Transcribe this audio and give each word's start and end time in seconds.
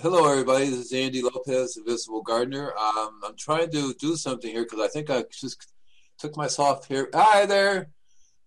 Hello, 0.00 0.30
everybody. 0.30 0.66
This 0.66 0.78
is 0.78 0.92
Andy 0.92 1.22
Lopez, 1.22 1.76
Invisible 1.76 2.22
Gardener. 2.22 2.72
Um, 2.78 3.20
I'm 3.26 3.34
trying 3.36 3.68
to 3.72 3.92
do 3.94 4.14
something 4.14 4.48
here 4.48 4.62
because 4.62 4.78
I 4.78 4.86
think 4.86 5.10
I 5.10 5.24
just 5.32 5.72
took 6.20 6.36
myself 6.36 6.86
here. 6.86 7.08
Hi 7.12 7.46
there. 7.46 7.88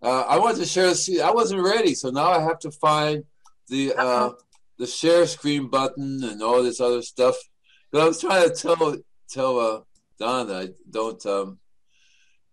Uh, 0.02 0.22
I 0.30 0.40
wanted 0.40 0.60
to 0.60 0.66
share. 0.66 0.96
See, 0.96 1.20
I 1.20 1.32
wasn't 1.32 1.62
ready, 1.62 1.94
so 1.94 2.10
now 2.10 2.30
I 2.30 2.40
have 2.40 2.60
to 2.60 2.72
find 2.72 3.26
the 3.68 3.94
uh, 3.98 4.30
the 4.78 4.88
share 4.88 5.28
screen 5.28 5.68
button 5.68 6.24
and 6.24 6.42
all 6.42 6.64
this 6.64 6.80
other 6.80 7.02
stuff. 7.02 7.36
But 7.92 8.00
I 8.00 8.06
was 8.06 8.22
trying 8.22 8.48
to 8.48 8.56
tell 8.56 8.96
tell 9.30 9.60
uh, 9.60 9.82
Don 10.20 10.48
that 10.48 10.56
I 10.56 10.70
don't. 10.90 11.26
Um, 11.26 11.60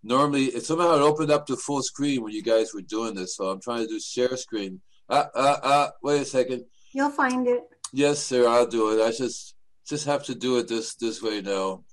normally, 0.02 0.46
it 0.46 0.64
somehow 0.64 0.96
it 0.96 1.02
opened 1.02 1.30
up 1.30 1.46
to 1.46 1.56
full 1.56 1.84
screen 1.84 2.24
when 2.24 2.32
you 2.32 2.42
guys 2.42 2.74
were 2.74 2.82
doing 2.82 3.14
this, 3.14 3.36
so 3.36 3.48
I'm 3.48 3.60
trying 3.60 3.82
to 3.82 3.88
do 3.88 4.00
share 4.00 4.36
screen. 4.36 4.80
Uh, 5.08 5.26
uh, 5.36 5.56
uh, 5.62 5.88
wait 6.02 6.22
a 6.22 6.24
second. 6.24 6.64
You'll 6.92 7.10
find 7.10 7.46
it. 7.46 7.62
Yes, 7.92 8.22
sir. 8.22 8.48
I'll 8.48 8.66
do 8.66 8.90
it. 8.92 9.04
I 9.04 9.10
just 9.10 9.54
just 9.88 10.06
have 10.06 10.24
to 10.24 10.34
do 10.34 10.58
it 10.58 10.68
this 10.68 10.94
this 10.96 11.22
way 11.22 11.40
now. 11.40 11.84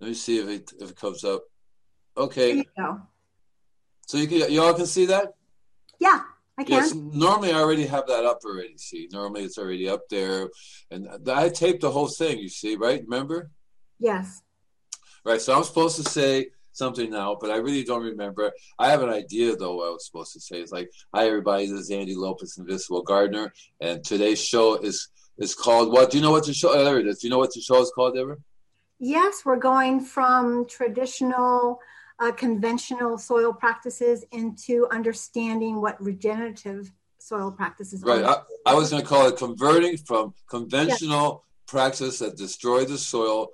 Let 0.00 0.08
me 0.08 0.14
see 0.14 0.38
if 0.38 0.48
it 0.48 0.72
if 0.80 0.90
it 0.90 0.96
comes 0.96 1.24
up. 1.24 1.42
Okay. 2.16 2.48
There 2.48 2.56
you 2.56 2.64
go. 2.76 3.00
So 4.06 4.18
you 4.18 4.26
can 4.26 4.50
you 4.50 4.62
all 4.62 4.74
can 4.74 4.86
see 4.86 5.06
that? 5.06 5.34
Yeah, 6.00 6.20
I 6.58 6.64
can. 6.64 6.72
Yes. 6.72 6.94
Normally 6.94 7.52
I 7.52 7.60
already 7.60 7.86
have 7.86 8.06
that 8.08 8.24
up 8.24 8.40
already. 8.44 8.76
See, 8.78 9.08
normally 9.12 9.44
it's 9.44 9.58
already 9.58 9.88
up 9.88 10.08
there, 10.10 10.48
and 10.90 11.08
I 11.28 11.48
taped 11.48 11.82
the 11.82 11.90
whole 11.90 12.08
thing. 12.08 12.38
You 12.38 12.48
see, 12.48 12.76
right? 12.76 13.02
Remember? 13.02 13.50
Yes. 13.98 14.42
Right. 15.24 15.40
So 15.40 15.54
I'm 15.56 15.64
supposed 15.64 15.96
to 15.96 16.04
say 16.04 16.48
something 16.72 17.10
now, 17.10 17.36
but 17.40 17.50
I 17.50 17.56
really 17.56 17.84
don't 17.84 18.02
remember. 18.02 18.52
I 18.78 18.90
have 18.90 19.02
an 19.02 19.10
idea 19.10 19.56
though. 19.56 19.76
What 19.76 19.88
I 19.88 19.90
was 19.90 20.06
supposed 20.06 20.32
to 20.32 20.40
say 20.40 20.60
It's 20.60 20.72
like, 20.72 20.90
"Hi 21.14 21.26
everybody, 21.26 21.66
this 21.66 21.80
is 21.80 21.90
Andy 21.90 22.14
Lopez, 22.14 22.58
Invisible 22.58 23.02
Gardener, 23.02 23.52
and 23.80 24.02
today's 24.04 24.42
show 24.42 24.76
is 24.76 25.08
is 25.38 25.54
called 25.54 25.92
what? 25.92 26.10
Do 26.10 26.18
you 26.18 26.22
know 26.22 26.30
what 26.30 26.46
the 26.46 26.54
show? 26.54 26.72
Oh, 26.72 26.84
there 26.84 26.98
it 26.98 27.06
is. 27.06 27.20
Do 27.20 27.26
you 27.26 27.30
know 27.30 27.38
what 27.38 27.52
the 27.54 27.60
show 27.60 27.80
is 27.80 27.92
called, 27.94 28.16
ever? 28.16 28.38
Yes, 28.98 29.42
we're 29.44 29.56
going 29.56 30.00
from 30.00 30.66
traditional, 30.66 31.80
uh, 32.20 32.30
conventional 32.32 33.18
soil 33.18 33.52
practices 33.52 34.24
into 34.30 34.86
understanding 34.92 35.80
what 35.80 36.00
regenerative 36.00 36.92
soil 37.18 37.50
practices 37.50 38.02
Right. 38.02 38.22
are. 38.22 38.44
I, 38.66 38.72
I 38.72 38.74
was 38.74 38.90
going 38.90 39.02
to 39.02 39.08
call 39.08 39.26
it 39.26 39.36
converting 39.36 39.96
from 39.96 40.34
conventional 40.48 41.44
practice 41.66 42.18
that 42.20 42.36
destroy 42.36 42.84
the 42.84 42.98
soil 42.98 43.48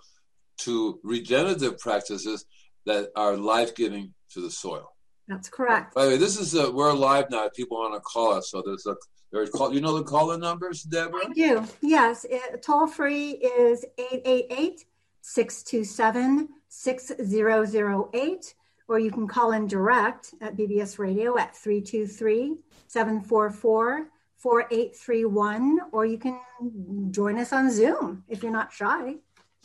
to 0.58 0.98
regenerative 1.02 1.78
practices 1.78 2.44
that 2.88 3.10
are 3.14 3.36
life 3.36 3.74
giving 3.74 4.14
to 4.30 4.40
the 4.40 4.50
soil. 4.50 4.94
That's 5.28 5.50
correct. 5.50 5.94
By 5.94 6.06
the 6.06 6.10
way, 6.12 6.16
this 6.16 6.38
is 6.38 6.54
a, 6.54 6.70
we're 6.70 6.92
live 6.94 7.30
now. 7.30 7.44
If 7.44 7.52
people 7.52 7.76
want 7.76 7.94
to 7.94 8.00
call 8.00 8.32
us, 8.32 8.50
so 8.50 8.62
there's 8.64 8.86
a 8.86 8.96
there's 9.30 9.50
call. 9.50 9.74
You 9.74 9.82
know 9.82 9.96
the 9.96 10.04
call-in 10.04 10.40
numbers, 10.40 10.82
Deborah. 10.84 11.20
I 11.28 11.32
do. 11.34 11.64
Yes, 11.82 12.24
it, 12.28 12.62
toll 12.62 12.86
free 12.86 13.32
is 13.32 13.84
888 13.98 14.86
627 15.20 16.48
6008, 16.70 18.54
or 18.88 18.98
you 18.98 19.10
can 19.10 19.28
call 19.28 19.52
in 19.52 19.66
direct 19.66 20.34
at 20.40 20.56
BBS 20.56 20.98
Radio 20.98 21.36
at 21.36 21.54
323 21.54 22.56
744 22.86 24.08
4831, 24.38 25.80
or 25.92 26.06
you 26.06 26.16
can 26.16 26.40
join 27.10 27.38
us 27.38 27.52
on 27.52 27.70
Zoom 27.70 28.24
if 28.28 28.42
you're 28.42 28.50
not 28.50 28.72
shy. 28.72 29.16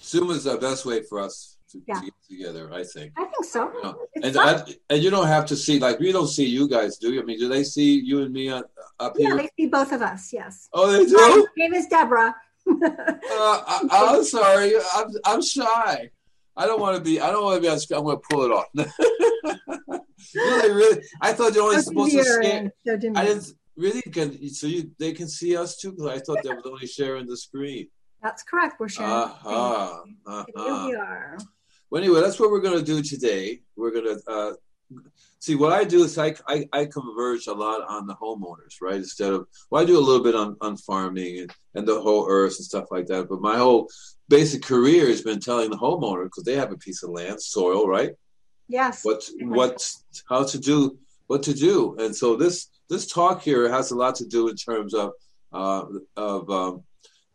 Zoom 0.02 0.32
is 0.32 0.44
the 0.44 0.58
best 0.58 0.86
way 0.86 1.04
for 1.04 1.22
us 1.22 1.53
to, 1.74 1.82
Yeah. 1.88 2.02
get 2.02 2.14
together. 2.30 2.74
I 2.74 2.84
think. 2.84 3.12
I 3.18 3.26
think 3.26 3.46
so. 3.46 3.72
Yeah. 3.84 3.94
It's 4.16 4.38
And. 4.38 4.40
I, 4.40 4.64
and 4.90 5.04
you 5.04 5.10
don't 5.12 5.28
have 5.28 5.46
to 5.48 5.56
see 5.56 5.78
like 5.80 6.00
we 6.00 6.12
don't 6.12 6.28
see 6.28 6.46
you 6.46 6.68
guys, 6.68 6.98
do 6.98 7.12
you? 7.14 7.22
I 7.22 7.26
mean, 7.26 7.38
do 7.40 7.48
they 7.50 7.64
see 7.64 8.00
you 8.00 8.22
and 8.24 8.32
me 8.34 8.50
on, 8.50 8.64
up 9.00 9.14
yeah, 9.18 9.28
here? 9.28 9.38
they 9.38 9.50
see 9.58 9.68
both 9.68 9.92
of 9.92 10.02
us, 10.02 10.32
yes. 10.34 10.70
oh, 10.74 10.92
they 10.92 11.06
do. 11.06 11.16
My 11.18 11.46
name 11.58 11.74
is 11.74 11.88
Deborah. 11.88 12.34
Uh, 12.66 12.72
I, 13.68 13.88
I'm 14.16 14.24
sorry. 14.24 14.72
I'm 14.96 15.08
I'm 15.26 15.42
shy. 15.42 16.10
I 16.56 16.66
don't 16.68 16.80
want 16.80 16.96
to 16.98 17.04
be. 17.04 17.20
I 17.20 17.30
don't 17.32 17.44
want 17.44 17.56
to 17.58 17.62
be 17.62 17.68
on 17.68 17.78
screen. 17.80 18.00
I'm 18.00 18.06
going 18.06 18.18
to 18.18 18.24
pull 18.30 18.44
it 18.46 18.52
off. 18.52 18.68
really, 20.36 20.72
really. 20.72 21.02
I 21.22 21.34
thought 21.34 21.54
you're 21.54 21.64
only 21.64 21.78
So 21.78 21.90
supposed 21.90 22.12
to 22.14 22.42
and 22.46 22.72
so. 22.86 22.94
I 23.16 23.26
didn't 23.26 23.54
really. 23.76 24.02
Can 24.04 24.50
so 24.50 24.68
you 24.68 24.92
they 25.00 25.14
can 25.14 25.28
see 25.28 25.58
us 25.58 25.78
too? 25.78 25.92
Because 25.92 26.08
I 26.08 26.20
thought 26.20 26.40
they 26.44 26.50
were 26.50 26.62
only 26.66 26.88
sharing 26.88 27.26
the 27.28 27.38
screen. 27.38 27.88
That's 28.22 28.44
correct. 28.44 28.80
We're 28.80 28.88
sharing. 28.90 29.12
Uh-huh. 29.12 30.04
Here 30.06 30.46
Uh-huh. 30.56 30.88
we 30.88 30.96
are. 30.96 31.38
Well, 31.94 32.02
anyway, 32.02 32.22
that's 32.22 32.40
what 32.40 32.50
we're 32.50 32.60
going 32.60 32.80
to 32.80 32.84
do 32.84 33.04
today. 33.04 33.62
We're 33.76 33.92
going 33.92 34.18
to 34.18 34.22
uh, 34.28 34.54
see 35.38 35.54
what 35.54 35.74
I 35.74 35.84
do 35.84 36.04
is 36.04 36.18
I, 36.18 36.34
I, 36.48 36.68
I 36.74 36.86
converge 36.86 37.46
a 37.46 37.54
lot 37.54 37.88
on 37.88 38.08
the 38.08 38.16
homeowners, 38.16 38.82
right? 38.82 38.96
Instead 38.96 39.32
of, 39.32 39.46
well, 39.70 39.84
I 39.84 39.86
do 39.86 40.00
a 40.00 40.02
little 40.02 40.24
bit 40.24 40.34
on, 40.34 40.58
on 40.60 40.76
farming 40.76 41.42
and, 41.42 41.54
and 41.76 41.88
the 41.88 42.02
whole 42.02 42.26
earth 42.28 42.56
and 42.58 42.66
stuff 42.66 42.86
like 42.90 43.06
that. 43.08 43.30
But 43.30 43.42
my 43.42 43.58
whole 43.58 43.92
basic 44.28 44.64
career 44.64 45.06
has 45.06 45.22
been 45.22 45.40
telling 45.40 45.70
the 45.70 45.78
homeowner 45.78 46.24
because 46.24 46.46
they 46.46 46.56
have 46.56 46.72
a 46.72 46.78
piece 46.78 47.04
of 47.04 47.12
land, 47.12 47.40
soil, 47.40 47.88
right? 47.88 48.14
Yes. 48.68 49.06
What, 49.06 49.30
what, 49.42 49.88
how 50.28 50.46
to 50.46 50.58
do, 50.58 50.98
what 51.28 51.44
to 51.44 51.54
do. 51.54 51.96
And 52.00 52.16
so 52.16 52.36
this, 52.36 52.70
this 52.90 53.06
talk 53.06 53.44
here 53.44 53.72
has 53.72 53.92
a 53.92 53.96
lot 53.96 54.16
to 54.16 54.26
do 54.26 54.50
in 54.50 54.56
terms 54.56 54.96
of, 54.96 55.12
uh, 55.52 55.86
of 56.18 56.50
um, 56.50 56.84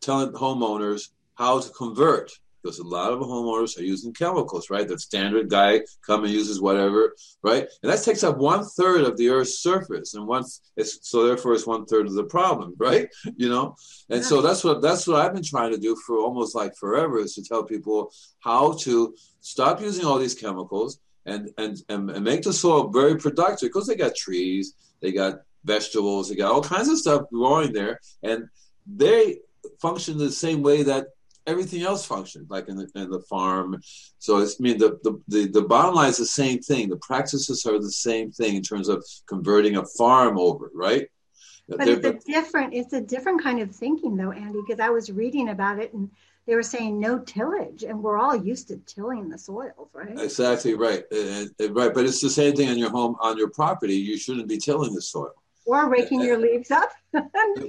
telling 0.00 0.32
homeowners 0.32 1.10
how 1.36 1.60
to 1.60 1.70
convert 1.70 2.32
because 2.62 2.78
a 2.78 2.84
lot 2.84 3.12
of 3.12 3.20
homeowners 3.20 3.78
are 3.78 3.84
using 3.84 4.12
chemicals, 4.12 4.70
right? 4.70 4.86
The 4.86 4.98
standard 4.98 5.48
guy 5.48 5.82
come 6.06 6.24
and 6.24 6.32
uses 6.32 6.60
whatever, 6.60 7.14
right? 7.42 7.68
And 7.82 7.92
that 7.92 8.02
takes 8.02 8.24
up 8.24 8.38
one 8.38 8.64
third 8.64 9.02
of 9.02 9.16
the 9.16 9.28
Earth's 9.28 9.60
surface, 9.60 10.14
and 10.14 10.26
once 10.26 10.60
it's 10.76 11.08
so 11.08 11.26
therefore 11.26 11.54
it's 11.54 11.66
one 11.66 11.86
third 11.86 12.06
of 12.06 12.14
the 12.14 12.24
problem, 12.24 12.74
right? 12.78 13.08
You 13.36 13.48
know, 13.48 13.76
and 14.10 14.24
so 14.24 14.40
that's 14.40 14.64
what 14.64 14.82
that's 14.82 15.06
what 15.06 15.20
I've 15.20 15.34
been 15.34 15.44
trying 15.44 15.72
to 15.72 15.78
do 15.78 15.96
for 16.06 16.18
almost 16.18 16.54
like 16.54 16.76
forever 16.76 17.18
is 17.18 17.34
to 17.34 17.42
tell 17.42 17.64
people 17.64 18.12
how 18.40 18.72
to 18.80 19.14
stop 19.40 19.80
using 19.80 20.04
all 20.04 20.18
these 20.18 20.34
chemicals 20.34 21.00
and 21.26 21.50
and 21.58 21.78
and, 21.88 22.10
and 22.10 22.24
make 22.24 22.42
the 22.42 22.52
soil 22.52 22.88
very 22.88 23.16
productive 23.16 23.68
because 23.68 23.86
they 23.86 23.96
got 23.96 24.14
trees, 24.14 24.74
they 25.00 25.12
got 25.12 25.40
vegetables, 25.64 26.28
they 26.28 26.36
got 26.36 26.52
all 26.52 26.62
kinds 26.62 26.88
of 26.88 26.98
stuff 26.98 27.22
growing 27.32 27.72
there, 27.72 28.00
and 28.22 28.48
they 28.86 29.38
function 29.80 30.18
the 30.18 30.32
same 30.32 30.62
way 30.62 30.82
that 30.82 31.08
everything 31.48 31.82
else 31.82 32.04
functions, 32.04 32.48
like 32.50 32.68
in 32.68 32.76
the, 32.76 32.88
in 32.94 33.10
the 33.10 33.20
farm. 33.20 33.80
So 34.18 34.38
it's, 34.38 34.56
I 34.60 34.62
mean, 34.62 34.78
the, 34.78 34.98
the, 35.02 35.20
the, 35.28 35.48
the 35.48 35.62
bottom 35.62 35.94
line 35.94 36.10
is 36.10 36.18
the 36.18 36.26
same 36.26 36.60
thing. 36.60 36.88
The 36.88 36.96
practices 36.98 37.64
are 37.66 37.78
the 37.78 37.90
same 37.90 38.30
thing 38.30 38.54
in 38.54 38.62
terms 38.62 38.88
of 38.88 39.04
converting 39.26 39.76
a 39.76 39.84
farm 39.84 40.38
over, 40.38 40.70
right? 40.74 41.08
But 41.68 41.88
it's 41.88 42.06
a 42.06 42.18
different, 42.30 42.74
it's 42.74 42.92
a 42.92 43.00
different 43.00 43.42
kind 43.42 43.60
of 43.60 43.74
thinking 43.74 44.16
though, 44.16 44.32
Andy, 44.32 44.60
because 44.66 44.80
I 44.80 44.90
was 44.90 45.10
reading 45.10 45.50
about 45.50 45.78
it 45.78 45.92
and 45.92 46.10
they 46.46 46.54
were 46.54 46.62
saying 46.62 46.98
no 46.98 47.18
tillage 47.18 47.82
and 47.82 48.02
we're 48.02 48.18
all 48.18 48.34
used 48.34 48.68
to 48.68 48.78
tilling 48.86 49.28
the 49.28 49.38
soils, 49.38 49.90
right? 49.92 50.18
exactly 50.18 50.74
right, 50.74 51.04
right. 51.12 51.92
But 51.94 52.06
it's 52.06 52.22
the 52.22 52.30
same 52.30 52.54
thing 52.54 52.70
on 52.70 52.78
your 52.78 52.90
home, 52.90 53.16
on 53.20 53.36
your 53.36 53.50
property. 53.50 53.96
You 53.96 54.16
shouldn't 54.16 54.48
be 54.48 54.56
tilling 54.56 54.94
the 54.94 55.02
soil. 55.02 55.34
Or 55.68 55.88
raking 55.90 56.20
your 56.22 56.38
leaves 56.38 56.70
up. 56.70 56.90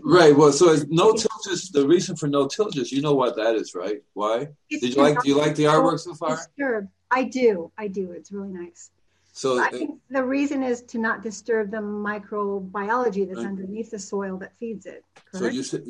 Right. 0.03 0.35
Well, 0.35 0.51
so 0.51 0.65
it's 0.73 0.85
no 0.89 1.07
tillages. 1.13 1.71
The 1.71 1.85
reason 1.87 2.15
for 2.15 2.27
no 2.27 2.47
tillages, 2.47 2.91
you 2.91 3.01
know 3.01 3.13
what 3.21 3.35
that 3.35 3.55
is, 3.55 3.73
right? 3.75 3.99
Why? 4.13 4.35
It's 4.69 4.81
Did 4.81 4.95
you 4.95 5.01
like? 5.01 5.21
Do 5.21 5.27
you 5.29 5.37
like 5.37 5.55
the 5.55 5.63
artwork 5.73 5.99
so 5.99 6.13
far? 6.13 6.35
Disturb. 6.37 6.87
I 7.11 7.23
do. 7.23 7.71
I 7.77 7.87
do. 7.87 8.11
It's 8.17 8.31
really 8.31 8.53
nice. 8.63 8.91
So 9.33 9.47
I 9.61 9.69
think 9.69 9.99
the 10.09 10.23
reason 10.23 10.63
is 10.63 10.81
to 10.91 10.97
not 10.97 11.23
disturb 11.23 11.71
the 11.71 11.83
microbiology 12.09 13.23
that's 13.27 13.37
Right. 13.39 13.47
underneath 13.53 13.89
the 13.91 13.99
soil 13.99 14.37
that 14.43 14.51
feeds 14.59 14.85
it. 14.85 15.03
So 15.33 15.47
you 15.47 15.63
said 15.63 15.83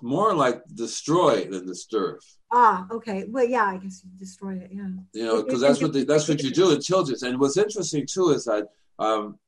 more 0.00 0.34
like 0.34 0.62
destroy 0.84 1.34
than 1.52 1.66
disturb. 1.66 2.16
ah, 2.52 2.86
okay. 2.96 3.24
Well, 3.28 3.44
yeah, 3.56 3.66
I 3.74 3.76
guess 3.82 4.02
you 4.04 4.10
destroy 4.18 4.54
it. 4.64 4.70
Yeah. 4.72 4.88
You 5.18 5.24
know, 5.26 5.42
because 5.42 5.60
that's 5.60 5.80
what 5.82 5.92
they, 5.92 6.04
that's 6.04 6.28
what 6.28 6.42
you 6.42 6.50
do 6.50 6.70
in 6.74 6.80
children's. 6.80 7.22
And 7.22 7.38
what's 7.40 7.56
interesting 7.56 8.06
too 8.06 8.30
is 8.30 8.44
that 8.44 8.64
um, 8.98 9.38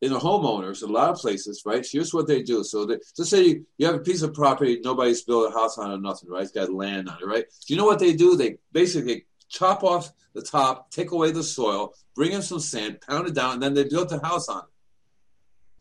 in 0.00 0.12
the 0.12 0.18
homeowners, 0.18 0.82
a 0.82 0.86
lot 0.86 1.10
of 1.10 1.16
places, 1.16 1.62
right? 1.66 1.86
Here's 1.90 2.12
what 2.14 2.26
they 2.26 2.42
do. 2.42 2.62
So 2.64 2.84
they, 2.86 2.98
just 3.16 3.30
say 3.30 3.42
you, 3.44 3.66
you 3.78 3.86
have 3.86 3.94
a 3.96 4.00
piece 4.00 4.22
of 4.22 4.34
property, 4.34 4.80
nobody's 4.82 5.22
built 5.22 5.50
a 5.50 5.54
house 5.58 5.78
on 5.78 5.90
it, 5.90 5.94
or 5.94 6.00
nothing, 6.00 6.30
right? 6.30 6.42
It's 6.42 6.52
got 6.52 6.72
land 6.72 7.08
on 7.08 7.18
it, 7.22 7.26
right? 7.26 7.44
Do 7.66 7.74
you 7.74 7.78
know 7.78 7.84
what 7.86 7.98
they 7.98 8.12
do? 8.14 8.36
They 8.36 8.56
basically 8.72 9.26
chop 9.48 9.82
off 9.84 10.10
the 10.34 10.42
top, 10.42 10.90
take 10.90 11.10
away 11.12 11.32
the 11.32 11.42
soil, 11.42 11.92
bring 12.14 12.32
in 12.32 12.42
some 12.42 12.60
sand, 12.60 13.00
pound 13.06 13.26
it 13.28 13.34
down, 13.34 13.54
and 13.54 13.62
then 13.62 13.74
they 13.74 13.84
built 13.84 14.12
a 14.12 14.18
house 14.20 14.48
on 14.48 14.62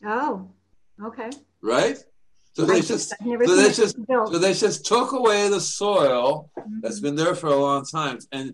it, 0.01 0.07
Oh, 0.07 0.49
okay. 1.03 1.29
right? 1.61 1.97
So 2.53 2.65
they 2.65 2.81
just 2.81 3.09
so 3.09 3.15
they 3.37 3.71
just 3.71 3.95
so 4.07 4.37
they 4.39 4.53
just 4.53 4.85
took 4.85 5.11
away 5.13 5.49
the 5.49 5.61
soil 5.61 6.49
Mhm. 6.57 6.81
that's 6.81 6.99
been 6.99 7.15
there 7.15 7.35
for 7.35 7.47
a 7.47 7.55
long 7.55 7.85
time, 7.85 8.17
and 8.31 8.53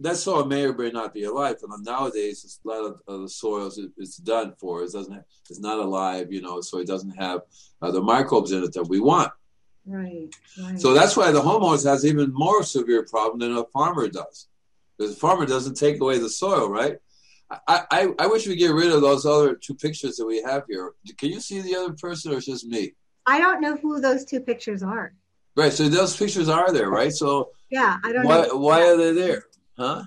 that 0.00 0.16
soil 0.16 0.44
may 0.44 0.64
or 0.64 0.74
may 0.74 0.90
not 0.90 1.12
be 1.12 1.24
alive. 1.24 1.56
But 1.60 1.80
nowadays, 1.82 2.60
a 2.64 2.68
lot 2.68 2.84
of, 2.84 3.00
of 3.06 3.22
the 3.22 3.28
soils 3.28 3.78
it, 3.78 3.90
it's 3.96 4.16
done 4.16 4.54
for. 4.58 4.82
It 4.82 4.92
doesn't. 4.92 5.22
It's 5.50 5.60
not 5.60 5.78
alive, 5.78 6.32
you 6.32 6.40
know, 6.40 6.60
so 6.60 6.78
it 6.78 6.86
doesn't 6.86 7.16
have 7.16 7.40
uh, 7.82 7.90
the 7.90 8.02
microbes 8.02 8.52
in 8.52 8.62
it 8.62 8.72
that 8.74 8.88
we 8.88 9.00
want. 9.00 9.32
Right, 9.86 10.28
right. 10.62 10.80
So 10.80 10.94
that's 10.94 11.16
why 11.16 11.30
the 11.30 11.42
homeowners 11.42 11.84
has 11.84 12.06
even 12.06 12.32
more 12.32 12.62
severe 12.62 13.04
problem 13.04 13.40
than 13.40 13.56
a 13.56 13.64
farmer 13.64 14.08
does, 14.08 14.48
because 14.96 15.14
the 15.14 15.20
farmer 15.20 15.44
doesn't 15.44 15.74
take 15.74 16.00
away 16.00 16.18
the 16.18 16.30
soil, 16.30 16.70
right? 16.70 16.96
I, 17.68 17.82
I, 17.90 18.08
I 18.18 18.26
wish 18.26 18.46
we 18.46 18.56
get 18.56 18.72
rid 18.72 18.90
of 18.90 19.02
those 19.02 19.26
other 19.26 19.54
two 19.54 19.74
pictures 19.74 20.16
that 20.16 20.24
we 20.26 20.40
have 20.42 20.62
here. 20.68 20.92
Can 21.18 21.28
you 21.28 21.40
see 21.40 21.60
the 21.60 21.76
other 21.76 21.92
person, 21.92 22.32
or 22.32 22.38
it's 22.38 22.46
just 22.46 22.66
me? 22.66 22.94
I 23.26 23.38
don't 23.38 23.60
know 23.60 23.76
who 23.76 24.00
those 24.00 24.24
two 24.24 24.40
pictures 24.40 24.82
are. 24.82 25.12
Right. 25.54 25.72
So 25.72 25.88
those 25.88 26.16
pictures 26.16 26.48
are 26.48 26.72
there, 26.72 26.88
right? 26.88 27.12
So 27.12 27.50
Yeah, 27.70 27.98
I 28.02 28.12
don't 28.12 28.24
why 28.24 28.46
know. 28.46 28.56
why 28.56 28.88
are 28.88 28.96
they 28.96 29.12
there? 29.12 29.44
Huh? 29.76 30.04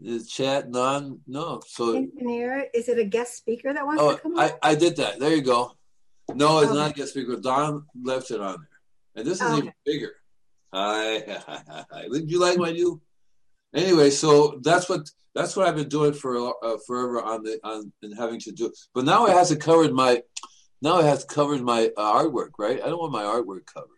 Is 0.00 0.28
chat 0.28 0.70
non 0.70 1.20
no. 1.26 1.60
So 1.66 1.96
Engineer, 1.96 2.66
is 2.74 2.88
it 2.88 2.98
a 2.98 3.04
guest 3.04 3.36
speaker 3.36 3.72
that 3.72 3.86
wants 3.86 4.02
oh 4.02 4.14
to 4.16 4.20
come 4.20 4.38
I, 4.38 4.50
on? 4.50 4.58
I 4.62 4.74
did 4.74 4.96
that. 4.96 5.20
There 5.20 5.34
you 5.34 5.42
go. 5.42 5.72
No, 6.34 6.58
it's 6.58 6.70
Okay. 6.70 6.78
not 6.78 6.94
guest 6.94 7.10
speaker. 7.10 7.36
Don 7.36 7.84
left 8.02 8.30
it 8.30 8.40
on 8.40 8.56
there. 8.60 8.68
And 9.16 9.26
this 9.26 9.40
is 9.40 9.52
Oh, 9.52 9.58
even 9.58 9.72
bigger. 9.84 10.12
Hi, 10.72 11.18
Did 12.12 12.30
you 12.30 12.40
like 12.40 12.58
my 12.58 12.72
new? 12.72 13.00
Anyway, 13.74 14.10
so 14.10 14.58
that's 14.62 14.88
what 14.88 15.08
that's 15.34 15.54
what 15.56 15.66
I've 15.68 15.76
been 15.76 15.88
doing 15.88 16.12
for 16.12 16.36
uh, 16.64 16.78
forever 16.86 17.22
on 17.22 17.42
the 17.42 17.58
on 17.62 17.92
and 18.02 18.16
having 18.18 18.40
to 18.40 18.52
do. 18.52 18.72
But 18.94 19.04
now 19.04 19.26
it 19.26 19.32
hasn't 19.32 19.60
covered 19.60 19.92
my 19.92 20.22
now 20.80 20.98
it 20.98 21.04
has 21.04 21.24
covered 21.24 21.62
my 21.62 21.90
uh, 21.96 22.22
artwork, 22.22 22.50
right? 22.58 22.80
I 22.82 22.88
don't 22.88 22.98
want 22.98 23.12
my 23.12 23.22
artwork 23.22 23.66
covered. 23.66 23.88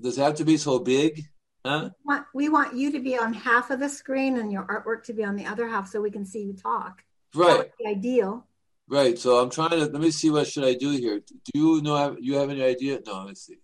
Does 0.00 0.18
it 0.18 0.22
have 0.22 0.34
to 0.36 0.44
be 0.44 0.56
so 0.56 0.78
big? 0.80 1.24
Huh? 1.64 1.90
Want- 2.04 2.26
We 2.34 2.48
want 2.48 2.74
you 2.74 2.90
to 2.92 3.00
be 3.00 3.16
on 3.16 3.32
half 3.32 3.70
of 3.70 3.78
the 3.80 3.88
screen 3.88 4.36
and 4.38 4.50
your 4.52 4.64
artwork 4.64 5.04
to 5.04 5.12
be 5.12 5.24
on 5.24 5.36
the 5.36 5.46
other 5.46 5.68
half 5.68 5.88
so 5.88 6.00
we 6.00 6.10
can 6.10 6.24
see 6.24 6.42
you 6.42 6.54
talk. 6.54 7.02
Right, 7.34 7.70
ideal. 7.86 8.46
right. 8.88 9.18
So 9.18 9.38
I'm 9.38 9.48
trying 9.48 9.70
to 9.70 9.76
let 9.86 9.92
me 9.94 10.10
see 10.10 10.28
what 10.28 10.46
should 10.46 10.64
I 10.64 10.74
do 10.74 10.90
here. 10.90 11.20
Do 11.20 11.58
you 11.58 11.80
know? 11.80 12.14
You 12.20 12.34
have 12.36 12.50
any 12.50 12.62
idea? 12.62 13.00
No, 13.06 13.18
let 13.20 13.28
me 13.28 13.34
see. 13.34 13.56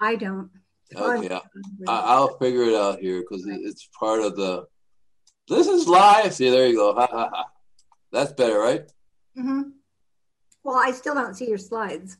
I 0.00 0.16
don't. 0.16 0.48
Okay, 0.96 1.34
I, 1.34 1.40
I'll 1.86 2.38
figure 2.38 2.62
it 2.62 2.74
out 2.74 2.98
here 3.00 3.20
because 3.20 3.44
it's 3.46 3.88
part 3.98 4.20
of 4.22 4.36
the. 4.36 4.64
This 5.48 5.66
is 5.66 5.86
live. 5.86 6.32
See, 6.32 6.48
there 6.48 6.66
you 6.66 6.76
go. 6.76 6.94
Ha 6.94 7.06
ha 7.10 7.28
ha. 7.32 7.44
That's 8.10 8.32
better, 8.32 8.58
right? 8.58 8.82
Mm-hmm. 9.38 9.62
Well, 10.64 10.76
I 10.76 10.92
still 10.92 11.14
don't 11.14 11.34
see 11.34 11.48
your 11.48 11.58
slides. 11.58 12.16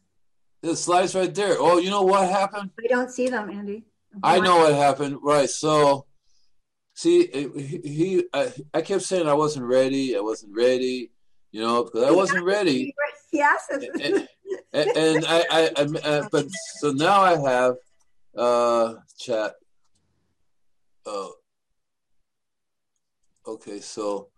The 0.63 0.77
slides 0.77 1.15
right 1.15 1.35
there. 1.35 1.57
Oh, 1.59 1.79
you 1.79 1.89
know 1.91 2.03
what 2.03 2.29
happened? 2.29 2.71
I 2.79 2.89
don't 2.89 3.11
see 3.11 3.29
them, 3.29 3.49
Andy. 3.51 3.85
I 4.23 4.41
know 4.41 4.59
what 4.59 4.75
happened. 4.75 5.19
Right. 5.23 5.49
So, 5.49 6.07
see, 6.95 7.27
he, 7.27 7.81
he 7.85 8.25
I, 8.33 8.53
I 8.75 8.83
kept 8.83 9.03
saying 9.03 9.29
I 9.29 9.35
wasn't 9.35 9.67
ready. 9.67 10.17
I 10.17 10.21
wasn't 10.21 10.55
ready. 10.55 11.11
You 11.53 11.63
know, 11.63 11.85
because 11.85 12.05
I 12.05 12.11
wasn't 12.11 12.45
ready. 12.45 12.95
Yes. 13.33 13.67
and, 13.71 14.29
and 14.73 15.25
I, 15.27 15.45
I, 15.51 15.71
I, 15.77 15.83
uh, 16.05 16.29
but 16.31 16.47
so 16.79 16.93
now 16.93 17.21
I 17.21 17.37
have 17.37 17.75
uh 18.37 18.95
chat. 19.19 19.55
Oh, 21.07 21.33
okay. 23.47 23.81
So, 23.81 24.29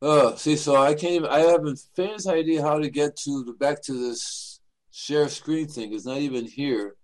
uh, 0.00 0.36
see, 0.36 0.56
so 0.56 0.76
I 0.76 0.94
can't 0.94 1.14
even. 1.14 1.28
I 1.28 1.40
haven't 1.40 1.80
faintest 1.96 2.28
idea 2.28 2.62
how 2.62 2.78
to 2.78 2.90
get 2.90 3.16
to 3.24 3.44
the 3.44 3.52
back 3.52 3.82
to 3.84 3.92
this 3.92 4.60
share 4.90 5.28
screen 5.28 5.66
thing. 5.66 5.92
It's 5.92 6.06
not 6.06 6.18
even 6.18 6.44
here. 6.44 6.96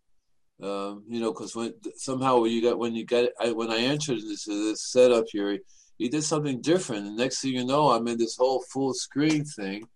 Um, 0.60 1.04
you 1.08 1.20
know, 1.20 1.32
because 1.32 1.54
when 1.54 1.72
somehow 1.96 2.40
when 2.40 2.50
you 2.50 2.60
got 2.62 2.78
when 2.78 2.94
you 2.94 3.04
got 3.04 3.28
I, 3.40 3.52
when 3.52 3.70
I 3.70 3.78
entered 3.78 4.20
this 4.22 4.44
this 4.44 4.90
setup 4.90 5.26
here, 5.28 5.58
he 5.98 6.08
did 6.08 6.24
something 6.24 6.60
different. 6.60 7.06
And 7.06 7.16
next 7.16 7.40
thing 7.40 7.52
you 7.52 7.64
know, 7.64 7.90
I'm 7.90 8.08
in 8.08 8.18
this 8.18 8.36
whole 8.36 8.64
full 8.72 8.92
screen 8.92 9.44
thing, 9.44 9.86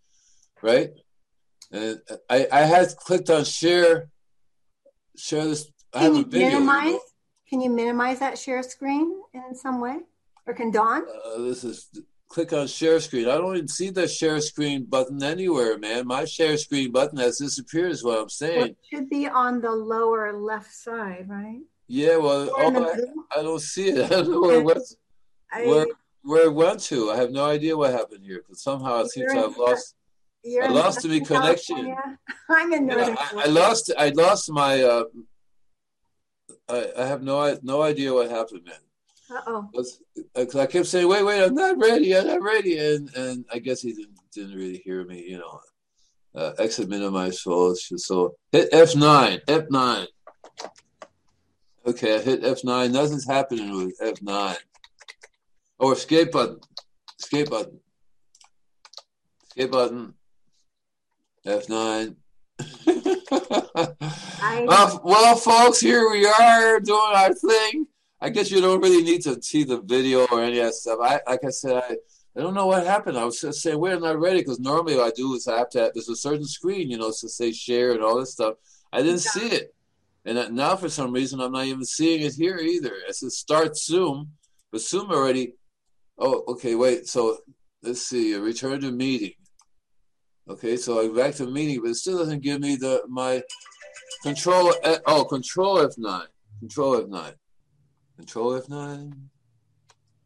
right? 0.63 0.91
And 1.73 2.01
I, 2.29 2.47
I 2.53 2.61
had 2.61 2.95
clicked 2.97 3.31
on 3.31 3.45
share, 3.45 4.09
share 5.17 5.47
this. 5.47 5.69
I 5.95 6.03
have 6.03 6.13
Can 6.13 6.17
a 6.17 6.19
you 6.19 6.31
video. 6.31 6.49
minimize? 6.49 7.01
Can 7.49 7.61
you 7.61 7.71
minimize 7.71 8.19
that 8.21 8.39
share 8.39 8.63
screen 8.63 9.21
in 9.35 9.55
some 9.55 9.81
way? 9.81 9.99
Or 10.47 10.55
can 10.55 10.71
Don? 10.71 11.03
Uh, 11.03 11.39
this 11.39 11.65
is 11.65 11.89
click 12.33 12.53
on 12.53 12.67
share 12.67 12.99
screen. 12.99 13.29
I 13.29 13.37
don't 13.37 13.55
even 13.57 13.69
see 13.69 13.91
the 13.91 14.09
share 14.09 14.41
screen 14.41 14.85
button 14.85 15.23
anywhere, 15.23 15.79
man. 15.79 16.07
My 16.07 16.25
share 16.25 16.57
screen 16.57 16.91
button 16.91 17.19
has 17.19 17.39
disappeared. 17.39 17.93
Is 17.93 18.03
what 18.03 18.15
I'm 18.15 18.21
Well, 18.23 18.29
saying. 18.29 18.67
it 18.69 18.77
should 18.91 19.11
be 19.11 19.29
on 19.29 19.61
the 19.61 19.71
lower 19.71 20.33
left 20.33 20.73
side, 20.73 21.27
right? 21.29 21.61
Yeah, 21.89 22.17
well, 22.17 22.51
Or 22.57 22.65
in 22.65 22.75
the 22.75 22.81
oh, 22.81 23.25
I. 23.31 23.41
I 23.41 23.43
don't 23.43 23.61
see 23.61 23.89
it. 23.91 24.05
I 24.07 24.09
don't 24.09 24.31
know 24.31 24.41
where 24.41 24.61
it 24.61 24.65
went. 24.65 24.79
I, 25.53 25.67
Where 25.67 25.87
where 26.23 26.45
it 26.47 26.55
went 26.55 26.81
to? 26.85 27.11
I 27.11 27.17
have 27.17 27.31
no 27.31 27.45
idea 27.45 27.77
what 27.77 27.93
happened 27.93 28.25
here. 28.25 28.39
Because 28.39 28.63
somehow 28.63 29.01
it 29.01 29.11
seems 29.11 29.33
to 29.33 29.39
have 29.41 29.57
lost. 29.57 29.95
you're 30.43 30.65
I 30.65 30.69
lost 30.69 31.05
Northern 31.05 31.19
the 31.21 31.27
connection. 31.27 31.95
I'm 32.49 32.73
in 32.73 32.87
Northern 32.87 33.17
I, 33.19 33.43
I 33.45 33.47
lost. 33.47 33.93
I 33.99 34.09
lost 34.11 34.51
my. 34.51 34.83
Uh, 34.83 35.05
I, 36.69 36.93
I 36.97 37.07
have 37.07 37.23
no 37.23 37.59
no 37.63 37.83
idea 37.83 38.15
what 38.15 38.31
happened, 38.31 38.65
man. 38.65 38.77
Uh-oh. 39.33 39.69
Because 40.35 40.57
I 40.57 40.67
kept 40.67 40.87
saying, 40.87 41.09
"Wait, 41.09 41.25
wait, 41.25 41.43
I'm 41.43 41.55
not 41.55 41.79
ready. 41.79 42.17
I'm 42.17 42.27
not 42.27 42.43
ready," 42.43 42.79
and 42.79 43.13
and 43.15 43.45
I 43.53 43.59
guess 43.59 43.81
he 43.81 43.93
didn't 43.93 44.19
didn't 44.33 44.57
really 44.57 44.83
hear 44.85 45.05
me. 45.05 45.25
You 45.27 45.39
know, 45.39 45.61
uh, 46.35 46.53
exit 46.59 46.89
minimize 46.89 47.41
so 47.41 47.75
so 47.75 48.35
hit 48.51 48.69
F 48.73 48.95
nine 48.95 49.41
F 49.49 49.65
nine. 49.71 50.07
Okay, 51.87 52.17
I 52.17 52.21
hit 52.21 52.45
F 52.45 52.65
nine. 52.65 52.93
Nothing's 52.93 53.27
happening 53.27 53.77
with 53.77 53.95
F 54.01 54.21
nine. 54.23 54.57
Or 55.79 55.95
escape 55.95 56.33
button. 56.33 56.61
Escape 57.19 57.51
button. 57.51 57.81
Escape 59.49 59.73
button. 59.73 60.15
F 61.47 61.69
nine. 61.69 62.17
well, 62.87 65.01
well, 65.05 65.37
folks, 65.37 65.81
here 65.81 66.11
we 66.11 66.27
are 66.27 66.81
doing 66.81 67.13
our 67.15 67.35
thing. 67.35 67.87
I 68.23 68.29
guess 68.29 68.53
you 68.53 68.61
don't 68.61 68.81
really 68.81 69.03
need 69.03 69.23
to 69.23 69.43
see 69.43 69.65
the 69.65 69.81
video 69.81 70.27
or 70.27 70.45
any 70.45 70.61
of 70.61 70.67
that 70.67 70.75
stuff. 70.75 71.01
I, 71.03 71.21
like 71.27 71.45
I 71.45 71.51
said, 71.51 71.77
I, 71.77 71.97
I 72.37 72.41
don't 72.41 72.55
know 72.55 72.69
what 72.69 72.87
happened. 72.87 73.19
I 73.19 73.25
was 73.25 73.41
just 73.41 73.61
saying 73.61 73.81
we're 73.81 73.99
not 73.99 74.21
ready 74.21 74.39
because 74.39 74.61
normally 74.61 74.95
what 74.95 75.09
I 75.09 75.11
do 75.17 75.35
is 75.35 75.49
I 75.49 75.59
have 75.59 75.71
to. 75.71 75.81
Have, 75.81 75.95
there's 75.95 76.09
a 76.09 76.15
certain 76.15 76.47
screen, 76.47 76.89
you 76.89 76.99
know, 76.99 77.09
to 77.11 77.29
say 77.29 77.51
share 77.51 77.91
and 77.91 78.01
all 78.01 78.21
this 78.21 78.31
stuff. 78.31 78.55
I 78.93 79.03
didn't 79.03 79.23
see 79.23 79.49
it, 79.49 79.75
and 80.25 80.55
now 80.55 80.77
for 80.77 80.89
some 80.89 81.13
reason 81.13 81.41
I'm 81.41 81.51
not 81.51 81.65
even 81.65 81.85
seeing 81.85 82.23
it 82.23 82.35
here 82.35 82.59
either. 82.59 82.93
It 83.09 83.17
says 83.17 83.37
start 83.37 83.77
Zoom, 83.77 84.31
but 84.71 84.83
Zoom 84.83 85.11
already. 85.11 85.55
Oh, 86.17 86.45
okay, 86.47 86.77
wait. 86.77 87.09
So 87.09 87.39
let's 87.83 88.07
see. 88.07 88.37
Return 88.37 88.83
to 88.83 88.93
meeting. 88.93 89.33
Okay, 90.49 90.77
so 90.77 91.01
I'm 91.01 91.17
back 91.17 91.35
to 91.37 91.47
meeting, 91.47 91.81
but 91.83 91.91
it 91.91 91.97
still 91.97 92.19
doesn't 92.19 92.43
give 92.43 92.61
me 92.61 92.77
the 92.77 93.03
my 93.09 93.43
control. 94.23 94.73
Eh, 94.85 94.99
oh, 95.07 95.25
control 95.25 95.79
F9. 95.79 96.27
Control 96.61 97.03
F9. 97.03 97.35
Control 98.17 98.61
F9. 98.61 99.13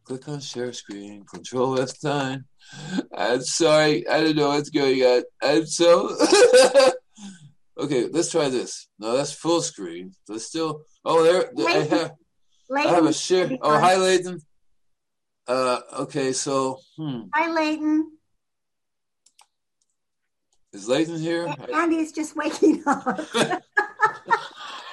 Click 0.03 0.27
on 0.29 0.39
share 0.39 0.71
screen. 0.73 1.25
Control 1.25 1.77
F9. 1.77 2.43
I'm 3.15 3.41
sorry. 3.41 4.07
I 4.07 4.23
don't 4.23 4.35
know 4.35 4.49
what's 4.49 4.69
going 4.69 5.01
on. 5.03 5.23
I'm 5.41 5.65
so. 5.65 6.15
okay, 7.77 8.07
let's 8.11 8.31
try 8.31 8.49
this. 8.49 8.87
No, 8.99 9.17
that's 9.17 9.33
full 9.33 9.61
screen. 9.61 10.13
So 10.25 10.37
still. 10.37 10.81
Oh, 11.03 11.23
there. 11.23 11.49
I 11.67 11.71
have. 11.83 12.11
I 12.75 12.81
have 12.81 13.05
a 13.05 13.13
share. 13.13 13.49
Oh, 13.61 13.79
hi, 13.79 13.97
Leighton. 13.97 14.41
Uh, 15.47 15.79
okay, 15.99 16.33
so. 16.33 16.79
Hmm. 16.97 17.21
Hi, 17.33 17.51
Leighton. 17.51 18.11
Is 20.73 20.87
Leighton 20.87 21.19
here? 21.19 21.53
Andy's 21.73 22.11
just 22.11 22.35
waking 22.35 22.83
up. 22.85 23.19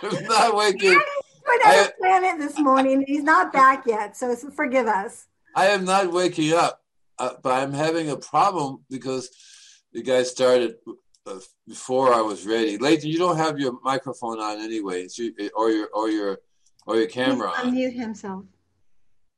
I'm 0.03 0.25
not 0.25 0.57
waking. 0.57 0.99
We're 1.47 1.53
on 1.53 1.87
a 1.87 1.93
planet 1.99 2.39
this 2.39 2.59
morning. 2.59 3.05
He's 3.07 3.23
not 3.23 3.53
back 3.53 3.85
yet, 3.87 4.17
so 4.17 4.35
forgive 4.35 4.87
us. 4.87 5.27
I 5.55 5.67
am 5.69 5.85
not 5.85 6.13
waking 6.13 6.53
up, 6.53 6.83
uh, 7.19 7.35
but 7.43 7.53
I'm 7.53 7.73
having 7.73 8.11
a 8.11 8.17
problem 8.17 8.85
because 8.91 9.31
the 9.93 10.03
guy 10.03 10.23
started 10.23 10.77
uh, 11.27 11.39
before 11.67 12.13
I 12.13 12.21
was 12.21 12.47
ready. 12.47 12.79
Leighton, 12.79 13.09
you 13.09 13.19
don't 13.19 13.37
have 13.37 13.59
your 13.59 13.79
microphone 13.83 14.41
on 14.41 14.61
anyway, 14.61 15.07
or 15.55 15.71
your 15.71 15.89
or 15.95 16.11
your 16.11 16.39
or 16.87 16.97
your 16.97 17.07
camera 17.07 17.51
on. 17.51 17.73
Unmute 17.73 17.95
himself. 17.95 18.45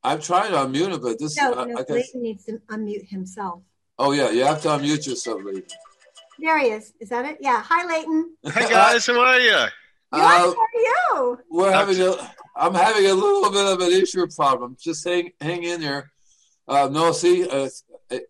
I'm 0.02 0.20
trying 0.20 0.52
to 0.52 0.58
unmute 0.58 0.92
him, 0.92 1.00
but 1.00 1.18
this 1.18 1.36
no, 1.36 1.52
uh, 1.52 1.64
no, 1.64 1.74
I 1.74 1.82
guess, 1.82 1.90
Leighton 1.90 2.22
needs 2.22 2.44
to 2.44 2.58
unmute 2.68 3.08
himself. 3.08 3.62
Oh 3.98 4.12
yeah, 4.12 4.30
you 4.30 4.44
have 4.44 4.62
to 4.62 4.68
unmute 4.68 5.06
yourself, 5.06 5.42
Leighton. 5.44 5.64
There 6.38 6.58
he 6.58 6.68
is. 6.68 6.92
Is 7.00 7.08
that 7.08 7.24
it? 7.24 7.38
Yeah. 7.40 7.62
Hi, 7.62 7.86
Leighton. 7.86 8.36
Hi 8.46 8.70
guys, 8.70 9.06
how 9.06 9.20
are 9.20 9.40
you? 9.40 9.66
Good. 10.16 10.24
how 10.24 10.50
are 10.50 10.66
you? 10.74 11.40
We're 11.50 11.72
having 11.72 12.00
a. 12.00 12.14
I'm 12.56 12.74
having 12.74 13.06
a 13.06 13.14
little 13.14 13.50
bit 13.50 13.66
of 13.66 13.80
an 13.80 13.92
issue 13.92 14.26
problem. 14.34 14.76
Just 14.80 15.04
hang 15.04 15.32
hang 15.40 15.62
in 15.62 15.80
there. 15.80 16.10
Uh, 16.68 16.88
no, 16.90 17.12
see, 17.12 17.48
uh, 17.48 17.68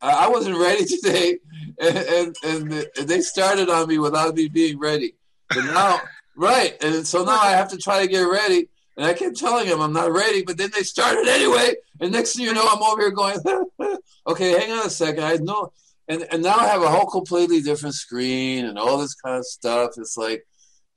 I 0.02 0.28
wasn't 0.28 0.59
ready 0.59 0.85
today, 0.87 1.38
and, 1.81 2.37
and 2.45 2.73
and 2.73 3.09
they 3.09 3.21
started 3.21 3.69
on 3.69 3.88
me 3.88 3.99
without 3.99 4.35
me 4.35 4.49
being 4.49 4.78
ready. 4.78 5.14
But 5.49 5.64
now, 5.64 6.00
right, 6.37 6.76
and 6.83 7.07
so 7.07 7.25
now 7.25 7.38
I 7.38 7.52
have 7.52 7.69
to 7.71 7.76
try 7.76 8.02
to 8.02 8.09
get 8.09 8.23
ready. 8.23 8.69
And 8.97 9.05
I 9.05 9.12
kept 9.12 9.37
telling 9.37 9.69
them 9.69 9.83
I'm 9.83 9.93
not 9.93 10.11
ready, 10.11 10.43
but 10.43 10.57
then 10.57 10.71
they 10.75 10.83
started 10.83 11.28
anyway. 11.28 11.75
And 12.00 12.12
next 12.12 12.35
thing 12.35 12.47
you 12.47 12.55
know, 12.55 12.66
I'm 12.66 12.83
over 12.83 13.02
here 13.02 13.11
going, 13.11 13.38
okay, 14.26 14.59
hang 14.59 14.73
on 14.73 14.87
a 14.87 14.90
second. 14.90 15.23
I 15.23 15.37
know, 15.37 15.73
and 16.09 16.26
and 16.31 16.43
now 16.43 16.57
I 16.57 16.66
have 16.66 16.83
a 16.83 16.88
whole 16.88 17.07
completely 17.07 17.61
different 17.61 17.95
screen 17.95 18.64
and 18.64 18.78
all 18.78 18.99
this 18.99 19.14
kind 19.14 19.38
of 19.38 19.47
stuff. 19.47 19.93
It's 19.99 20.16
like, 20.16 20.47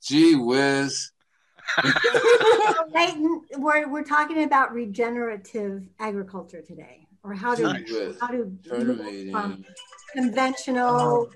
gee 0.02 0.36
whiz. 0.36 1.12
Leighton, 2.94 3.42
we're 3.58 3.88
we're 3.90 4.04
talking 4.04 4.44
about 4.44 4.74
regenerative 4.74 5.88
agriculture 6.00 6.62
today, 6.62 7.08
or 7.24 7.34
how 7.34 7.56
to 7.56 7.62
nice. 7.64 8.20
how 8.20 8.28
to 8.28 8.52
move 8.72 9.32
from 9.32 9.64
conventional 10.14 10.86
oh. 10.86 11.32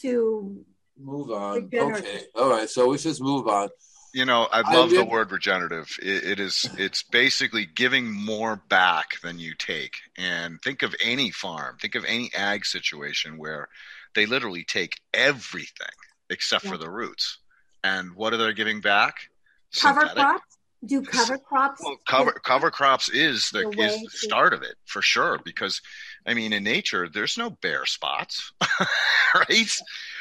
to 0.00 0.64
move 0.98 1.30
on. 1.30 1.68
Okay, 1.74 2.22
all 2.34 2.50
right. 2.50 2.68
So 2.68 2.88
we 2.88 2.98
just 2.98 3.20
move 3.20 3.46
on. 3.46 3.68
You 4.14 4.26
know, 4.26 4.46
I 4.52 4.74
love 4.74 4.92
I 4.92 4.96
the 4.96 5.04
word 5.04 5.32
regenerative. 5.32 5.96
It, 6.02 6.24
it 6.24 6.40
is 6.40 6.68
it's 6.76 7.02
basically 7.02 7.64
giving 7.64 8.10
more 8.10 8.56
back 8.68 9.20
than 9.22 9.38
you 9.38 9.54
take. 9.54 9.94
And 10.18 10.60
think 10.60 10.82
of 10.82 10.94
any 11.02 11.30
farm, 11.30 11.78
think 11.80 11.94
of 11.94 12.04
any 12.04 12.30
ag 12.36 12.66
situation 12.66 13.38
where 13.38 13.68
they 14.14 14.26
literally 14.26 14.64
take 14.64 15.00
everything 15.14 15.96
except 16.28 16.64
yeah. 16.64 16.72
for 16.72 16.76
the 16.76 16.90
roots. 16.90 17.38
And 17.84 18.14
what 18.14 18.32
are 18.32 18.36
they 18.36 18.52
giving 18.52 18.80
back? 18.80 19.30
Cover 19.74 20.00
Synthetic. 20.00 20.22
crops? 20.22 20.58
Do 20.84 21.00
cover 21.02 21.38
crops? 21.38 21.80
Well, 21.82 21.96
cover 22.08 22.32
cover 22.32 22.70
crops 22.72 23.08
is 23.08 23.50
the, 23.50 23.60
the 23.60 23.82
is 23.82 24.02
the 24.02 24.10
start 24.10 24.52
of 24.52 24.62
it 24.62 24.74
for 24.84 25.00
sure 25.00 25.38
because 25.44 25.80
I 26.26 26.34
mean 26.34 26.52
in 26.52 26.64
nature 26.64 27.08
there's 27.08 27.38
no 27.38 27.50
bare 27.50 27.86
spots, 27.86 28.52
right? 29.34 29.76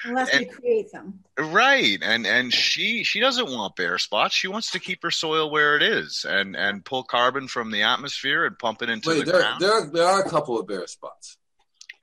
Unless 0.05 0.29
and, 0.29 0.39
we 0.41 0.45
create 0.45 0.91
them. 0.91 1.21
Right. 1.35 1.97
And 2.03 2.27
and 2.27 2.53
she 2.53 3.03
she 3.03 3.19
doesn't 3.19 3.49
want 3.49 3.75
bare 3.75 3.97
spots. 3.97 4.35
She 4.35 4.47
wants 4.47 4.69
to 4.71 4.79
keep 4.79 5.01
her 5.01 5.09
soil 5.09 5.49
where 5.49 5.77
it 5.77 5.81
is 5.81 6.27
and 6.29 6.55
and 6.55 6.85
pull 6.85 7.03
carbon 7.03 7.47
from 7.47 7.71
the 7.71 7.81
atmosphere 7.81 8.45
and 8.45 8.57
pump 8.59 8.83
it 8.83 8.89
into 8.89 9.09
Wait, 9.09 9.25
the 9.25 9.31
there, 9.31 9.41
ground. 9.41 9.61
There 9.61 9.89
there 9.91 10.05
are 10.05 10.21
a 10.21 10.29
couple 10.29 10.59
of 10.59 10.67
bare 10.67 10.85
spots. 10.85 11.37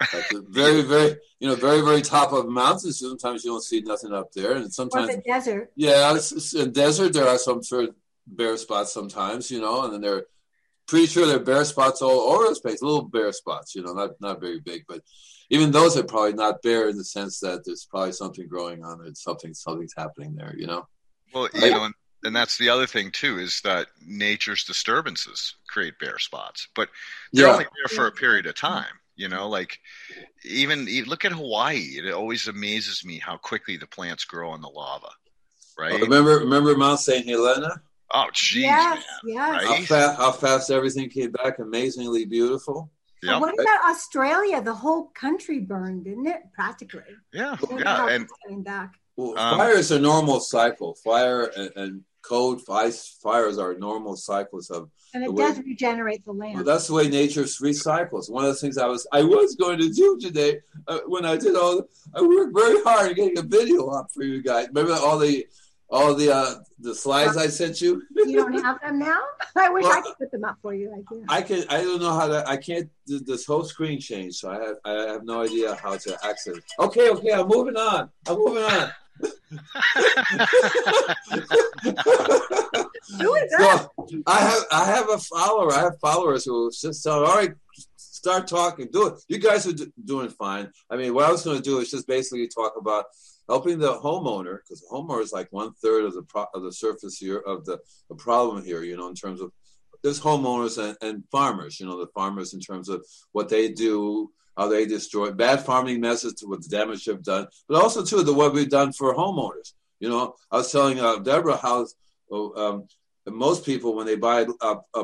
At 0.00 0.28
the 0.31 0.45
very, 0.49 0.83
very, 0.83 1.17
you 1.40 1.49
know, 1.49 1.55
very, 1.55 1.81
very 1.81 2.02
top 2.02 2.33
of 2.33 2.49
mountains. 2.49 3.00
Sometimes 3.00 3.45
you 3.45 3.50
don't 3.50 3.62
see 3.62 3.81
nothing 3.81 4.12
up 4.12 4.33
there, 4.33 4.52
and 4.52 4.73
sometimes 4.73 5.11
or 5.11 5.17
the 5.17 5.23
desert. 5.23 5.73
Yeah, 5.76 6.14
it's, 6.14 6.33
it's, 6.33 6.55
in 6.55 6.73
desert 6.73 7.12
there 7.12 7.28
are 7.28 7.38
some 7.38 7.62
sort 7.62 7.88
of 7.88 7.95
bare 8.26 8.57
spots 8.57 8.93
sometimes, 8.93 9.50
you 9.50 9.61
know, 9.61 9.85
and 9.85 9.93
then 9.93 10.00
they're 10.00 10.26
pretty 10.87 11.07
sure 11.07 11.26
they're 11.26 11.38
bare 11.38 11.64
spots 11.64 12.02
all 12.02 12.33
over 12.33 12.49
the 12.49 12.55
space, 12.55 12.83
little 12.83 13.02
bare 13.02 13.33
spots, 13.33 13.75
you 13.75 13.83
know, 13.83 13.93
not 13.93 14.21
not 14.21 14.40
very 14.40 14.61
big, 14.61 14.85
but 14.88 15.02
even 15.50 15.71
those 15.71 15.97
are 15.97 16.05
probably 16.05 16.35
not 16.35 16.62
bare 16.62 16.88
in 16.88 16.97
the 16.97 17.05
sense 17.05 17.40
that 17.40 17.64
there's 17.64 17.87
probably 17.87 18.12
something 18.12 18.47
growing 18.49 18.85
on 18.85 19.07
it, 19.07 19.17
something 19.17 19.55
something's 19.55 19.95
happening 19.97 20.35
there, 20.35 20.55
you 20.57 20.67
know. 20.67 20.87
Well, 21.33 21.49
you 21.55 21.71
know, 21.71 21.85
and, 21.85 21.95
and 22.25 22.35
that's 22.35 22.59
the 22.59 22.71
other 22.71 22.87
thing 22.87 23.11
too 23.11 23.38
is 23.38 23.61
that 23.62 23.87
nature's 24.05 24.64
disturbances 24.64 25.55
create 25.69 25.99
bare 25.99 26.19
spots, 26.19 26.69
but 26.75 26.88
they're 27.33 27.47
yeah. 27.47 27.52
only 27.52 27.64
there 27.64 27.97
for 27.97 28.07
a 28.07 28.12
period 28.12 28.47
of 28.47 28.55
time. 28.55 28.85
You 29.18 29.28
know, 29.28 29.48
like 29.48 29.80
even 30.44 30.87
look 31.06 31.25
at 31.25 31.32
Hawaii. 31.32 31.98
It 31.98 32.14
always 32.14 32.46
amazes 32.46 33.04
me 33.04 33.18
how 33.18 33.37
quickly 33.37 33.76
the 33.76 33.87
plants 33.88 34.25
grow 34.25 34.50
on 34.50 34.62
the 34.62 34.68
lava. 34.68 35.08
Right. 35.76 35.92
Oh, 35.92 35.98
remember, 35.98 36.38
remember 36.38 36.76
Mount 36.76 37.00
St. 37.00 37.26
Helena? 37.26 37.82
Oh, 38.14 38.26
geez, 38.32 38.62
yes, 38.62 39.04
man. 39.25 39.34
Yes. 39.34 39.50
Right? 39.50 39.66
How, 39.66 39.84
fast, 39.84 40.16
how 40.18 40.32
fast 40.32 40.70
everything 40.70 41.10
came 41.10 41.32
back, 41.32 41.58
amazingly 41.58 42.26
beautiful. 42.26 42.90
Yeah. 43.22 43.40
What 43.40 43.54
about 43.54 43.90
Australia? 43.90 44.62
The 44.62 44.75
whole 44.75 45.06
country 45.14 45.58
burned, 45.58 46.04
didn't 46.04 46.26
it? 46.28 46.40
Practically. 46.54 47.02
Yeah, 47.32 47.56
yeah, 47.76 48.08
and 48.08 48.28
coming 48.44 48.62
back. 48.62 48.94
Well, 49.16 49.37
um, 49.37 49.58
fire 49.58 49.72
is 49.72 49.90
a 49.90 49.98
normal 49.98 50.38
cycle. 50.38 50.94
Fire 50.94 51.50
and, 51.56 51.70
and 51.75 52.04
code 52.22 52.60
fires 52.62 53.58
are 53.58 53.75
normal 53.75 54.16
cycles 54.16 54.70
of. 54.70 54.90
And 55.14 55.25
it 55.25 55.34
does 55.34 55.56
way, 55.56 55.64
regenerate 55.66 56.25
the 56.25 56.32
land. 56.32 56.54
Well, 56.56 56.64
that's 56.64 56.88
the 56.88 56.94
way 56.94 57.08
nature 57.08 57.44
recycles. 57.44 58.30
One 58.30 58.44
of 58.44 58.50
the 58.50 58.60
things 58.60 58.76
I 58.76 58.87
was 58.87 59.06
I 59.12 59.22
was 59.22 59.54
going 59.54 59.78
to 59.78 59.90
do 59.90 60.18
today 60.20 60.60
uh, 60.87 61.00
when 61.06 61.25
I 61.25 61.37
did 61.37 61.56
all. 61.56 61.88
I 62.14 62.20
worked 62.20 62.54
very 62.54 62.82
hard 62.82 63.16
getting 63.16 63.38
a 63.38 63.42
video 63.42 63.88
up 63.88 64.10
for 64.12 64.22
you 64.22 64.42
guys. 64.42 64.68
Remember 64.68 64.94
all 64.94 65.18
the 65.18 65.46
all 65.90 66.14
the 66.14 66.34
uh, 66.34 66.54
the 66.80 66.94
slides 66.94 67.37
I 67.37 67.46
sent 67.46 67.80
you. 67.80 68.02
you 68.14 68.37
don't 68.37 68.62
have 68.62 68.80
them 68.80 68.98
now. 68.98 69.20
I 69.56 69.70
wish 69.70 69.84
well, 69.84 69.98
I 69.98 70.00
could 70.02 70.18
put 70.18 70.30
them 70.30 70.44
up 70.44 70.58
for 70.60 70.75
you. 70.75 70.92
I 70.92 71.02
can. 71.08 71.25
I 71.28 71.42
can. 71.42 71.64
I 71.70 71.82
don't 71.82 72.00
know 72.00 72.12
how 72.12 72.26
to. 72.26 72.46
I 72.46 72.56
can't 72.56 72.90
do 73.06 73.18
this 73.20 73.46
whole 73.46 73.64
screen 73.64 73.98
change, 73.98 74.34
so 74.34 74.50
I 74.50 74.58
have. 74.60 74.76
I 74.84 74.92
have 75.12 75.25
no 75.25 75.42
idea 75.42 75.75
how 75.76 75.96
to 75.96 76.18
access. 76.26 76.56
It. 76.56 76.64
Okay, 76.78 77.10
okay. 77.10 77.32
I'm 77.32 77.48
moving 77.48 77.76
on. 77.76 78.10
I'm 78.26 78.37
moving 78.37 78.64
on. 78.64 78.90
So 83.18 83.90
I 84.26 84.38
have. 84.40 84.64
I 84.70 84.84
have 84.84 85.08
a 85.10 85.18
follower. 85.18 85.72
I 85.72 85.80
have 85.80 85.98
followers 86.00 86.44
who 86.44 86.70
just 86.70 87.02
tell. 87.02 87.25
All 87.25 87.37
right, 87.37 87.52
start 87.96 88.46
talking. 88.46 88.88
Do 88.92 89.08
it. 89.08 89.14
You 89.28 89.38
guys 89.38 89.66
are 89.66 89.87
doing 90.04 90.28
fine. 90.28 90.70
I 90.90 90.96
mean, 90.96 91.14
what 91.14 91.25
I 91.25 91.32
was 91.32 91.44
going 91.44 91.56
to 91.56 91.62
do 91.62 91.78
is 91.78 91.90
just 91.90 92.06
basically 92.06 92.48
talk 92.48 92.75
about 92.78 93.06
helping 93.48 93.78
the 93.78 93.94
homeowner 93.94 94.58
because 94.58 94.80
the 94.80 94.88
homeowner 94.92 95.22
is 95.22 95.32
like 95.32 95.48
one 95.50 95.72
third 95.82 96.04
of 96.04 96.14
the 96.14 96.22
pro- 96.22 96.46
of 96.54 96.62
the 96.62 96.72
surface 96.72 97.16
here 97.16 97.38
of 97.38 97.64
the, 97.64 97.78
the 98.08 98.14
problem 98.14 98.64
here. 98.64 98.82
You 98.82 98.96
know, 98.96 99.08
in 99.08 99.14
terms 99.14 99.40
of 99.40 99.52
there's 100.02 100.20
homeowners 100.20 100.82
and, 100.82 100.96
and 101.00 101.25
farmers. 101.30 101.80
You 101.80 101.87
know, 101.87 101.98
the 101.98 102.10
farmers 102.14 102.54
in 102.54 102.60
terms 102.60 102.88
of 102.88 103.04
what 103.32 103.48
they 103.48 103.70
do, 103.70 104.30
how 104.59 104.67
they 104.67 104.85
destroy 104.85 105.31
bad 105.31 105.61
farming 105.61 106.00
methods 106.00 106.35
to 106.35 106.47
what 106.47 106.62
the 106.62 106.69
damage 106.69 107.05
they've 107.05 107.23
done, 107.23 107.47
but 107.69 107.81
also 107.81 108.05
too 108.05 108.25
the 108.25 108.33
what 108.35 108.53
we've 108.53 108.69
done 108.69 108.93
for 108.93 109.15
homeowners. 109.15 109.73
You 110.00 110.09
know, 110.09 110.35
I 110.50 110.57
was 110.57 110.73
telling 110.73 110.99
uh, 110.99 111.19
Deborah 111.19 111.57
how 111.57 111.87
um, 112.33 112.88
most 113.27 113.65
people 113.65 113.95
when 113.95 114.07
they 114.07 114.17
buy 114.17 114.47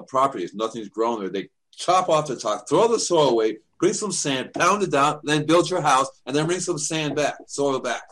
property, 0.09 0.49
nothing's 0.55 0.89
grown 0.89 1.21
there, 1.21 1.31
they 1.31 1.49
chop 1.73 2.09
off 2.09 2.27
the 2.27 2.37
top, 2.37 2.69
throw 2.69 2.89
the 2.89 2.99
soil 2.99 3.31
away, 3.31 3.59
bring 3.79 3.93
some 3.93 4.13
sand, 4.13 4.53
pound 4.53 4.83
it 4.83 4.91
down, 4.91 5.21
then 5.23 5.47
build 5.47 5.71
your 5.71 5.81
house, 5.81 6.09
and 6.27 6.35
then 6.35 6.47
bring 6.47 6.61
some 6.61 6.79
sand 6.79 7.15
back, 7.15 7.37
soil 7.47 7.79
back. 7.79 8.03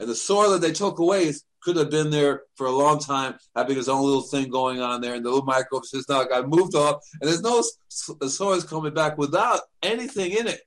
And 0.00 0.08
the 0.08 0.14
soil 0.16 0.50
that 0.50 0.60
they 0.60 0.72
took 0.72 0.98
away 0.98 1.32
could 1.64 1.76
have 1.76 1.90
been 1.90 2.10
there 2.10 2.42
for 2.56 2.66
a 2.66 2.70
long 2.70 2.98
time, 2.98 3.34
having 3.56 3.76
his 3.76 3.88
own 3.88 4.04
little 4.04 4.22
thing 4.22 4.50
going 4.50 4.80
on 4.80 5.00
there. 5.00 5.14
And 5.14 5.24
the 5.24 5.30
little 5.30 5.46
microbes 5.46 5.90
just 5.90 6.08
now 6.08 6.22
got 6.24 6.48
moved 6.48 6.74
off. 6.74 7.02
And 7.20 7.28
there's 7.28 7.40
no 7.40 8.52
is 8.52 8.64
coming 8.64 8.92
back 8.92 9.16
without 9.16 9.60
anything 9.82 10.32
in 10.32 10.46
it. 10.46 10.60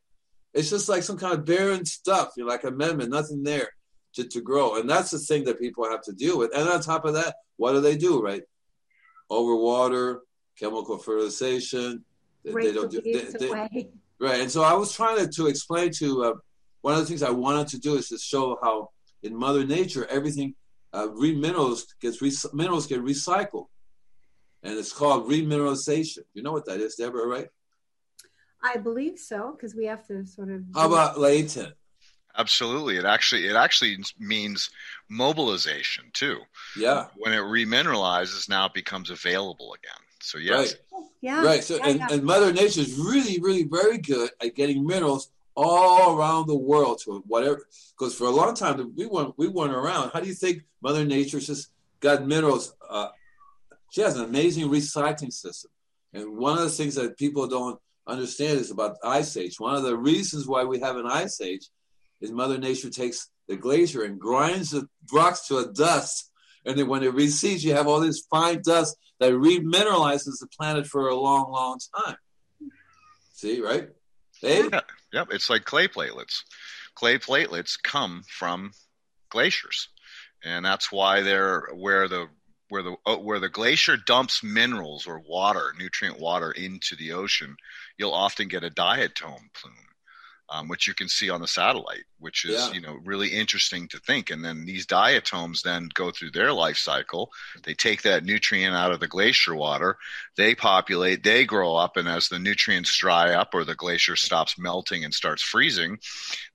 It's 0.54 0.70
just 0.70 0.90
like 0.90 1.04
some 1.04 1.18
kind 1.18 1.34
of 1.34 1.46
barren 1.46 1.86
stuff, 1.86 2.32
you 2.36 2.44
know, 2.44 2.50
like 2.50 2.64
amendment, 2.64 3.12
nothing 3.12 3.44
there 3.44 3.70
to, 4.14 4.24
to 4.24 4.42
grow. 4.42 4.80
And 4.80 4.90
that's 4.90 5.12
the 5.12 5.20
thing 5.20 5.44
that 5.46 5.60
people 5.60 5.88
have 5.90 6.02
to 6.04 6.14
deal 6.14 6.38
with. 6.40 6.56
And 6.56 6.68
on 6.68 6.82
top 6.82 7.06
of 7.06 7.14
that, 7.14 7.36
what 7.58 7.74
do 7.74 7.82
they 7.82 7.96
do, 7.96 8.22
right? 8.22 8.42
Overwater, 9.30 10.20
chemical 10.58 10.98
fertilization. 10.98 12.04
They, 12.44 12.54
they 12.54 12.74
don't 12.74 12.90
do, 12.90 13.02
they, 13.02 13.26
they, 13.38 13.90
right. 14.20 14.42
And 14.42 14.50
so 14.50 14.64
I 14.64 14.74
was 14.74 14.94
trying 14.94 15.18
to, 15.18 15.28
to 15.28 15.48
explain 15.48 15.92
to 16.00 16.24
uh, 16.24 16.34
one 16.82 16.96
of 16.96 17.02
the 17.02 17.06
things 17.06 17.22
I 17.22 17.30
wanted 17.30 17.68
to 17.70 17.80
do 17.80 17.96
is 17.96 18.08
to 18.10 18.18
show 18.18 18.58
how 18.64 18.90
in 19.22 19.36
Mother 19.36 19.66
Nature, 19.66 20.08
everything 20.10 20.56
uh, 20.98 21.10
reminerals 21.10 21.94
gets 22.02 22.22
re- 22.22 22.32
minerals 22.54 22.88
get 22.88 23.04
recycled, 23.04 23.68
and 24.64 24.78
it's 24.78 24.92
called 24.92 25.30
remineralization. 25.30 26.20
You 26.34 26.44
know 26.44 26.52
what 26.52 26.66
that 26.66 26.80
is, 26.80 26.96
Deborah? 26.96 27.28
Right? 27.28 27.48
I 28.64 28.78
believe 28.78 29.20
so 29.20 29.52
because 29.52 29.76
we 29.76 29.86
have 29.86 30.06
to 30.08 30.26
sort 30.26 30.50
of. 30.50 30.64
How 30.74 30.88
about 30.88 31.20
Leighton? 31.20 31.74
Absolutely, 32.38 32.98
it 32.98 33.06
actually 33.06 33.48
it 33.48 33.56
actually 33.56 33.98
means 34.20 34.70
mobilization 35.10 36.06
too. 36.14 36.40
Yeah. 36.78 37.08
When 37.16 37.34
it 37.34 37.42
remineralizes, 37.42 38.50
now 38.50 38.66
it 38.68 38.74
becomes 38.74 39.10
available 39.10 39.74
again. 39.74 40.04
So 40.22 40.38
yes. 40.38 40.76
Right. 40.92 41.04
Yeah. 41.22 41.44
Right. 41.44 41.64
So 41.64 41.76
yeah, 41.78 41.88
and, 41.90 42.00
yeah. 42.00 42.08
and 42.12 42.24
Mother 42.24 42.54
Nature 42.54 42.82
is 42.82 42.98
really, 42.98 43.40
really 43.40 43.64
very 43.64 43.98
good 43.98 44.30
at 44.42 44.56
getting 44.56 44.86
minerals 44.86 45.32
all 45.58 46.16
around 46.16 46.48
the 46.48 46.56
world 46.56 47.02
to 47.04 47.24
whatever. 47.28 47.66
Because 47.98 48.16
for 48.16 48.26
a 48.26 48.30
long 48.30 48.54
time 48.54 48.94
we 48.96 49.08
weren't 49.08 49.34
we 49.38 49.48
weren't 49.48 49.74
around. 49.74 50.12
How 50.14 50.22
do 50.22 50.28
you 50.28 50.36
think 50.36 50.64
Mother 50.82 51.04
Nature 51.04 51.40
just 51.40 51.70
got 52.00 52.26
minerals? 52.26 52.76
Uh, 52.88 53.10
she 53.90 54.02
has 54.02 54.16
an 54.16 54.24
amazing 54.24 54.70
recycling 54.70 55.34
system, 55.34 55.72
and 56.14 56.38
one 56.38 56.58
of 56.58 56.64
the 56.64 56.70
things 56.70 56.96
that 56.96 57.18
people 57.18 57.48
don't 57.48 57.80
understand 58.06 58.60
is 58.60 58.72
about 58.72 58.98
ice 59.04 59.36
age. 59.36 59.60
One 59.60 59.76
of 59.76 59.84
the 59.84 59.98
reasons 59.98 60.48
why 60.48 60.64
we 60.64 60.80
have 60.80 60.96
an 60.96 61.08
ice 61.08 61.42
age 61.42 61.68
is 62.22 62.32
Mother 62.32 62.58
Nature 62.58 62.90
takes 62.90 63.30
the 63.48 63.56
glacier 63.56 64.04
and 64.04 64.20
grinds 64.20 64.72
the 64.72 64.88
rocks 65.12 65.48
to 65.48 65.58
a 65.58 65.72
dust, 65.74 66.32
and 66.66 66.78
then 66.78 66.88
when 66.88 67.04
it 67.04 67.14
recedes, 67.14 67.64
you 67.64 67.74
have 67.74 67.88
all 67.88 68.00
this 68.00 68.28
fine 68.30 68.62
dust 68.62 68.96
that 69.20 69.34
remineralizes 69.34 70.40
the 70.40 70.48
planet 70.56 70.86
for 70.86 71.08
a 71.08 71.16
long, 71.16 71.52
long 71.52 71.80
time. 71.96 72.18
See, 73.34 73.62
right? 73.62 73.90
Yeah, 74.42 74.82
yep. 75.14 75.28
It's 75.32 75.50
like 75.50 75.66
clay 75.66 75.88
platelets. 75.88 76.44
Clay 76.96 77.18
platelets 77.18 77.76
come 77.82 78.24
from 78.28 78.72
glaciers, 79.30 79.90
and 80.44 80.66
that's 80.66 80.92
why 80.92 81.22
they're 81.22 81.68
where 81.74 82.08
the 82.08 82.28
where 82.70 82.84
the 82.84 82.96
uh, 83.06 83.18
where 83.18 83.40
the 83.40 83.50
glacier 83.50 83.98
dumps 83.98 84.44
minerals 84.44 85.08
or 85.08 85.20
water, 85.28 85.74
nutrient 85.78 86.20
water 86.20 86.52
into 86.52 86.96
the 86.96 87.12
ocean. 87.14 87.56
You'll 87.98 88.14
often 88.14 88.48
get 88.48 88.64
a 88.64 88.70
diatom 88.70 89.40
plume 89.54 89.87
um, 90.50 90.68
which 90.68 90.88
you 90.88 90.94
can 90.94 91.10
see 91.10 91.30
on 91.30 91.42
the 91.42 91.48
satellite, 91.48 92.06
which 92.20 92.46
is 92.46 92.54
yeah. 92.54 92.72
you 92.72 92.82
know 92.82 92.98
really 93.04 93.30
interesting 93.30 93.88
to 93.90 94.00
think. 94.00 94.30
And 94.30 94.44
then 94.44 94.66
these 94.66 94.86
diatoms 94.86 95.62
then 95.62 95.90
go 95.94 96.12
through 96.12 96.32
their 96.32 96.54
life 96.54 96.78
cycle. 96.78 97.32
They 97.64 97.74
take 97.74 98.04
that 98.04 98.24
nutrient 98.24 98.76
out 98.76 98.92
of 98.92 99.00
the 99.00 99.08
glacier 99.08 99.56
water, 99.56 99.98
they 100.38 100.56
populate, 100.56 101.24
they 101.24 101.46
grow 101.46 101.76
up, 101.76 101.98
and 101.98 102.08
as 102.08 102.30
the 102.30 102.40
nutrients 102.40 102.98
dry 102.98 103.34
up 103.34 103.50
or 103.54 103.66
the 103.66 103.76
glacier 103.76 104.16
stops 104.16 104.58
melting 104.58 105.04
and 105.04 105.14
starts 105.14 105.44
freezing, 105.44 106.00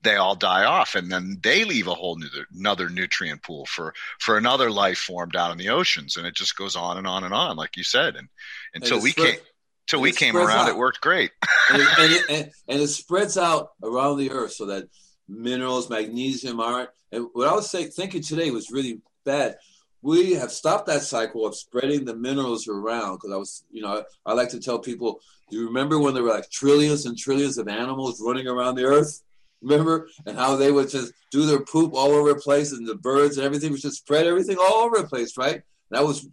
they 0.01 0.15
all 0.15 0.35
die 0.35 0.65
off, 0.65 0.95
and 0.95 1.11
then 1.11 1.37
they 1.41 1.63
leave 1.63 1.87
a 1.87 1.93
whole 1.93 2.17
new, 2.17 2.27
another 2.55 2.89
nutrient 2.89 3.43
pool 3.43 3.65
for 3.65 3.93
for 4.19 4.37
another 4.37 4.71
life 4.71 4.97
form 4.97 5.29
down 5.29 5.51
in 5.51 5.57
the 5.57 5.69
oceans, 5.69 6.17
and 6.17 6.25
it 6.25 6.35
just 6.35 6.55
goes 6.55 6.75
on 6.75 6.97
and 6.97 7.07
on 7.07 7.23
and 7.23 7.33
on, 7.33 7.55
like 7.57 7.77
you 7.77 7.83
said, 7.83 8.15
and 8.15 8.27
until 8.73 8.99
we 8.99 9.11
came 9.11 9.37
till 9.87 10.01
we 10.01 10.11
came 10.11 10.35
around, 10.35 10.49
out. 10.49 10.69
it 10.69 10.77
worked 10.77 11.01
great. 11.01 11.31
and, 11.71 11.81
it, 11.81 11.87
and, 11.99 12.11
it, 12.11 12.23
and, 12.29 12.51
and, 12.67 12.81
it, 12.81 12.87
spreads 12.87 13.37
out 13.37 13.69
around 13.83 14.17
the 14.17 14.31
earth 14.31 14.53
so 14.53 14.65
that 14.67 14.87
minerals, 15.27 15.89
magnesium, 15.89 16.59
iron. 16.59 16.87
And 17.11 17.27
what 17.33 17.47
I 17.47 17.53
was 17.53 17.69
say, 17.69 17.85
thinking 17.85 18.21
today 18.21 18.51
was 18.51 18.71
really 18.71 19.01
bad. 19.25 19.57
we 20.01 20.33
have 20.33 20.51
stopped 20.51 20.87
that 20.87 21.03
cycle 21.03 21.45
of 21.45 21.55
spreading 21.55 22.05
the 22.05 22.15
minerals 22.15 22.67
around. 22.67 23.15
Because 23.15 23.31
I 23.31 23.37
was, 23.37 23.63
you 23.71 23.81
know, 23.81 24.03
I, 24.25 24.31
I 24.31 24.33
like 24.33 24.49
to 24.49 24.59
tell 24.59 24.79
people, 24.79 25.19
do 25.49 25.57
you 25.57 25.67
remember 25.67 25.99
when 25.99 26.13
there 26.13 26.23
were 26.23 26.33
like 26.33 26.49
trillions 26.49 27.05
and 27.05 27.17
trillions 27.17 27.57
of 27.57 27.67
animals 27.67 28.21
running 28.25 28.47
around 28.47 28.75
the 28.75 28.85
earth? 28.85 29.21
Remember? 29.61 30.09
And 30.25 30.37
how 30.37 30.55
they 30.55 30.71
would 30.71 30.89
just 30.89 31.13
do 31.31 31.45
their 31.45 31.61
poop 31.61 31.93
all 31.93 32.11
over 32.11 32.33
the 32.33 32.39
place 32.39 32.71
and 32.71 32.87
the 32.87 32.95
birds 32.95 33.37
and 33.37 33.45
everything 33.45 33.71
was 33.71 33.81
just 33.81 33.97
spread 33.97 34.27
everything 34.27 34.57
all 34.57 34.83
over 34.83 34.97
the 34.97 35.07
place, 35.07 35.37
right? 35.37 35.61
That 35.91 36.03
was 36.03 36.27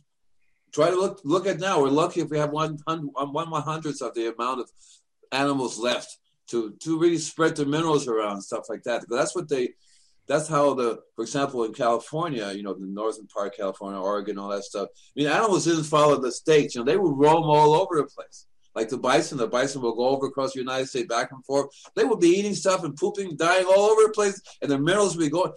try 0.72 0.90
to 0.90 0.96
look 0.96 1.20
look 1.24 1.46
at 1.46 1.60
now. 1.60 1.80
We're 1.80 1.88
lucky 1.88 2.20
if 2.20 2.30
we 2.30 2.38
have 2.38 2.50
one 2.50 2.78
um, 2.86 3.10
one 3.14 3.50
one 3.50 3.62
hundredths 3.62 4.00
of 4.00 4.14
the 4.14 4.32
amount 4.34 4.60
of 4.60 4.70
animals 5.32 5.78
left 5.78 6.18
to 6.48 6.72
to 6.80 6.98
really 6.98 7.18
spread 7.18 7.56
the 7.56 7.66
minerals 7.66 8.08
around 8.08 8.42
stuff 8.42 8.66
like 8.68 8.82
that. 8.84 9.02
Because 9.02 9.16
that's 9.16 9.34
what 9.34 9.48
they 9.48 9.70
that's 10.26 10.48
how 10.48 10.74
the 10.74 11.00
for 11.16 11.22
example 11.22 11.64
in 11.64 11.72
California, 11.72 12.52
you 12.52 12.62
know, 12.62 12.74
the 12.74 12.86
northern 12.86 13.26
part 13.26 13.48
of 13.48 13.56
California, 13.56 14.00
Oregon, 14.00 14.38
all 14.38 14.48
that 14.48 14.64
stuff. 14.64 14.88
I 14.94 15.20
mean 15.20 15.28
animals 15.28 15.64
didn't 15.64 15.84
follow 15.84 16.20
the 16.20 16.32
states, 16.32 16.74
you 16.74 16.80
know, 16.80 16.84
they 16.84 16.96
would 16.96 17.18
roam 17.18 17.44
all 17.44 17.74
over 17.74 17.96
the 17.96 18.04
place. 18.04 18.46
Like 18.74 18.88
the 18.88 18.98
bison, 18.98 19.38
the 19.38 19.48
bison 19.48 19.82
will 19.82 19.96
go 19.96 20.08
over 20.08 20.26
across 20.26 20.52
the 20.52 20.60
United 20.60 20.86
States 20.86 21.08
back 21.08 21.32
and 21.32 21.44
forth. 21.44 21.66
They 21.96 22.04
will 22.04 22.16
be 22.16 22.28
eating 22.28 22.54
stuff 22.54 22.84
and 22.84 22.96
pooping, 22.96 23.36
dying 23.36 23.66
all 23.66 23.90
over 23.90 24.02
the 24.02 24.12
place, 24.14 24.40
and 24.62 24.70
the 24.70 24.78
minerals 24.78 25.16
will 25.16 25.24
be 25.24 25.30
going 25.30 25.52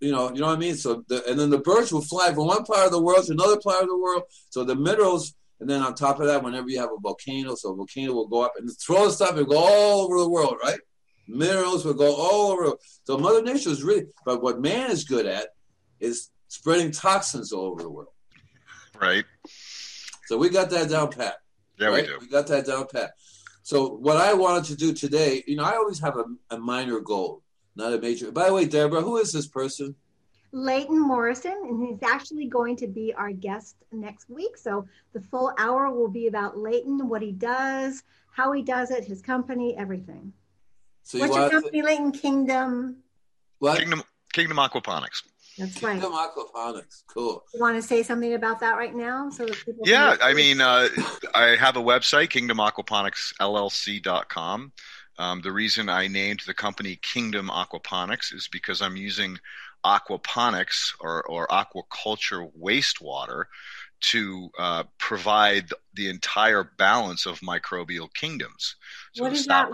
you 0.00 0.12
know, 0.12 0.32
you 0.32 0.40
know 0.40 0.46
what 0.46 0.56
I 0.56 0.60
mean. 0.60 0.76
So, 0.76 1.04
the, 1.08 1.24
and 1.28 1.38
then 1.38 1.50
the 1.50 1.58
birds 1.58 1.92
will 1.92 2.02
fly 2.02 2.32
from 2.32 2.46
one 2.46 2.64
part 2.64 2.86
of 2.86 2.92
the 2.92 3.02
world 3.02 3.26
to 3.26 3.32
another 3.32 3.58
part 3.58 3.82
of 3.82 3.88
the 3.88 3.98
world. 3.98 4.22
So 4.50 4.64
the 4.64 4.76
minerals, 4.76 5.34
and 5.60 5.68
then 5.68 5.82
on 5.82 5.94
top 5.94 6.20
of 6.20 6.26
that, 6.26 6.42
whenever 6.42 6.68
you 6.68 6.78
have 6.78 6.90
a 6.90 7.00
volcano, 7.00 7.54
so 7.54 7.72
a 7.72 7.76
volcano 7.76 8.12
will 8.12 8.28
go 8.28 8.42
up 8.42 8.54
and 8.58 8.70
throw 8.78 9.08
stuff 9.10 9.36
and 9.36 9.48
go 9.48 9.58
all 9.58 10.02
over 10.02 10.18
the 10.20 10.28
world, 10.28 10.56
right? 10.62 10.78
Minerals 11.26 11.84
will 11.84 11.94
go 11.94 12.14
all 12.14 12.52
over. 12.52 12.76
So 13.04 13.18
Mother 13.18 13.42
Nature 13.42 13.70
is 13.70 13.82
really, 13.82 14.06
but 14.24 14.42
what 14.42 14.60
man 14.60 14.90
is 14.90 15.04
good 15.04 15.26
at 15.26 15.48
is 16.00 16.30
spreading 16.48 16.90
toxins 16.90 17.52
all 17.52 17.66
over 17.66 17.82
the 17.82 17.90
world. 17.90 18.12
Right. 18.98 19.24
So 20.26 20.38
we 20.38 20.48
got 20.48 20.70
that 20.70 20.90
down 20.90 21.10
pat. 21.10 21.36
Yeah, 21.78 21.88
right? 21.88 22.02
we 22.02 22.08
do. 22.08 22.18
We 22.20 22.28
got 22.28 22.46
that 22.48 22.66
down 22.66 22.86
pat. 22.92 23.12
So 23.62 23.96
what 23.96 24.16
I 24.16 24.32
wanted 24.32 24.64
to 24.64 24.76
do 24.76 24.94
today, 24.94 25.44
you 25.46 25.56
know, 25.56 25.64
I 25.64 25.72
always 25.72 26.00
have 26.00 26.16
a, 26.16 26.24
a 26.50 26.58
minor 26.58 27.00
goal 27.00 27.42
not 27.78 27.94
a 27.94 27.98
major. 27.98 28.30
By 28.30 28.48
the 28.48 28.54
way, 28.54 28.66
Deborah, 28.66 29.00
who 29.00 29.16
is 29.16 29.32
this 29.32 29.46
person? 29.46 29.94
Leighton 30.52 31.00
Morrison, 31.00 31.56
and 31.64 31.86
he's 31.86 32.02
actually 32.02 32.46
going 32.46 32.76
to 32.76 32.86
be 32.86 33.14
our 33.14 33.32
guest 33.32 33.76
next 33.92 34.28
week. 34.28 34.56
So 34.56 34.86
the 35.12 35.20
full 35.20 35.52
hour 35.58 35.90
will 35.90 36.08
be 36.08 36.26
about 36.26 36.58
Leighton, 36.58 37.08
what 37.08 37.22
he 37.22 37.32
does, 37.32 38.02
how 38.32 38.52
he 38.52 38.62
does 38.62 38.90
it, 38.90 39.04
his 39.04 39.22
company, 39.22 39.76
everything. 39.76 40.32
So 41.04 41.20
What's 41.20 41.36
your 41.36 41.50
company, 41.50 41.80
to... 41.80 41.86
Leighton 41.86 42.12
Kingdom? 42.12 42.96
What? 43.60 43.78
Kingdom 43.78 44.02
Kingdom 44.32 44.58
Aquaponics. 44.58 45.22
That's 45.58 45.82
right. 45.82 46.00
Kingdom 46.00 46.12
Aquaponics. 46.12 47.02
Cool. 47.06 47.44
You 47.54 47.60
want 47.60 47.76
to 47.76 47.82
say 47.82 48.02
something 48.02 48.34
about 48.34 48.60
that 48.60 48.76
right 48.76 48.94
now? 48.94 49.30
So 49.30 49.46
yeah, 49.84 50.16
I 50.22 50.34
mean, 50.34 50.60
uh, 50.60 50.88
I 51.34 51.56
have 51.56 51.76
a 51.76 51.82
website, 51.82 52.28
kingdomaquaponicsllc.com. 52.30 54.72
Um, 55.18 55.40
the 55.42 55.52
reason 55.52 55.88
I 55.88 56.06
named 56.06 56.42
the 56.46 56.54
company 56.54 56.96
Kingdom 57.02 57.48
Aquaponics 57.48 58.32
is 58.32 58.48
because 58.50 58.80
I'm 58.80 58.96
using 58.96 59.38
aquaponics 59.84 60.94
or, 61.00 61.22
or 61.24 61.46
aquaculture 61.48 62.50
wastewater 62.58 63.44
to 64.00 64.50
uh, 64.58 64.84
provide 64.98 65.70
the 65.94 66.08
entire 66.08 66.62
balance 66.78 67.26
of 67.26 67.40
microbial 67.40 68.12
kingdoms. 68.14 68.76
So 69.12 69.24
what, 69.24 69.32
does 69.32 69.46
that, 69.46 69.70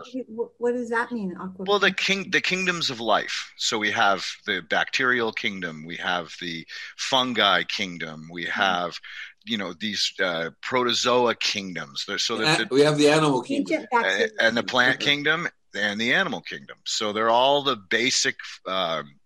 what 0.56 0.72
does 0.72 0.88
that 0.88 1.12
mean? 1.12 1.36
Well, 1.58 1.78
the 1.78 1.92
king, 1.92 2.30
the 2.30 2.40
kingdoms 2.40 2.88
of 2.88 3.00
life. 3.00 3.52
So 3.58 3.78
we 3.78 3.90
have 3.90 4.24
the 4.46 4.62
bacterial 4.62 5.32
kingdom, 5.32 5.84
we 5.84 5.96
have 5.96 6.34
the 6.40 6.66
fungi 6.96 7.64
kingdom, 7.64 8.28
we 8.32 8.44
mm-hmm. 8.44 8.60
have 8.60 8.98
you 9.44 9.58
know 9.58 9.72
these 9.72 10.12
uh, 10.22 10.50
protozoa 10.62 11.34
kingdoms. 11.34 12.04
So 12.18 12.36
the, 12.36 12.68
we 12.70 12.80
have 12.82 12.98
the 12.98 13.08
animal 13.10 13.42
kingdom 13.42 13.86
and, 13.92 14.30
and 14.40 14.56
the 14.56 14.62
plant 14.62 15.00
kingdom 15.00 15.48
and 15.74 16.00
the 16.00 16.12
animal 16.14 16.40
kingdom. 16.40 16.78
So 16.84 17.12
they're 17.12 17.30
all 17.30 17.62
the 17.62 17.76
basic 17.76 18.36
um, 18.66 19.16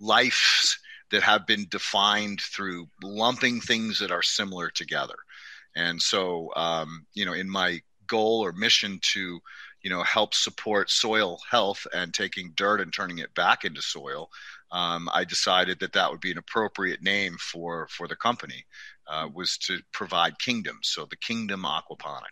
lives 0.00 0.78
that 1.10 1.22
have 1.22 1.46
been 1.46 1.66
defined 1.70 2.40
through 2.40 2.88
lumping 3.02 3.60
things 3.60 3.98
that 4.00 4.10
are 4.10 4.22
similar 4.22 4.70
together. 4.70 5.14
And 5.76 6.00
so, 6.00 6.50
um, 6.56 7.06
you 7.14 7.24
know, 7.24 7.32
in 7.32 7.48
my 7.48 7.80
goal 8.06 8.44
or 8.44 8.52
mission 8.52 8.98
to, 9.12 9.40
you 9.82 9.90
know, 9.90 10.02
help 10.02 10.34
support 10.34 10.90
soil 10.90 11.38
health 11.50 11.86
and 11.92 12.14
taking 12.14 12.52
dirt 12.56 12.80
and 12.80 12.92
turning 12.92 13.18
it 13.18 13.34
back 13.34 13.64
into 13.64 13.82
soil, 13.82 14.30
um, 14.70 15.08
I 15.12 15.24
decided 15.24 15.80
that 15.80 15.92
that 15.92 16.10
would 16.10 16.20
be 16.20 16.32
an 16.32 16.38
appropriate 16.38 17.02
name 17.02 17.36
for 17.38 17.86
for 17.90 18.08
the 18.08 18.16
company 18.16 18.66
uh, 19.06 19.28
was 19.32 19.58
to 19.58 19.80
provide 19.92 20.38
kingdoms. 20.38 20.88
So 20.88 21.06
the 21.06 21.16
kingdom 21.16 21.64
aquaponic. 21.64 22.22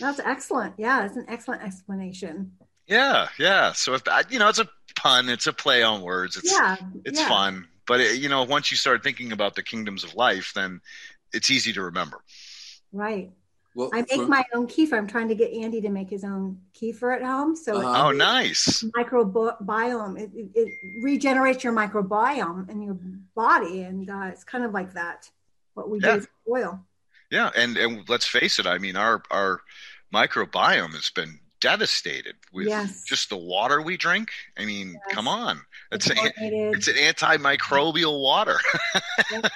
That's 0.00 0.20
excellent. 0.20 0.74
Yeah, 0.76 1.04
it's 1.04 1.16
an 1.16 1.26
excellent 1.28 1.62
explanation. 1.62 2.52
Yeah, 2.86 3.28
yeah. 3.38 3.72
So 3.72 3.94
if 3.94 4.02
you 4.30 4.38
know, 4.38 4.48
it's 4.48 4.58
a 4.58 4.68
pun, 4.96 5.28
it's 5.28 5.46
a 5.46 5.52
play 5.52 5.82
on 5.82 6.02
words. 6.02 6.36
It's 6.36 6.52
yeah, 6.52 6.76
it's 7.04 7.20
yeah. 7.20 7.28
fun. 7.28 7.68
But 7.86 8.00
it, 8.00 8.18
you 8.18 8.28
know, 8.28 8.42
once 8.44 8.70
you 8.70 8.76
start 8.76 9.02
thinking 9.02 9.32
about 9.32 9.54
the 9.54 9.62
kingdoms 9.62 10.04
of 10.04 10.14
life, 10.14 10.52
then 10.54 10.80
it's 11.32 11.50
easy 11.50 11.72
to 11.74 11.82
remember. 11.82 12.18
Right. 12.92 13.30
Well, 13.74 13.90
I 13.92 14.02
make 14.02 14.12
for, 14.12 14.26
my 14.26 14.44
own 14.54 14.68
kefir. 14.68 14.96
I'm 14.96 15.08
trying 15.08 15.28
to 15.28 15.34
get 15.34 15.52
Andy 15.52 15.80
to 15.80 15.90
make 15.90 16.08
his 16.08 16.22
own 16.22 16.60
kefir 16.80 17.16
at 17.16 17.24
home. 17.24 17.56
So 17.56 17.76
uh, 17.76 18.04
oh, 18.04 18.12
nice 18.12 18.84
microbiome. 18.96 20.20
It, 20.20 20.30
it, 20.34 20.50
it, 20.54 20.68
regenerates 21.02 21.64
your 21.64 21.72
microbiome 21.72 22.70
in 22.70 22.82
your 22.82 22.96
body, 23.34 23.82
and 23.82 24.08
uh, 24.08 24.26
it's 24.26 24.44
kind 24.44 24.64
of 24.64 24.72
like 24.72 24.94
that 24.94 25.28
what 25.74 25.90
we 25.90 26.00
yeah. 26.00 26.12
do 26.12 26.16
with 26.16 26.28
oil. 26.48 26.80
Yeah, 27.30 27.50
and 27.56 27.76
and 27.76 28.08
let's 28.08 28.26
face 28.26 28.58
it. 28.58 28.66
I 28.66 28.78
mean, 28.78 28.96
our 28.96 29.22
our 29.30 29.60
microbiome 30.12 30.94
has 30.94 31.10
been 31.10 31.40
devastated 31.60 32.36
with 32.52 32.68
yes. 32.68 33.04
just 33.04 33.30
the 33.30 33.36
water 33.36 33.80
we 33.80 33.96
drink. 33.96 34.28
I 34.58 34.64
mean, 34.64 34.92
yes. 34.92 35.14
come 35.14 35.26
on, 35.26 35.60
it's 35.90 36.08
an, 36.08 36.16
it's 36.18 36.88
an 36.88 36.94
antimicrobial 36.94 38.20
water. 38.20 38.58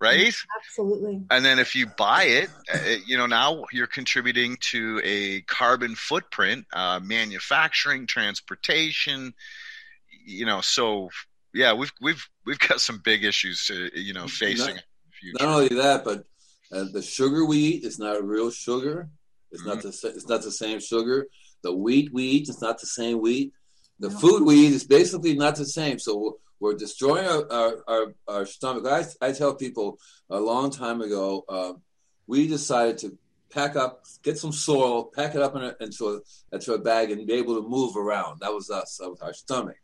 right? 0.00 0.34
Absolutely. 0.60 1.22
And 1.30 1.44
then 1.44 1.58
if 1.58 1.74
you 1.74 1.86
buy 1.86 2.24
it, 2.24 2.50
uh, 2.72 2.78
you 3.06 3.16
know, 3.16 3.26
now 3.26 3.64
you're 3.72 3.86
contributing 3.86 4.56
to 4.70 5.00
a 5.04 5.42
carbon 5.42 5.94
footprint, 5.94 6.66
uh, 6.72 7.00
manufacturing, 7.02 8.06
transportation, 8.06 9.34
you 10.24 10.46
know, 10.46 10.60
so 10.60 11.10
yeah, 11.52 11.74
we've, 11.74 11.92
we've, 12.00 12.28
we've 12.44 12.58
got 12.58 12.80
some 12.80 13.00
big 13.04 13.24
issues 13.24 13.66
to, 13.66 13.90
you 13.98 14.12
know, 14.12 14.26
facing. 14.26 14.76
Not, 14.76 14.84
not 15.40 15.48
only 15.48 15.68
that, 15.68 16.04
but 16.04 16.24
uh, 16.72 16.84
the 16.92 17.02
sugar 17.02 17.44
we 17.44 17.58
eat 17.58 17.84
is 17.84 17.98
not 17.98 18.24
real 18.24 18.50
sugar. 18.50 19.08
It's 19.50 19.62
mm-hmm. 19.62 19.70
not 19.70 19.82
the 19.82 19.88
it's 19.88 20.28
not 20.28 20.42
the 20.42 20.50
same 20.50 20.80
sugar. 20.80 21.28
The 21.62 21.72
wheat 21.72 22.12
we 22.12 22.24
eat 22.24 22.48
is 22.48 22.60
not 22.60 22.80
the 22.80 22.86
same 22.86 23.20
wheat. 23.20 23.52
The 24.00 24.10
no. 24.10 24.18
food 24.18 24.44
we 24.44 24.66
eat 24.66 24.72
is 24.72 24.84
basically 24.84 25.34
not 25.34 25.56
the 25.56 25.66
same. 25.66 25.98
So 25.98 26.38
we're 26.60 26.74
destroying 26.74 27.26
our 27.26 27.52
our, 27.52 27.84
our, 27.86 28.14
our 28.26 28.46
stomach. 28.46 28.86
I, 28.86 29.04
I 29.26 29.32
tell 29.32 29.54
people 29.54 29.98
a 30.30 30.40
long 30.40 30.70
time 30.70 31.00
ago, 31.00 31.44
uh, 31.48 31.72
we 32.26 32.48
decided 32.48 32.98
to 32.98 33.18
pack 33.50 33.76
up, 33.76 34.04
get 34.22 34.36
some 34.38 34.52
soil, 34.52 35.04
pack 35.14 35.34
it 35.36 35.42
up 35.42 35.54
in 35.54 35.62
a, 35.62 35.76
into 35.80 36.08
a 36.08 36.54
into 36.54 36.74
a 36.74 36.78
bag, 36.78 37.10
and 37.10 37.26
be 37.26 37.34
able 37.34 37.62
to 37.62 37.68
move 37.68 37.96
around. 37.96 38.40
That 38.40 38.52
was 38.52 38.70
us. 38.70 38.98
That 39.00 39.10
was 39.10 39.20
our 39.20 39.32
stomach. 39.32 39.76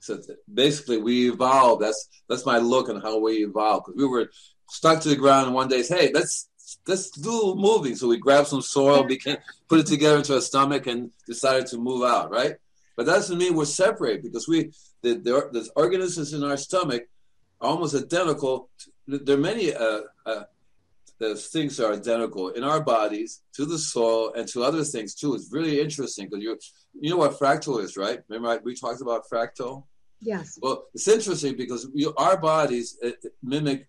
So 0.00 0.20
basically, 0.52 0.98
we 0.98 1.30
evolved. 1.30 1.82
That's 1.82 2.08
that's 2.28 2.46
my 2.46 2.58
look 2.58 2.88
on 2.88 3.00
how 3.00 3.18
we 3.18 3.44
evolved 3.44 3.86
because 3.86 3.98
we 3.98 4.06
were 4.06 4.30
stuck 4.68 5.00
to 5.00 5.08
the 5.08 5.16
ground 5.16 5.46
and 5.46 5.54
one 5.54 5.68
day, 5.68 5.82
hey, 5.82 6.10
let's 6.12 6.48
let's 6.86 7.10
do 7.10 7.54
moving. 7.56 7.96
So 7.96 8.08
we 8.08 8.18
grabbed 8.18 8.48
some 8.48 8.62
soil, 8.62 9.04
became, 9.04 9.38
put 9.68 9.80
it 9.80 9.86
together 9.86 10.18
into 10.18 10.36
a 10.36 10.40
stomach, 10.40 10.86
and 10.86 11.10
decided 11.26 11.66
to 11.68 11.78
move 11.78 12.04
out. 12.04 12.30
Right, 12.30 12.56
but 12.96 13.06
that 13.06 13.14
doesn't 13.14 13.38
mean 13.38 13.54
we're 13.54 13.64
separate 13.64 14.22
because 14.22 14.48
we 14.48 14.72
the, 15.02 15.14
the, 15.14 15.48
the 15.52 15.70
organisms 15.76 16.32
in 16.32 16.42
our 16.42 16.56
stomach 16.56 17.04
are 17.60 17.70
almost 17.70 17.94
identical. 17.94 18.70
There 19.06 19.36
are 19.36 19.40
many 19.40 19.72
uh, 19.72 20.00
uh, 20.24 20.44
the 21.18 21.34
things 21.34 21.80
are 21.80 21.92
identical 21.92 22.50
in 22.50 22.62
our 22.62 22.80
bodies 22.80 23.42
to 23.54 23.64
the 23.64 23.78
soil 23.78 24.32
and 24.34 24.46
to 24.48 24.62
other 24.62 24.84
things 24.84 25.14
too. 25.14 25.34
It's 25.34 25.52
really 25.52 25.80
interesting 25.80 26.28
because 26.28 26.42
you 26.42 26.58
you 26.98 27.10
know 27.10 27.16
what 27.16 27.38
fractal 27.38 27.82
is, 27.82 27.96
right? 27.96 28.20
Remember 28.28 28.60
we 28.64 28.74
talked 28.74 29.00
about 29.00 29.28
fractal. 29.30 29.84
Yes. 30.20 30.58
Well, 30.60 30.86
it's 30.94 31.08
interesting 31.08 31.56
because 31.56 31.88
we, 31.94 32.10
our 32.16 32.38
bodies 32.38 32.98
uh, 33.04 33.10
mimic 33.42 33.86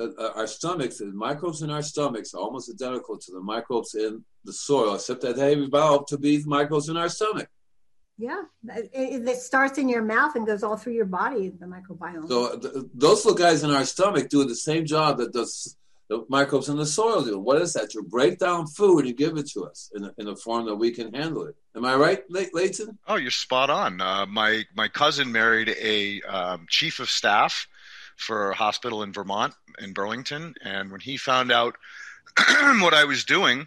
uh, 0.00 0.08
uh, 0.18 0.32
our 0.36 0.46
stomachs, 0.46 0.98
the 0.98 1.06
microbes 1.06 1.62
in 1.62 1.70
our 1.70 1.82
stomachs 1.82 2.32
are 2.34 2.40
almost 2.40 2.70
identical 2.70 3.18
to 3.18 3.32
the 3.32 3.40
microbes 3.40 3.94
in 3.94 4.24
the 4.44 4.52
soil, 4.52 4.94
except 4.94 5.20
that 5.20 5.36
they 5.36 5.54
evolved 5.54 6.08
to 6.08 6.18
be 6.18 6.42
microbes 6.44 6.88
in 6.88 6.96
our 6.96 7.08
stomach. 7.08 7.48
Yeah, 8.16 8.42
it, 8.68 9.26
it, 9.26 9.36
starts 9.38 9.78
in 9.78 9.88
your 9.88 10.02
mouth 10.02 10.36
and 10.36 10.46
goes 10.46 10.62
all 10.62 10.76
through 10.76 10.92
your 10.92 11.06
body, 11.06 11.50
the 11.58 11.66
microbiome. 11.66 12.28
So 12.28 12.58
th- 12.58 12.74
those 12.92 13.24
little 13.24 13.38
guys 13.38 13.62
in 13.62 13.70
our 13.70 13.84
stomach 13.84 14.28
do 14.28 14.44
the 14.44 14.54
same 14.54 14.84
job 14.84 15.18
that 15.18 15.32
does 15.32 15.76
the 16.10 16.26
microbes 16.28 16.68
in 16.68 16.76
the 16.76 16.84
soil 16.84 17.22
do. 17.22 17.38
What 17.38 17.62
is 17.62 17.72
that? 17.74 17.94
You 17.94 18.02
break 18.02 18.38
down 18.38 18.66
food 18.66 19.06
and 19.06 19.16
give 19.16 19.38
it 19.38 19.48
to 19.50 19.64
us 19.64 19.90
in 19.94 20.04
a, 20.04 20.12
in 20.18 20.28
a 20.28 20.36
form 20.36 20.66
that 20.66 20.74
we 20.74 20.90
can 20.90 21.14
handle 21.14 21.44
it. 21.44 21.54
Am 21.74 21.84
I 21.84 21.94
right, 21.94 22.22
Leighton? 22.28 22.98
Oh, 23.06 23.14
you're 23.16 23.30
spot 23.30 23.70
on. 23.70 24.00
Uh, 24.00 24.26
my 24.26 24.64
my 24.74 24.88
cousin 24.88 25.32
married 25.32 25.74
a 25.80 26.20
um, 26.22 26.66
chief 26.68 26.98
of 26.98 27.08
staff 27.08 27.68
for 28.20 28.50
a 28.50 28.56
hospital 28.56 29.02
in 29.02 29.12
Vermont 29.12 29.54
in 29.78 29.92
Burlington, 29.92 30.54
and 30.62 30.90
when 30.90 31.00
he 31.00 31.16
found 31.16 31.50
out 31.50 31.76
what 32.36 32.94
I 32.94 33.04
was 33.04 33.24
doing, 33.24 33.66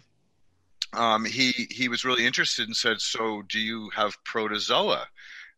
um, 0.92 1.24
he 1.24 1.68
he 1.70 1.88
was 1.88 2.04
really 2.04 2.26
interested 2.26 2.66
and 2.66 2.76
said, 2.76 3.00
"So, 3.00 3.42
do 3.42 3.58
you 3.58 3.90
have 3.90 4.22
protozoa?" 4.24 5.06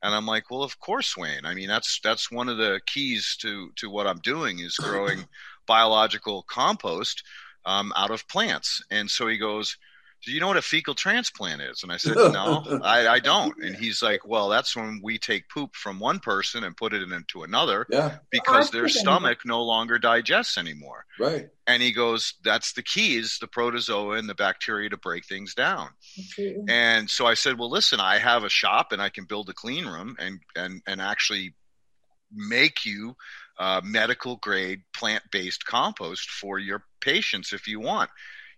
And 0.02 0.14
I'm 0.14 0.26
like, 0.26 0.50
"Well, 0.50 0.62
of 0.62 0.78
course, 0.80 1.16
Wayne. 1.16 1.44
I 1.44 1.54
mean, 1.54 1.68
that's 1.68 2.00
that's 2.02 2.30
one 2.30 2.48
of 2.48 2.58
the 2.58 2.80
keys 2.86 3.36
to 3.40 3.70
to 3.76 3.90
what 3.90 4.06
I'm 4.06 4.18
doing 4.18 4.60
is 4.60 4.76
growing 4.76 5.26
biological 5.66 6.42
compost 6.42 7.22
um, 7.64 7.92
out 7.96 8.10
of 8.10 8.28
plants." 8.28 8.82
And 8.90 9.10
so 9.10 9.26
he 9.26 9.36
goes, 9.36 9.76
do 10.24 10.32
you 10.32 10.40
know 10.40 10.48
what 10.48 10.56
a 10.56 10.62
fecal 10.62 10.94
transplant 10.94 11.62
is? 11.62 11.82
And 11.82 11.92
I 11.92 11.98
said, 11.98 12.14
no, 12.16 12.80
I, 12.82 13.06
I, 13.06 13.18
don't. 13.20 13.56
And 13.62 13.76
he's 13.76 14.02
like, 14.02 14.26
well, 14.26 14.48
that's 14.48 14.74
when 14.74 15.00
we 15.02 15.18
take 15.18 15.48
poop 15.48 15.74
from 15.74 16.00
one 16.00 16.18
person 16.18 16.64
and 16.64 16.76
put 16.76 16.92
it 16.92 17.02
into 17.02 17.42
another 17.42 17.86
yeah. 17.90 18.18
because 18.30 18.70
their 18.70 18.88
stomach 18.88 19.40
no 19.44 19.62
longer 19.62 19.98
digests 19.98 20.58
anymore. 20.58 21.04
Right. 21.18 21.48
And 21.66 21.82
he 21.82 21.92
goes, 21.92 22.34
that's 22.44 22.72
the 22.72 22.82
key 22.82 23.16
is 23.16 23.38
the 23.40 23.46
protozoa 23.46 24.16
and 24.16 24.28
the 24.28 24.34
bacteria 24.34 24.90
to 24.90 24.96
break 24.96 25.26
things 25.26 25.54
down. 25.54 25.90
Okay. 26.32 26.56
And 26.68 27.08
so 27.08 27.26
I 27.26 27.34
said, 27.34 27.58
well, 27.58 27.70
listen, 27.70 28.00
I 28.00 28.18
have 28.18 28.44
a 28.44 28.48
shop 28.48 28.92
and 28.92 29.00
I 29.00 29.10
can 29.10 29.24
build 29.24 29.48
a 29.48 29.54
clean 29.54 29.86
room 29.86 30.16
and, 30.18 30.40
and, 30.56 30.82
and 30.86 31.00
actually 31.00 31.54
make 32.32 32.84
you 32.84 33.16
uh, 33.58 33.80
medical 33.84 34.36
grade 34.36 34.82
plant 34.94 35.22
based 35.30 35.64
compost 35.64 36.30
for 36.30 36.58
your 36.58 36.84
patients 37.00 37.52
if 37.52 37.68
you 37.68 37.80
want. 37.80 38.10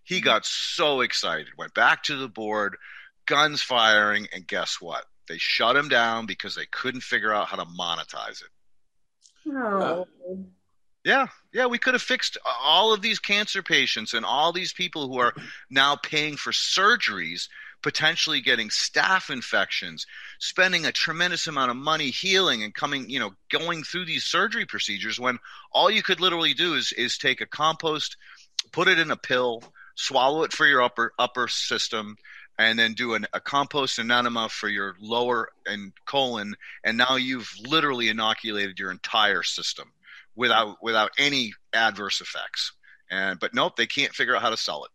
He 0.09 0.21
got 0.21 0.43
so 0.43 1.01
excited, 1.01 1.49
went 1.55 1.75
back 1.75 2.01
to 2.05 2.15
the 2.15 2.27
board, 2.27 2.77
guns 3.27 3.61
firing, 3.61 4.27
and 4.33 4.47
guess 4.47 4.81
what? 4.81 5.05
They 5.27 5.37
shut 5.37 5.75
him 5.75 5.87
down 5.87 6.25
because 6.25 6.55
they 6.55 6.65
couldn't 6.65 7.01
figure 7.01 7.31
out 7.31 7.47
how 7.47 7.57
to 7.57 7.65
monetize 7.65 8.41
it. 8.41 9.53
Oh. 9.55 10.07
Yeah, 11.05 11.27
yeah, 11.53 11.67
we 11.67 11.77
could 11.77 11.93
have 11.93 12.01
fixed 12.01 12.39
all 12.43 12.91
of 12.91 13.03
these 13.03 13.19
cancer 13.19 13.61
patients 13.61 14.15
and 14.15 14.25
all 14.25 14.51
these 14.51 14.73
people 14.73 15.07
who 15.07 15.19
are 15.19 15.35
now 15.69 15.95
paying 15.95 16.37
for 16.37 16.51
surgeries, 16.51 17.47
potentially 17.83 18.41
getting 18.41 18.69
staph 18.69 19.29
infections, 19.29 20.07
spending 20.39 20.87
a 20.87 20.91
tremendous 20.91 21.45
amount 21.45 21.69
of 21.69 21.77
money 21.77 22.09
healing 22.09 22.63
and 22.63 22.73
coming, 22.73 23.11
you 23.11 23.19
know, 23.19 23.33
going 23.51 23.83
through 23.83 24.05
these 24.05 24.25
surgery 24.25 24.65
procedures 24.65 25.19
when 25.19 25.37
all 25.71 25.91
you 25.91 26.01
could 26.01 26.19
literally 26.19 26.55
do 26.55 26.73
is 26.73 26.93
is 26.93 27.19
take 27.19 27.41
a 27.41 27.45
compost, 27.45 28.17
put 28.71 28.87
it 28.87 28.97
in 28.97 29.11
a 29.11 29.15
pill, 29.15 29.61
swallow 29.99 30.43
it 30.43 30.53
for 30.53 30.65
your 30.65 30.81
upper 30.81 31.13
upper 31.19 31.47
system, 31.47 32.15
and 32.57 32.79
then 32.79 32.93
do 32.93 33.13
an, 33.13 33.27
a 33.33 33.39
compost 33.39 33.99
enema 33.99 34.49
for 34.49 34.69
your 34.69 34.95
lower 34.99 35.49
and 35.65 35.93
colon, 36.05 36.55
and 36.83 36.97
now 36.97 37.15
you've 37.15 37.51
literally 37.67 38.09
inoculated 38.09 38.79
your 38.79 38.91
entire 38.91 39.43
system 39.43 39.91
without 40.35 40.77
without 40.81 41.11
any 41.17 41.53
adverse 41.73 42.21
effects. 42.21 42.73
And 43.11 43.39
but 43.39 43.53
nope, 43.53 43.75
they 43.75 43.87
can't 43.87 44.13
figure 44.13 44.35
out 44.35 44.41
how 44.41 44.49
to 44.49 44.57
sell 44.57 44.85
it. 44.85 44.91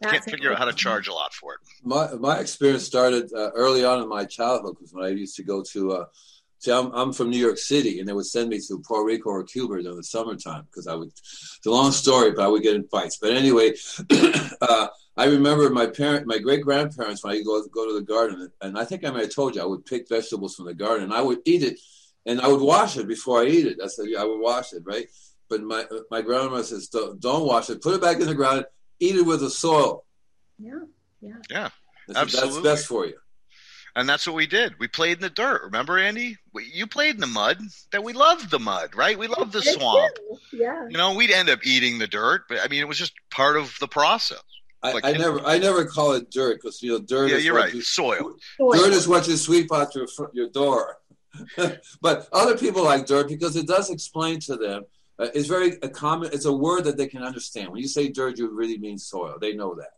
That's 0.00 0.12
can't 0.12 0.24
figure 0.24 0.52
out 0.52 0.58
how 0.58 0.64
to 0.64 0.72
charge 0.72 1.08
a 1.08 1.12
lot 1.12 1.34
for 1.34 1.54
it. 1.54 1.60
My 1.82 2.12
my 2.14 2.38
experience 2.38 2.84
started 2.84 3.32
uh, 3.32 3.50
early 3.54 3.84
on 3.84 4.02
in 4.02 4.08
my 4.08 4.24
childhood 4.24 4.76
because 4.78 4.94
when 4.94 5.04
I 5.04 5.08
used 5.08 5.36
to 5.36 5.42
go 5.42 5.62
to 5.72 5.92
uh, 5.92 6.04
See, 6.60 6.72
I'm, 6.72 6.90
I'm 6.92 7.12
from 7.12 7.30
New 7.30 7.38
York 7.38 7.56
City, 7.56 8.00
and 8.00 8.08
they 8.08 8.12
would 8.12 8.26
send 8.26 8.48
me 8.48 8.58
to 8.66 8.80
Puerto 8.80 9.04
Rico 9.04 9.30
or 9.30 9.44
Cuba 9.44 9.80
during 9.80 9.96
the 9.96 10.02
summertime 10.02 10.64
because 10.64 10.88
I 10.88 10.94
would. 10.94 11.08
It's 11.08 11.66
a 11.66 11.70
long 11.70 11.92
story, 11.92 12.32
but 12.32 12.44
I 12.44 12.48
would 12.48 12.62
get 12.62 12.74
in 12.74 12.88
fights. 12.88 13.18
But 13.20 13.32
anyway, 13.32 13.74
uh, 14.60 14.88
I 15.16 15.26
remember 15.26 15.70
my 15.70 15.86
parent, 15.86 16.26
my 16.26 16.38
great 16.38 16.62
grandparents, 16.62 17.22
when 17.22 17.34
I 17.34 17.42
go 17.42 17.64
go 17.68 17.86
to 17.86 17.94
the 17.94 18.04
garden, 18.04 18.50
and 18.60 18.76
I 18.76 18.84
think 18.84 19.04
I 19.04 19.10
may 19.10 19.20
have 19.20 19.34
told 19.34 19.54
you, 19.54 19.62
I 19.62 19.66
would 19.66 19.86
pick 19.86 20.08
vegetables 20.08 20.56
from 20.56 20.66
the 20.66 20.74
garden, 20.74 21.04
and 21.04 21.14
I 21.14 21.22
would 21.22 21.38
eat 21.44 21.62
it, 21.62 21.78
and 22.26 22.40
I 22.40 22.48
would 22.48 22.60
wash 22.60 22.96
it 22.96 23.06
before 23.06 23.42
I 23.42 23.46
eat 23.46 23.66
it. 23.66 23.78
I 23.80 23.84
That's 23.84 24.00
I 24.18 24.24
would 24.24 24.40
wash 24.40 24.72
it, 24.72 24.82
right? 24.84 25.06
But 25.48 25.62
my 25.62 25.84
my 26.10 26.22
grandma 26.22 26.62
says, 26.62 26.88
don't, 26.88 27.20
don't 27.20 27.46
wash 27.46 27.70
it. 27.70 27.82
Put 27.82 27.94
it 27.94 28.02
back 28.02 28.18
in 28.18 28.26
the 28.26 28.34
ground. 28.34 28.64
Eat 28.98 29.14
it 29.14 29.22
with 29.22 29.40
the 29.40 29.50
soil. 29.50 30.04
Yeah, 30.58 30.80
yeah, 31.20 31.36
yeah. 31.48 31.68
That's, 32.08 32.18
absolutely. 32.18 32.62
that's 32.62 32.80
best 32.80 32.88
for 32.88 33.06
you 33.06 33.14
and 33.96 34.08
that's 34.08 34.26
what 34.26 34.36
we 34.36 34.46
did. 34.46 34.78
We 34.78 34.88
played 34.88 35.18
in 35.18 35.22
the 35.22 35.30
dirt. 35.30 35.62
Remember, 35.64 35.98
Andy? 35.98 36.36
We, 36.52 36.64
you 36.72 36.86
played 36.86 37.14
in 37.14 37.20
the 37.20 37.26
mud. 37.26 37.58
That 37.92 38.04
we 38.04 38.12
loved 38.12 38.50
the 38.50 38.58
mud, 38.58 38.94
right? 38.94 39.18
We 39.18 39.26
loved 39.26 39.52
the 39.52 39.62
swamp. 39.62 40.16
Yeah. 40.52 40.86
You 40.88 40.96
know, 40.96 41.14
we'd 41.14 41.30
end 41.30 41.48
up 41.48 41.60
eating 41.64 41.98
the 41.98 42.06
dirt, 42.06 42.42
but 42.48 42.58
I 42.62 42.68
mean, 42.68 42.80
it 42.80 42.88
was 42.88 42.98
just 42.98 43.12
part 43.30 43.56
of 43.56 43.74
the 43.80 43.88
process. 43.88 44.42
I, 44.82 44.92
like, 44.92 45.04
I 45.04 45.12
never, 45.12 45.40
I 45.40 45.58
never 45.58 45.86
call 45.86 46.12
it 46.12 46.30
dirt 46.30 46.60
because 46.62 46.82
you 46.82 46.92
know, 46.92 46.98
dirt. 47.00 47.30
Yeah, 47.30 47.36
is 47.36 47.44
you're 47.44 47.56
right. 47.56 47.74
You, 47.74 47.82
soil. 47.82 48.36
soil. 48.56 48.72
Dirt 48.72 48.92
is 48.92 49.08
what 49.08 49.26
you 49.26 49.36
sweep 49.36 49.72
out 49.72 49.94
your 49.94 50.06
your 50.32 50.48
door. 50.48 50.98
but 52.00 52.28
other 52.32 52.56
people 52.56 52.84
like 52.84 53.06
dirt 53.06 53.28
because 53.28 53.56
it 53.56 53.66
does 53.66 53.90
explain 53.90 54.40
to 54.40 54.56
them. 54.56 54.84
Uh, 55.18 55.28
it's 55.34 55.48
very 55.48 55.76
a 55.82 55.88
common. 55.88 56.30
It's 56.32 56.44
a 56.44 56.52
word 56.52 56.84
that 56.84 56.96
they 56.96 57.08
can 57.08 57.22
understand. 57.22 57.70
When 57.70 57.80
you 57.80 57.88
say 57.88 58.08
dirt, 58.08 58.38
you 58.38 58.48
really 58.54 58.78
mean 58.78 58.98
soil. 58.98 59.36
They 59.40 59.52
know 59.52 59.74
that, 59.74 59.94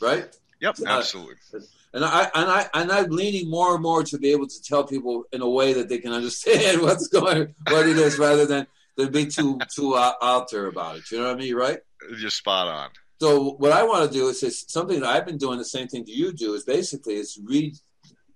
right? 0.00 0.36
Yep, 0.60 0.76
absolutely. 0.86 1.34
Uh, 1.52 1.58
and 1.92 2.04
I 2.04 2.30
and 2.34 2.50
I 2.50 2.66
and 2.74 2.92
I'm 2.92 3.10
leaning 3.10 3.50
more 3.50 3.74
and 3.74 3.82
more 3.82 4.04
to 4.04 4.18
be 4.18 4.30
able 4.30 4.46
to 4.46 4.62
tell 4.62 4.84
people 4.84 5.24
in 5.32 5.40
a 5.40 5.48
way 5.48 5.72
that 5.72 5.88
they 5.88 5.98
can 5.98 6.12
understand 6.12 6.82
what's 6.82 7.08
going, 7.08 7.54
what 7.68 7.88
it 7.88 7.96
is, 7.96 8.18
rather 8.18 8.46
than 8.46 8.66
than 8.96 9.10
be 9.10 9.26
too 9.26 9.58
too 9.74 9.94
uh, 9.94 10.12
out 10.22 10.50
there 10.50 10.66
about 10.66 10.96
it. 10.96 11.10
You 11.10 11.18
know 11.18 11.26
what 11.26 11.36
I 11.36 11.38
mean, 11.38 11.54
right? 11.54 11.78
You're 12.18 12.30
spot 12.30 12.68
on. 12.68 12.90
So 13.20 13.52
what 13.58 13.72
I 13.72 13.82
want 13.82 14.10
to 14.10 14.18
do 14.18 14.28
is, 14.28 14.42
is 14.42 14.64
something 14.68 15.00
that 15.00 15.08
I've 15.08 15.26
been 15.26 15.36
doing 15.36 15.58
the 15.58 15.64
same 15.64 15.88
thing 15.88 16.04
that 16.04 16.16
you 16.16 16.32
do 16.32 16.54
is 16.54 16.64
basically 16.64 17.16
is 17.16 17.38
read, 17.44 17.74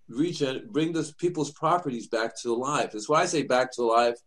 reach 0.09 0.43
bring 0.71 0.93
this 0.93 1.11
people's 1.13 1.51
properties 1.51 2.07
back 2.07 2.37
to 2.43 2.55
life. 2.55 2.93
That's 2.93 3.09
why 3.09 3.23
I 3.23 3.27
say 3.27 3.45
back 3.45 3.73
to 3.73 3.83
life. 3.83 4.19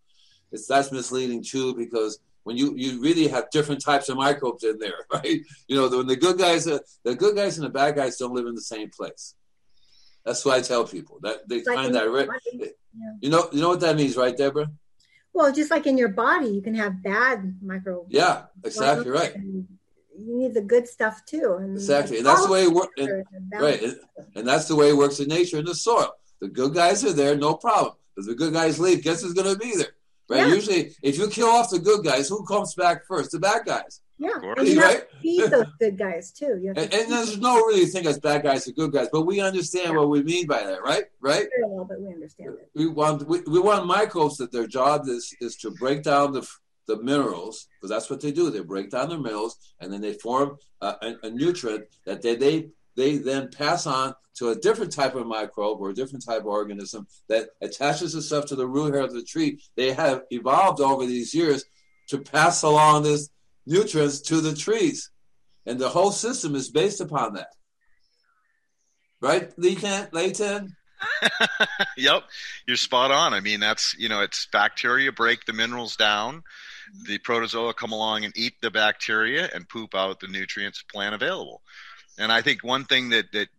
It's 0.51 0.65
that's 0.65 0.91
misleading 0.91 1.43
too 1.43 1.75
because 1.75 2.19
when 2.47 2.55
you 2.55 2.73
you 2.77 3.01
really 3.01 3.27
have 3.27 3.49
different 3.49 3.83
types 3.83 4.07
of 4.07 4.15
microbes 4.15 4.63
in 4.63 4.79
there, 4.79 5.05
right? 5.13 5.41
You 5.67 5.75
know, 5.75 5.89
when 5.89 6.07
the 6.07 6.15
good 6.15 6.37
guys, 6.37 6.65
are, 6.65 6.79
the 7.03 7.13
good 7.13 7.35
guys 7.35 7.57
and 7.57 7.65
the 7.65 7.69
bad 7.69 7.95
guys 7.95 8.15
don't 8.15 8.33
live 8.33 8.47
in 8.47 8.55
the 8.55 8.61
same 8.61 8.89
place. 8.89 9.35
That's 10.23 10.45
what 10.45 10.57
I 10.57 10.61
tell 10.61 10.87
people. 10.87 11.19
That 11.23 11.47
they 11.49 11.57
like 11.57 11.75
find 11.75 11.95
that 11.95 12.09
right. 12.09 12.29
Yeah. 12.53 12.67
You 13.19 13.29
know, 13.29 13.49
you 13.51 13.59
know 13.59 13.67
what 13.69 13.81
that 13.81 13.97
means, 13.97 14.15
right, 14.15 14.35
Deborah? 14.35 14.71
Well, 15.33 15.51
just 15.51 15.69
like 15.69 15.85
in 15.87 15.97
your 15.97 16.07
body, 16.07 16.47
you 16.47 16.61
can 16.61 16.73
have 16.75 17.03
bad 17.03 17.57
microbes. 17.61 18.07
Yeah, 18.11 18.43
exactly 18.63 19.11
right. 19.11 19.35
you 19.35 19.67
need 20.17 20.53
the 20.53 20.61
good 20.61 20.87
stuff 20.87 21.25
too. 21.25 21.57
And 21.59 21.75
exactly, 21.75 22.17
and 22.17 22.25
that's 22.25 22.45
the 22.45 22.51
way 22.51 22.63
it 22.63 22.71
works. 22.71 22.93
Right, 23.53 23.83
and 24.35 24.47
that's 24.47 24.69
the 24.69 24.75
way 24.77 24.89
it 24.89 24.97
works 24.97 25.19
in 25.19 25.27
nature 25.27 25.57
in 25.57 25.65
the 25.65 25.75
soil. 25.75 26.13
The 26.39 26.47
good 26.47 26.73
guys 26.73 27.03
are 27.03 27.13
there, 27.13 27.35
no 27.35 27.55
problem. 27.55 27.95
If 28.15 28.25
the 28.25 28.35
good 28.35 28.53
guys 28.53 28.79
leave, 28.79 29.03
guess 29.03 29.21
who's 29.21 29.33
going 29.33 29.53
to 29.53 29.59
be 29.59 29.75
there? 29.75 29.96
Right. 30.29 30.47
Yeah. 30.47 30.53
Usually, 30.53 30.95
if 31.01 31.17
you 31.17 31.29
kill 31.29 31.47
off 31.47 31.69
the 31.69 31.79
good 31.79 32.03
guys, 32.03 32.27
who 32.27 32.43
comes 32.45 32.75
back 32.75 33.05
first? 33.07 33.31
The 33.31 33.39
bad 33.39 33.65
guys. 33.65 34.01
Yeah, 34.19 34.31
and 34.57 34.67
you 34.67 34.81
right? 34.81 35.03
feed 35.21 35.51
those 35.51 35.67
good 35.79 35.97
guys 35.97 36.31
too. 36.31 36.73
and, 36.75 36.91
and 36.91 37.11
there's 37.11 37.37
no 37.37 37.57
really 37.57 37.85
thing 37.85 38.07
as 38.07 38.19
bad 38.19 38.41
guys 38.41 38.67
or 38.67 38.71
good 38.71 38.91
guys, 38.91 39.09
but 39.11 39.27
we 39.27 39.41
understand 39.41 39.89
yeah. 39.89 39.97
what 39.97 40.09
we 40.09 40.23
mean 40.23 40.47
by 40.47 40.63
that, 40.63 40.81
right? 40.81 41.03
Right? 41.21 41.47
Very 41.55 41.69
well, 41.71 41.85
but 41.85 42.01
we 42.01 42.07
understand 42.07 42.55
it. 42.59 42.71
We 42.73 42.87
want 42.87 43.27
we, 43.27 43.41
we 43.41 43.59
want 43.59 43.85
microbes 43.85 44.37
that 44.37 44.51
their 44.51 44.65
job 44.65 45.07
is 45.07 45.35
is 45.39 45.55
to 45.57 45.69
break 45.71 46.01
down 46.01 46.33
the 46.33 46.47
the 46.87 46.97
minerals 46.97 47.67
because 47.75 47.91
that's 47.91 48.09
what 48.09 48.21
they 48.21 48.31
do. 48.31 48.49
They 48.49 48.61
break 48.61 48.89
down 48.89 49.09
the 49.09 49.19
minerals 49.19 49.57
and 49.79 49.93
then 49.93 50.01
they 50.01 50.13
form 50.13 50.57
a, 50.81 50.87
a, 50.87 51.15
a 51.23 51.29
nutrient 51.29 51.85
that 52.05 52.21
they, 52.21 52.35
they 52.35 52.69
they 52.97 53.17
then 53.17 53.49
pass 53.49 53.87
on 53.87 54.13
to 54.35 54.49
a 54.49 54.55
different 54.55 54.91
type 54.91 55.15
of 55.15 55.25
microbe 55.25 55.79
or 55.79 55.91
a 55.91 55.93
different 55.93 56.25
type 56.25 56.41
of 56.41 56.47
organism 56.47 57.07
that 57.29 57.49
attaches 57.61 58.13
itself 58.13 58.45
to 58.47 58.55
the 58.55 58.67
root 58.67 58.93
hair 58.93 59.03
of 59.03 59.13
the 59.13 59.23
tree. 59.23 59.61
They 59.77 59.93
have 59.93 60.23
evolved 60.31 60.81
over 60.81 61.05
these 61.05 61.33
years 61.33 61.63
to 62.09 62.17
pass 62.17 62.63
along 62.63 63.03
this 63.03 63.29
nutrients 63.65 64.21
to 64.21 64.41
the 64.41 64.55
trees. 64.55 65.11
And 65.65 65.79
the 65.79 65.89
whole 65.89 66.11
system 66.11 66.55
is 66.55 66.69
based 66.69 67.01
upon 67.01 67.33
that. 67.33 67.49
Right, 69.21 69.51
Leighton? 69.57 70.07
Leighton? 70.11 70.75
yep, 71.97 72.23
you're 72.67 72.77
spot 72.77 73.11
on. 73.11 73.33
I 73.33 73.39
mean, 73.39 73.59
that's, 73.59 73.95
you 73.97 74.09
know, 74.09 74.21
it's 74.21 74.47
bacteria 74.51 75.11
break 75.11 75.45
the 75.45 75.53
minerals 75.53 75.95
down. 75.95 76.43
The 77.07 77.17
protozoa 77.19 77.73
come 77.73 77.91
along 77.91 78.25
and 78.25 78.33
eat 78.37 78.53
the 78.61 78.71
bacteria 78.71 79.49
and 79.53 79.67
poop 79.67 79.93
out 79.93 80.19
the 80.19 80.27
nutrients 80.27 80.83
plant 80.83 81.15
available. 81.15 81.61
And 82.17 82.31
I 82.31 82.41
think 82.41 82.63
one 82.63 82.85
thing 82.85 83.09
that 83.09 83.31
that 83.31 83.49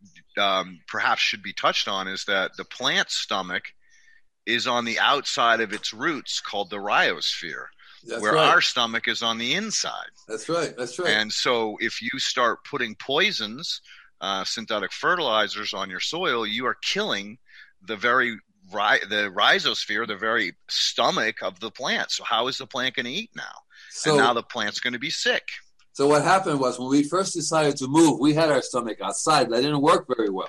um, 0.42 0.81
perhaps 0.87 1.21
should 1.21 1.42
be 1.42 1.53
touched 1.53 1.88
on 1.88 2.09
is 2.09 2.25
that 2.25 2.57
the 2.57 2.64
plant 2.64 3.11
stomach 3.11 3.64
is 4.47 4.66
on 4.66 4.85
the 4.85 4.99
outside 4.99 5.61
of 5.61 5.73
its 5.73 5.92
roots, 5.92 6.40
called 6.40 6.71
the 6.71 6.77
rhizosphere, 6.77 7.66
that's 8.07 8.23
where 8.23 8.35
right. 8.35 8.49
our 8.49 8.61
stomach 8.61 9.09
is 9.09 9.23
on 9.23 9.38
the 9.38 9.55
inside. 9.55 10.11
That's 10.27 10.49
right. 10.49 10.75
That's 10.77 10.99
right. 10.99 11.11
And 11.11 11.33
so, 11.33 11.77
if 11.81 12.01
you 12.01 12.18
start 12.18 12.64
putting 12.64 12.94
poisons, 12.94 13.81
uh, 14.21 14.44
synthetic 14.44 14.92
fertilizers 14.92 15.75
on 15.75 15.90
your 15.90 16.01
soil, 16.01 16.47
you 16.47 16.66
are 16.66 16.77
killing 16.83 17.38
the 17.83 17.97
very 17.97 18.38
the 18.71 19.33
rhizosphere, 19.35 20.07
the 20.07 20.16
very 20.16 20.55
stomach 20.68 21.42
of 21.42 21.59
the 21.61 21.71
plant. 21.71 22.11
So, 22.11 22.25
how 22.25 22.49
is 22.49 22.59
the 22.59 22.66
plant 22.66 22.97
going 22.97 23.07
to 23.07 23.12
eat 23.12 23.31
now? 23.35 23.42
So, 23.90 24.11
and 24.11 24.18
now 24.18 24.33
the 24.33 24.42
plant's 24.42 24.81
going 24.81 24.92
to 24.92 24.99
be 24.99 25.11
sick. 25.11 25.49
So 25.99 26.07
what 26.07 26.23
happened 26.23 26.61
was 26.61 26.79
when 26.79 26.91
we 26.91 27.03
first 27.03 27.35
decided 27.35 27.77
to 27.79 27.89
move, 27.89 28.21
we 28.21 28.33
had 28.33 28.53
our 28.53 28.63
stomach 28.63 29.01
outside. 29.01 29.51
That 29.51 29.63
didn't 29.63 29.81
work 29.81 30.07
very 30.07 30.31
well. 30.31 30.49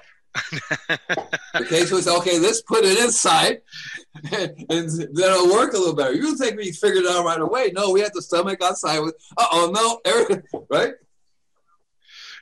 okay, 1.56 1.86
so 1.86 1.98
it's 1.98 2.08
okay. 2.08 2.38
Let's 2.38 2.62
put 2.62 2.86
it 2.86 3.00
inside, 3.00 3.62
and 4.32 4.54
then 4.70 5.10
it'll 5.10 5.52
work 5.52 5.74
a 5.74 5.78
little 5.80 5.96
better. 5.96 6.14
You 6.14 6.38
think 6.38 6.56
we 6.56 6.72
figured 6.72 7.06
it 7.06 7.10
out 7.10 7.26
right 7.26 7.42
away? 7.42 7.72
No, 7.74 7.90
we 7.90 8.00
had 8.00 8.12
the 8.14 8.22
stomach 8.22 8.62
outside 8.64 9.00
with. 9.00 9.16
Uh 9.36 9.48
oh, 9.52 10.00
no, 10.06 10.62
right? 10.70 10.94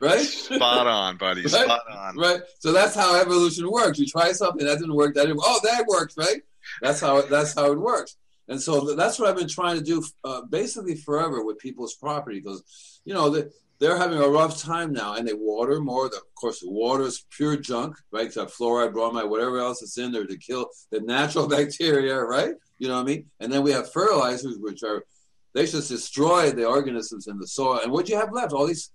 Right? 0.01 0.25
Spot 0.27 0.87
on, 0.87 1.15
buddy. 1.15 1.41
Right? 1.43 1.51
Spot 1.51 1.81
on. 1.89 2.17
Right. 2.17 2.41
So 2.59 2.73
that's 2.73 2.93
how 2.93 3.21
evolution 3.21 3.71
works. 3.71 3.99
You 3.99 4.05
try 4.05 4.33
something 4.33 4.65
that 4.67 4.79
didn't 4.79 4.95
work. 4.95 5.15
That 5.15 5.27
didn't, 5.27 5.39
oh, 5.41 5.61
that 5.63 5.85
works, 5.87 6.17
right? 6.17 6.41
That's 6.81 6.99
how 6.99 7.19
it, 7.19 7.29
that's 7.29 7.55
how 7.55 7.71
it 7.71 7.79
works. 7.79 8.17
And 8.49 8.61
so 8.61 8.95
that's 8.95 9.19
what 9.19 9.29
I've 9.29 9.35
been 9.35 9.49
trying 9.49 9.77
to 9.77 9.83
do, 9.83 10.03
uh, 10.23 10.41
basically 10.43 10.95
forever 10.95 11.43
with 11.43 11.57
people's 11.57 11.95
property, 11.95 12.39
because 12.39 12.96
you 13.07 13.13
know 13.13 13.29
they, 13.29 13.43
they're 13.79 13.97
having 13.97 14.19
a 14.19 14.27
rough 14.27 14.61
time 14.61 14.91
now, 14.91 15.15
and 15.15 15.25
they 15.25 15.33
water 15.33 15.79
more. 15.79 16.09
The, 16.09 16.17
of 16.17 16.35
course, 16.35 16.59
the 16.59 16.69
water 16.69 17.03
is 17.03 17.25
pure 17.29 17.55
junk, 17.55 17.95
right? 18.11 18.33
Got 18.33 18.49
fluoride, 18.49 18.91
bromide, 18.91 19.29
whatever 19.29 19.59
else 19.59 19.81
is 19.81 19.97
in 19.97 20.11
there 20.11 20.25
to 20.25 20.37
kill 20.37 20.67
the 20.91 20.99
natural 20.99 21.47
bacteria, 21.57 22.19
right? 22.19 22.53
You 22.79 22.89
know 22.89 22.95
what 22.95 23.01
I 23.01 23.05
mean? 23.05 23.25
And 23.39 23.51
then 23.51 23.63
we 23.63 23.71
have 23.71 23.91
fertilizers, 23.93 24.57
which 24.59 24.83
are 24.83 25.05
they 25.53 25.65
just 25.65 25.89
destroy 25.89 26.51
the 26.51 26.65
organisms 26.65 27.27
in 27.27 27.39
the 27.39 27.47
soil. 27.47 27.79
And 27.81 27.91
what 27.91 28.09
you 28.09 28.17
have 28.17 28.33
left, 28.33 28.51
all 28.51 28.67
these 28.67 28.91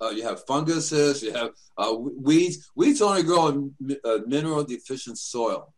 uh, 0.00 0.10
you 0.10 0.22
have 0.22 0.44
funguses, 0.46 1.22
you 1.22 1.32
have 1.32 1.50
uh, 1.76 1.94
weeds. 1.98 2.70
Weeds 2.76 3.02
only 3.02 3.24
grow 3.24 3.48
in 3.48 3.74
uh, 4.04 4.18
mineral 4.26 4.62
deficient 4.62 5.18
soil. 5.18 5.74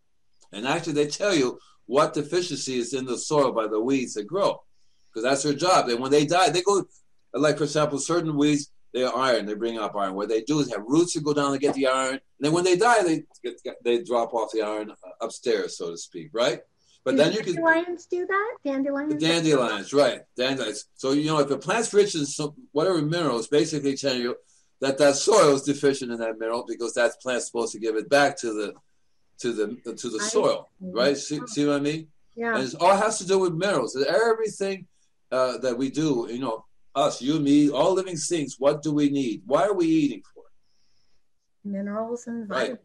And 0.52 0.66
actually, 0.66 0.94
they 0.94 1.06
tell 1.06 1.34
you 1.34 1.58
what 1.86 2.12
deficiency 2.12 2.78
is 2.78 2.92
in 2.92 3.06
the 3.06 3.16
soil 3.16 3.52
by 3.52 3.66
the 3.66 3.80
weeds 3.80 4.14
that 4.14 4.26
grow, 4.26 4.60
because 5.08 5.24
that's 5.24 5.42
their 5.44 5.54
job. 5.54 5.88
And 5.88 6.00
when 6.00 6.10
they 6.10 6.26
die, 6.26 6.50
they 6.50 6.62
go, 6.62 6.84
like 7.34 7.58
for 7.58 7.64
example, 7.64 7.98
certain 7.98 8.36
weeds, 8.36 8.70
they 8.92 9.04
are 9.04 9.14
iron, 9.14 9.46
they 9.46 9.54
bring 9.54 9.78
up 9.78 9.94
iron. 9.96 10.14
What 10.14 10.28
they 10.28 10.42
do 10.42 10.60
is 10.60 10.72
have 10.72 10.84
roots 10.86 11.14
that 11.14 11.22
go 11.22 11.34
down 11.34 11.52
to 11.52 11.58
get 11.58 11.74
the 11.74 11.86
iron. 11.86 12.14
And 12.14 12.20
then 12.40 12.52
when 12.52 12.64
they 12.64 12.76
die, 12.76 13.02
they 13.02 13.22
get, 13.42 13.76
they 13.84 14.02
drop 14.02 14.32
off 14.32 14.50
the 14.52 14.62
iron 14.62 14.92
upstairs, 15.20 15.76
so 15.76 15.90
to 15.90 15.98
speak, 15.98 16.30
right? 16.32 16.60
But 17.04 17.12
do 17.12 17.16
then 17.18 17.32
you 17.32 17.42
can 17.42 17.54
dandelions 17.54 18.06
do 18.06 18.26
that. 18.26 18.56
Dandelions. 18.64 19.14
the 19.14 19.18
dandelions, 19.18 19.92
right? 19.92 20.20
Dandelions. 20.36 20.86
So 20.94 21.12
you 21.12 21.26
know, 21.26 21.38
if 21.38 21.50
a 21.50 21.58
plant's 21.58 21.92
rich 21.92 22.14
in 22.14 22.26
some, 22.26 22.54
whatever 22.72 23.00
minerals, 23.02 23.48
basically 23.48 23.96
telling 23.96 24.22
you 24.22 24.36
that 24.80 24.98
that 24.98 25.16
soil 25.16 25.54
is 25.54 25.62
deficient 25.62 26.10
in 26.12 26.18
that 26.18 26.38
mineral 26.38 26.64
because 26.66 26.94
that 26.94 27.12
plant's 27.22 27.46
supposed 27.46 27.72
to 27.72 27.80
give 27.80 27.96
it 27.96 28.08
back 28.08 28.38
to 28.38 28.52
the 28.52 28.74
to 29.38 29.52
the 29.52 29.94
to 29.94 30.08
the 30.08 30.20
soil, 30.20 30.68
right? 30.80 31.16
See, 31.16 31.40
see 31.46 31.66
what 31.66 31.76
I 31.76 31.80
mean? 31.80 32.08
Yeah. 32.34 32.56
And 32.56 32.68
it 32.68 32.74
all 32.80 32.96
has 32.96 33.18
to 33.18 33.26
do 33.26 33.38
with 33.38 33.54
minerals. 33.54 33.96
Everything 33.96 34.86
uh, 35.30 35.58
that 35.58 35.76
we 35.76 35.90
do, 35.90 36.28
you 36.30 36.38
know, 36.38 36.64
us, 36.94 37.22
you, 37.22 37.38
me, 37.38 37.70
all 37.70 37.94
living 37.94 38.16
things. 38.16 38.56
What 38.58 38.82
do 38.82 38.92
we 38.92 39.08
need? 39.10 39.42
Why 39.46 39.64
are 39.66 39.74
we 39.74 39.86
eating 39.86 40.22
for? 40.34 40.44
Minerals 41.64 42.26
and 42.26 42.48
Right. 42.48 42.60
vitamins. 42.60 42.84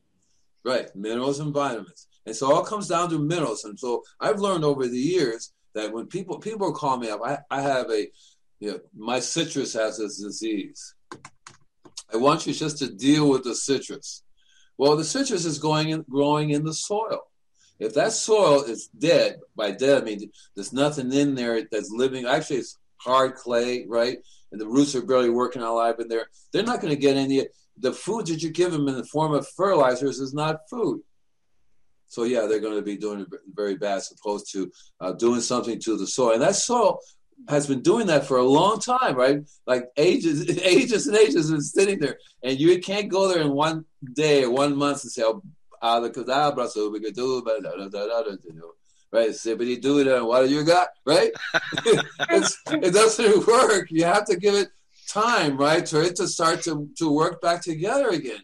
Right, 0.65 0.95
minerals 0.95 1.39
and 1.39 1.53
vitamins. 1.53 2.07
And 2.25 2.35
so 2.35 2.53
all 2.53 2.63
comes 2.63 2.87
down 2.87 3.09
to 3.09 3.19
minerals. 3.19 3.65
And 3.65 3.77
so 3.77 4.03
I've 4.19 4.39
learned 4.39 4.63
over 4.63 4.87
the 4.87 4.97
years 4.97 5.51
that 5.73 5.91
when 5.91 6.07
people 6.07 6.39
people 6.39 6.71
call 6.71 6.97
me 6.97 7.09
up, 7.09 7.21
I, 7.23 7.39
I 7.49 7.61
have 7.61 7.89
a 7.91 8.09
you 8.59 8.71
know, 8.71 8.79
my 8.95 9.19
citrus 9.19 9.73
has 9.73 9.97
this 9.97 10.21
disease. 10.21 10.95
I 12.13 12.17
want 12.17 12.47
you 12.47 12.53
just 12.53 12.77
to 12.77 12.89
deal 12.89 13.27
with 13.29 13.43
the 13.43 13.55
citrus. 13.55 14.23
Well, 14.77 14.95
the 14.95 15.03
citrus 15.03 15.43
is 15.43 15.59
going 15.59 15.89
in, 15.89 16.05
growing 16.09 16.51
in 16.51 16.63
the 16.63 16.73
soil. 16.73 17.23
If 17.79 17.93
that 17.95 18.13
soil 18.13 18.63
is 18.63 18.87
dead, 18.87 19.39
by 19.55 19.71
dead 19.71 20.01
I 20.01 20.05
mean 20.05 20.31
there's 20.55 20.71
nothing 20.71 21.11
in 21.11 21.35
there 21.35 21.61
that's 21.69 21.91
living. 21.91 22.25
Actually, 22.25 22.57
it's 22.57 22.77
hard 23.03 23.35
clay, 23.35 23.85
right? 23.87 24.17
And 24.51 24.61
the 24.61 24.67
roots 24.67 24.95
are 24.95 25.01
barely 25.01 25.29
working 25.29 25.61
alive 25.61 25.95
in 25.99 26.07
there. 26.07 26.27
They're 26.51 26.63
not 26.63 26.81
going 26.81 26.93
to 26.93 26.99
get 26.99 27.17
any. 27.17 27.47
The 27.77 27.91
food 27.91 28.27
that 28.27 28.43
you 28.43 28.51
give 28.51 28.71
them 28.71 28.87
in 28.87 28.95
the 28.95 29.05
form 29.05 29.33
of 29.33 29.47
fertilizers 29.47 30.19
is 30.19 30.33
not 30.33 30.69
food. 30.69 31.01
So 32.07 32.23
yeah, 32.23 32.45
they're 32.45 32.59
going 32.59 32.75
to 32.75 32.83
be 32.83 32.95
doing 32.95 33.25
very 33.55 33.75
bad, 33.75 33.97
as 33.97 34.11
opposed 34.11 34.51
to 34.53 34.71
uh, 34.99 35.13
doing 35.13 35.41
something 35.41 35.79
to 35.81 35.97
the 35.97 36.05
soil. 36.05 36.33
And 36.33 36.41
that 36.43 36.55
soil 36.55 36.99
has 37.49 37.65
been 37.65 37.81
doing 37.81 38.05
that 38.07 38.27
for 38.27 38.37
a 38.37 38.43
long 38.43 38.79
time, 38.79 39.15
right? 39.15 39.39
Like 39.65 39.89
ages, 39.97 40.47
ages 40.63 41.07
and 41.07 41.17
ages, 41.17 41.49
and 41.49 41.63
sitting 41.63 41.99
there. 41.99 42.19
And 42.43 42.59
you 42.59 42.79
can't 42.79 43.09
go 43.09 43.27
there 43.27 43.41
in 43.41 43.51
one 43.51 43.85
day 44.13 44.43
or 44.43 44.51
one 44.51 44.75
month 44.75 45.01
and 45.03 45.11
say, 45.11 45.23
"Oh, 45.23 45.41
abracadabra, 49.13 49.33
so 49.33 49.55
we 49.55 49.75
could 49.75 49.83
do 49.83 49.99
it," 49.99 50.07
right? 50.07 50.17
And 50.17 50.27
what 50.27 50.45
do 50.47 50.53
you 50.53 50.63
got, 50.63 50.87
right? 51.05 51.31
it's, 52.29 52.57
it 52.67 52.93
doesn't 52.93 53.47
work. 53.57 53.87
You 53.89 54.05
have 54.05 54.25
to 54.25 54.35
give 54.37 54.55
it 54.55 54.69
time, 55.09 55.57
right, 55.57 55.87
for 55.87 56.01
it 56.01 56.15
to 56.17 56.27
start 56.27 56.61
to, 56.63 56.89
to 56.97 57.11
work 57.11 57.41
back 57.41 57.61
together 57.61 58.09
again. 58.09 58.39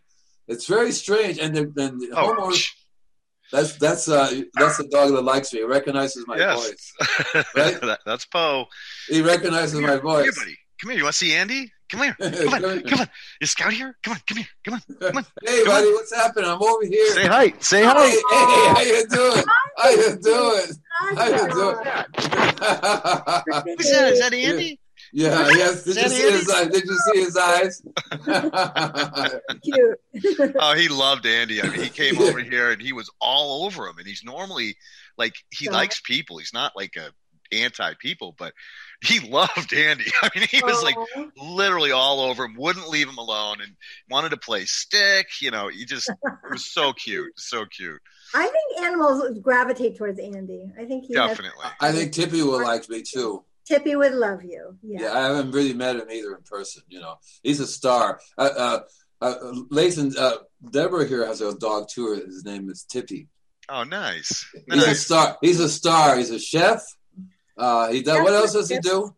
It's 0.48 0.66
very 0.66 0.92
strange, 0.92 1.38
and 1.40 1.56
the, 1.56 1.62
and 1.62 2.00
the 2.02 2.10
Oh, 2.14 2.34
homeowners. 2.36 2.56
sh- 2.56 2.74
That's 3.52 3.78
that's 3.78 4.08
uh 4.08 4.42
that's 4.56 4.78
the 4.78 4.88
dog 4.88 5.10
that 5.12 5.24
likes 5.24 5.52
me. 5.54 5.60
He 5.60 5.66
recognizes 5.66 6.26
my 6.28 6.38
yes. 6.38 6.56
voice. 6.60 6.94
Right? 7.56 7.82
That- 7.82 8.00
that's 8.06 8.26
Poe. 8.26 8.66
He 9.08 9.22
recognizes 9.22 9.80
my 9.80 9.98
voice. 9.98 10.38
buddy. 10.38 10.56
Come 10.82 10.92
here. 10.92 10.98
You 11.00 11.04
want 11.04 11.14
to 11.14 11.18
see 11.26 11.34
Andy? 11.34 11.72
Come 11.90 12.02
here. 12.02 12.16
Come 12.22 12.54
on. 12.64 12.82
Come 12.84 13.00
on. 13.02 13.08
Is 13.42 13.52
Scout 13.52 13.74
here? 13.74 13.98
Come 14.04 14.14
on. 14.14 14.20
Come 14.28 14.38
here. 14.38 14.48
Come 14.66 14.74
on. 14.76 14.82
Come 15.00 15.18
on. 15.18 15.26
hey, 15.46 15.64
Come 15.64 15.74
on. 15.74 15.82
buddy, 15.82 15.92
what's 15.94 16.14
happening? 16.16 16.50
I'm 16.50 16.62
over 16.62 16.86
here. 16.86 17.14
Say 17.14 17.26
hi. 17.26 17.54
Say 17.60 17.82
Hey, 17.82 17.86
hi. 17.88 18.10
hey, 18.10 18.68
how 18.70 18.82
you 18.82 19.08
doing? 19.08 19.44
How 19.78 19.90
you 19.90 20.16
doing? 20.22 20.68
How 21.16 21.26
you 21.26 21.50
doing? 21.50 21.86
Who's 23.78 23.90
that? 23.92 24.12
Is 24.14 24.20
that 24.20 24.34
Andy? 24.34 24.80
yeah, 25.14 25.50
yes. 25.50 25.84
Did 25.86 25.96
you 25.98 26.10
see 26.10 26.32
his 26.32 26.50
eyes? 26.50 26.68
Did 26.70 26.84
you 26.86 26.98
see 27.14 27.20
his 27.22 27.38
eyes? 27.38 27.82
Cute. 29.64 30.00
Oh, 30.60 30.74
he 30.76 30.88
loved 30.90 31.26
Andy. 31.26 31.62
I 31.62 31.70
mean, 31.70 31.82
he 31.82 31.90
came 31.90 32.18
over 32.20 32.40
here 32.40 32.72
and 32.72 32.82
he 32.82 32.94
was 32.94 33.10
all 33.20 33.66
over 33.66 33.88
him. 33.88 33.98
And 33.98 34.08
he's 34.08 34.24
normally 34.24 34.76
like 35.18 35.34
he 35.50 35.66
Yeah. 35.66 35.72
likes 35.72 36.02
people. 36.02 36.38
He's 36.38 36.54
not 36.54 36.74
like 36.76 36.96
a 36.98 37.12
anti 37.52 37.94
people, 38.00 38.36
but 38.38 38.54
he 39.04 39.20
loved 39.30 39.74
Andy. 39.74 40.06
I 40.22 40.30
mean, 40.36 40.48
he 40.50 40.62
was 40.64 40.84
like 40.84 40.96
literally 41.38 41.92
all 41.92 42.20
over 42.22 42.44
him. 42.46 42.56
Wouldn't 42.58 42.90
leave 42.90 43.08
him 43.08 43.18
alone 43.18 43.62
and 43.62 43.72
wanted 44.10 44.30
to 44.30 44.38
play 44.38 44.66
stick. 44.66 45.28
You 45.42 45.52
know, 45.52 45.68
he 45.70 45.86
just 45.86 46.10
was 46.50 46.66
so 46.66 46.94
cute, 46.94 47.32
so 47.40 47.66
cute. 47.66 48.02
I 48.36 48.44
think 48.48 48.86
animals 48.86 49.40
gravitate 49.42 49.98
towards 49.98 50.20
Andy. 50.20 50.72
I 50.80 50.86
think 50.86 51.06
he 51.06 51.16
has, 51.16 51.30
Definitely. 51.30 51.66
I 51.82 51.92
think 51.92 52.12
Tippy 52.12 52.44
would 52.44 52.64
like 52.64 52.88
me 52.90 53.02
too. 53.02 53.44
Tippy 53.66 53.96
would 53.96 54.14
love 54.14 54.44
you. 54.44 54.76
Yeah. 54.84 55.02
Yeah, 55.04 55.14
I 55.14 55.20
haven't 55.28 55.52
really 55.52 55.74
met 55.74 55.96
him 55.96 56.10
either 56.12 56.36
in 56.36 56.42
person. 56.44 56.84
You 56.90 57.00
know, 57.02 57.16
he's 57.44 57.60
a 57.60 57.68
star. 57.68 58.20
Uh, 58.38 58.50
uh, 58.58 58.80
uh, 59.22 59.36
Lathan, 59.72 60.16
uh, 60.18 60.38
Deborah 60.72 61.08
here 61.08 61.26
has 61.26 61.42
a 61.42 61.54
dog 61.58 61.88
too. 61.90 62.14
His 62.26 62.44
name 62.46 62.70
is 62.70 62.84
Tippy. 62.84 63.28
Oh, 63.68 63.84
nice. 63.84 64.48
He's 64.54 64.84
a 64.84 64.88
Nice. 64.88 65.06
star. 65.06 65.38
He's 65.42 65.60
a 65.60 65.70
star. 65.70 66.18
He's 66.18 66.32
a 66.32 66.40
chef. 66.40 66.84
Uh, 67.60 67.92
he 67.92 68.02
does. 68.02 68.24
What 68.24 68.34
else 68.34 68.54
does 68.54 68.70
he 68.70 68.80
do? 68.80 69.14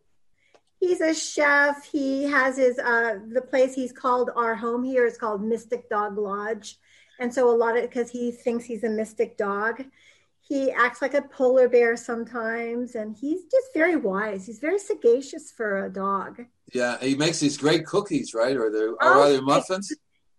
He's 0.80 1.00
a 1.00 1.14
chef. 1.14 1.84
He 1.84 2.24
has 2.24 2.56
his 2.56 2.76
uh 2.78 3.20
the 3.32 3.40
place 3.40 3.72
he's 3.72 3.92
called 3.92 4.30
our 4.34 4.56
home 4.56 4.82
here 4.82 5.06
is 5.06 5.16
called 5.16 5.40
Mystic 5.40 5.88
Dog 5.88 6.18
Lodge. 6.18 6.76
And 7.20 7.32
so 7.32 7.48
a 7.48 7.54
lot 7.56 7.76
of 7.76 7.82
because 7.82 8.10
he 8.10 8.32
thinks 8.32 8.64
he's 8.64 8.82
a 8.82 8.88
mystic 8.88 9.36
dog, 9.36 9.84
he 10.40 10.72
acts 10.72 11.00
like 11.00 11.14
a 11.14 11.22
polar 11.22 11.68
bear 11.68 11.96
sometimes 11.96 12.96
and 12.96 13.16
he's 13.16 13.44
just 13.44 13.68
very 13.72 13.94
wise. 13.94 14.44
He's 14.44 14.58
very 14.58 14.80
sagacious 14.80 15.52
for 15.52 15.84
a 15.84 15.92
dog. 15.92 16.44
Yeah, 16.74 16.98
he 17.00 17.14
makes 17.14 17.38
these 17.38 17.56
great 17.56 17.86
cookies, 17.86 18.34
right? 18.34 18.56
Or 18.56 18.66
or 18.66 18.96
Oh, 19.00 19.22
are 19.22 19.30
they 19.30 19.40
muffins? 19.40 19.92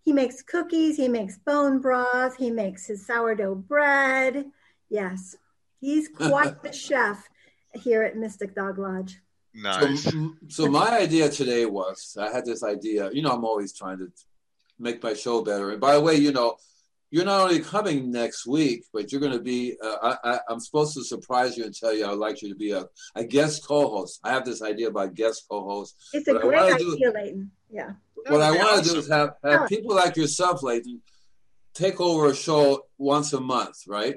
He 0.04 0.12
makes 0.12 0.42
cookies, 0.42 0.98
he 0.98 1.08
makes 1.08 1.38
bone 1.38 1.80
broth, 1.80 2.36
he 2.36 2.50
makes 2.50 2.84
his 2.84 3.06
sourdough 3.06 3.54
bread. 3.54 4.50
Yes. 4.90 5.36
He's 5.80 6.08
quite 6.08 6.62
the 6.62 6.72
chef 6.72 7.30
here 7.74 8.02
at 8.02 8.16
Mystic 8.16 8.54
Dog 8.54 8.78
Lodge. 8.78 9.18
Nice. 9.54 10.02
So, 10.04 10.32
so 10.48 10.66
my 10.66 10.98
idea 10.98 11.28
today 11.30 11.64
was 11.66 12.16
I 12.20 12.30
had 12.32 12.44
this 12.44 12.62
idea. 12.64 13.10
You 13.12 13.22
know, 13.22 13.30
I'm 13.30 13.44
always 13.44 13.72
trying 13.72 13.98
to 13.98 14.08
make 14.78 15.02
my 15.02 15.14
show 15.14 15.42
better. 15.42 15.70
And 15.70 15.80
by 15.80 15.94
the 15.94 16.00
way, 16.00 16.16
you 16.16 16.32
know, 16.32 16.56
you're 17.10 17.24
not 17.24 17.42
only 17.42 17.60
coming 17.60 18.10
next 18.10 18.44
week, 18.46 18.84
but 18.92 19.12
you're 19.12 19.20
going 19.20 19.32
to 19.32 19.38
be. 19.38 19.76
Uh, 19.80 20.16
I, 20.24 20.30
I, 20.32 20.38
I'm 20.48 20.58
supposed 20.58 20.94
to 20.94 21.04
surprise 21.04 21.56
you 21.56 21.64
and 21.64 21.72
tell 21.74 21.94
you 21.94 22.04
I'd 22.06 22.18
like 22.18 22.42
you 22.42 22.48
to 22.48 22.56
be 22.56 22.72
a, 22.72 22.86
a 23.14 23.22
guest 23.24 23.64
co-host. 23.64 24.18
I 24.24 24.30
have 24.32 24.44
this 24.44 24.60
idea 24.62 24.88
about 24.88 25.14
guest 25.14 25.44
co-host. 25.48 25.94
It's 26.12 26.26
a 26.26 26.32
What 26.34 26.44
I 26.44 26.48
great 26.48 26.60
wanna 26.62 26.78
do- 26.78 26.94
idea, 26.94 27.10
Leighton. 27.12 27.50
Yeah. 27.70 27.92
what 28.26 28.40
I 28.40 28.50
want 28.50 28.84
to 28.84 28.90
do 28.90 28.98
is 28.98 29.08
have, 29.08 29.34
have 29.44 29.68
people 29.68 29.94
like 29.94 30.16
yourself, 30.16 30.62
Leighton, 30.64 31.00
take 31.74 32.00
over 32.00 32.26
a 32.30 32.34
show 32.34 32.86
once 32.98 33.32
a 33.32 33.40
month, 33.40 33.82
right? 33.86 34.16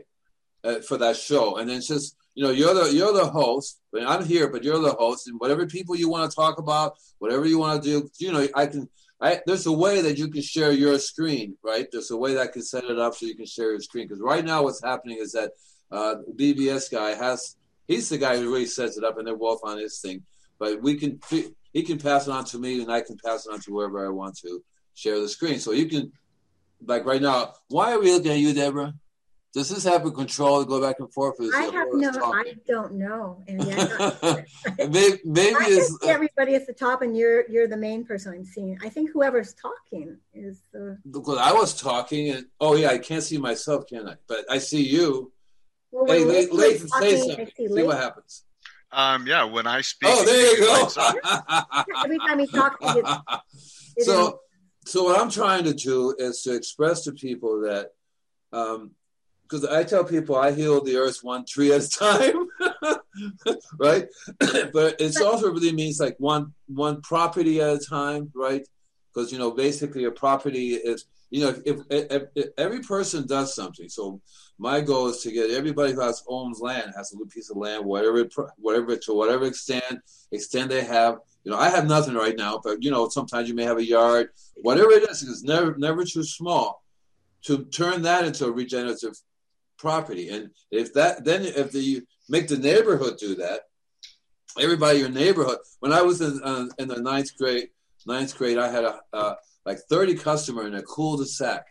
Uh, 0.64 0.80
for 0.82 0.98
that 0.98 1.16
show, 1.16 1.58
and 1.58 1.70
then 1.70 1.80
just 1.82 2.17
you 2.38 2.44
know 2.44 2.52
you're 2.52 2.76
the 2.76 2.94
you're 2.94 3.14
the 3.14 3.26
host, 3.26 3.82
but 3.92 4.08
I'm 4.08 4.24
here, 4.24 4.48
but 4.48 4.64
you're 4.64 4.78
the 4.78 4.92
host, 4.92 5.28
and 5.28 5.40
whatever 5.40 5.66
people 5.66 5.96
you 5.96 6.08
want 6.08 6.30
to 6.30 6.36
talk 6.36 6.60
about, 6.60 6.94
whatever 7.18 7.48
you 7.48 7.58
want 7.58 7.82
to 7.82 7.90
do, 7.90 8.10
you 8.20 8.32
know, 8.32 8.48
I 8.54 8.68
can. 8.68 8.88
I, 9.20 9.42
there's 9.48 9.66
a 9.66 9.72
way 9.72 10.02
that 10.02 10.20
you 10.20 10.28
can 10.28 10.44
share 10.44 10.72
your 10.72 11.00
screen, 11.00 11.58
right? 11.64 11.88
There's 11.92 12.12
a 12.12 12.18
way 12.18 12.36
that 12.36 12.42
I 12.42 12.52
can 12.52 12.62
set 12.62 12.84
it 12.84 13.00
up 13.00 13.16
so 13.16 13.26
you 13.26 13.36
can 13.36 13.48
share 13.48 13.72
your 13.72 13.80
screen. 13.80 14.08
Because 14.08 14.22
right 14.22 14.46
now, 14.46 14.62
what's 14.62 14.84
happening 14.84 15.18
is 15.20 15.32
that 15.32 15.54
uh, 15.92 16.18
BBS 16.36 16.92
guy 16.92 17.16
has 17.16 17.56
he's 17.88 18.08
the 18.08 18.20
guy 18.20 18.38
who 18.38 18.52
really 18.52 18.68
sets 18.68 19.00
it 19.00 19.04
up, 19.04 19.18
and 19.18 19.26
they're 19.26 19.36
both 19.36 19.62
on 19.64 19.80
his 19.80 20.00
thing. 20.00 20.22
But 20.60 20.80
we 20.80 20.96
can 20.96 21.20
he 21.74 21.82
can 21.82 21.98
pass 21.98 22.28
it 22.28 22.32
on 22.32 22.46
to 22.46 22.60
me, 22.60 22.84
and 22.84 22.92
I 22.92 23.02
can 23.02 23.18
pass 23.26 23.48
it 23.48 23.52
on 23.52 23.62
to 23.62 23.74
wherever 23.74 24.06
I 24.06 24.10
want 24.10 24.38
to 24.46 24.64
share 24.94 25.20
the 25.20 25.28
screen. 25.28 25.58
So 25.58 25.72
you 25.72 25.88
can 25.88 26.12
like 26.86 27.04
right 27.04 27.20
now, 27.20 27.56
why 27.70 27.94
are 27.94 28.00
we 28.00 28.12
looking 28.12 28.32
at 28.32 28.38
you, 28.38 28.54
Deborah? 28.54 28.94
Does 29.54 29.70
this 29.70 29.86
have 29.86 29.94
happen 29.94 30.14
control 30.14 30.62
to 30.64 30.68
go 30.68 30.82
back 30.82 30.98
and 31.00 31.12
forth? 31.12 31.36
I 31.54 31.64
have 31.74 31.88
no, 31.94 32.12
I 32.12 32.54
don't 32.68 32.94
know. 32.94 33.44
And 33.48 33.64
yeah, 33.64 34.42
maybe, 34.78 35.20
maybe 35.26 35.56
I 35.56 35.66
it's 35.70 35.98
everybody 36.06 36.54
at 36.56 36.68
the 36.68 36.74
top, 36.74 37.02
and 37.02 37.18
you're 37.18 37.50
you're 37.50 37.68
the 37.68 37.78
main 37.78 38.06
person 38.06 38.34
I'm 38.34 38.46
seeing. 38.46 38.78
I 38.84 38.90
think 38.90 39.12
whoever's 39.12 39.54
talking 39.54 40.18
is 40.34 40.62
the. 40.74 40.98
Because 41.10 41.38
I 41.38 41.54
was 41.54 41.80
talking, 41.80 42.30
and 42.30 42.46
oh 42.60 42.76
yeah, 42.76 42.90
I 42.90 42.98
can't 42.98 43.24
see 43.24 43.38
myself, 43.38 43.88
can 43.88 44.08
I? 44.08 44.16
But 44.28 44.46
I 44.50 44.58
see 44.58 44.84
you. 44.84 45.32
Well, 45.92 46.06
hey, 46.06 46.46
Lathan, 46.46 46.90
say 47.00 47.18
something. 47.18 47.50
See, 47.58 47.68
see 47.68 47.84
what 47.84 47.98
happens. 47.98 48.44
Um, 48.92 49.28
yeah, 49.28 49.44
when 49.44 49.66
I 49.66 49.82
speak. 49.82 50.10
Oh, 50.12 50.26
there 50.26 50.58
you 50.58 50.66
go. 50.66 50.90
Every 52.04 52.20
time 52.20 52.40
he 52.40 52.48
talks, 52.48 52.78
so, 54.00 54.40
so 54.86 55.04
what 55.04 55.20
I'm 55.20 55.30
trying 55.30 55.64
to 55.66 55.74
do 55.74 56.16
is 56.18 56.42
to 56.44 56.56
express 56.56 57.04
to 57.04 57.12
people 57.12 57.62
that 57.62 57.92
um, 58.54 58.92
because 59.50 59.66
I 59.66 59.84
tell 59.84 60.04
people 60.04 60.36
I 60.36 60.52
heal 60.52 60.84
the 60.84 60.98
earth 60.98 61.20
one 61.24 61.46
tree 61.46 61.72
at 61.72 61.84
a 61.84 61.90
time, 61.90 62.48
right? 63.80 64.08
but 64.40 65.00
it 65.00 65.22
also 65.22 65.52
really 65.52 65.72
means 65.72 66.00
like 66.00 66.16
one 66.20 66.54
one 66.68 67.02
property 67.02 67.62
at 67.62 67.76
a 67.76 67.80
time, 67.80 68.32
right? 68.36 68.68
Because 69.14 69.32
you 69.32 69.38
know, 69.38 69.52
basically, 69.52 70.04
a 70.06 70.12
property 70.12 70.74
is 70.74 71.06
you 71.30 71.42
know, 71.42 71.50
if, 71.66 71.80
if, 71.90 72.24
if, 72.36 72.48
every 72.58 72.80
person 72.80 73.28
does 73.28 73.54
something, 73.54 73.90
so 73.90 74.22
my 74.58 74.80
goal 74.80 75.08
is 75.08 75.20
to 75.22 75.32
get 75.32 75.52
everybody 75.52 75.92
who 75.92 76.00
has 76.00 76.24
owns 76.28 76.62
land 76.62 76.94
has 76.96 77.12
a 77.12 77.16
little 77.16 77.30
piece 77.30 77.50
of 77.50 77.58
land, 77.58 77.86
whatever, 77.86 78.28
whatever 78.58 78.96
to 78.96 79.14
whatever 79.14 79.46
extent 79.46 80.00
extent 80.32 80.70
they 80.70 80.84
have. 80.84 81.18
You 81.44 81.52
know, 81.52 81.58
I 81.58 81.70
have 81.70 81.88
nothing 81.88 82.16
right 82.16 82.36
now, 82.38 82.62
but 82.64 82.82
you 82.82 82.92
know, 82.92 83.10
sometimes 83.10 83.50
you 83.50 83.56
may 83.56 83.64
have 83.64 83.78
a 83.78 83.86
yard, 83.86 84.30
whatever 84.56 84.92
it 84.92 85.10
is. 85.10 85.24
It's 85.24 85.44
never 85.44 85.76
never 85.78 86.06
too 86.06 86.24
small 86.24 86.84
to 87.44 87.66
turn 87.66 88.02
that 88.04 88.26
into 88.26 88.46
a 88.46 88.52
regenerative 88.52 89.18
property. 89.78 90.30
And 90.30 90.52
if 90.72 90.94
that, 90.94 91.24
then 91.26 91.44
if 91.44 91.72
the, 91.72 92.02
make 92.30 92.48
the 92.48 92.58
neighborhood 92.58 93.18
do 93.18 93.36
that, 93.36 93.62
everybody 94.60 95.00
in 95.00 95.06
your 95.06 95.14
neighborhood. 95.14 95.60
When 95.80 95.94
I 95.94 96.02
was 96.02 96.22
in, 96.22 96.42
uh, 96.44 96.68
in 96.78 96.88
the 96.88 97.02
ninth 97.02 97.38
grade, 97.38 97.70
ninth 98.06 98.38
grade, 98.38 98.58
I 98.58 98.70
had 98.70 98.84
a 98.84 99.00
uh, 99.14 99.36
like 99.66 99.80
30 99.90 100.16
customer 100.16 100.66
in 100.66 100.76
a 100.76 100.82
cul-de-sac. 100.82 101.66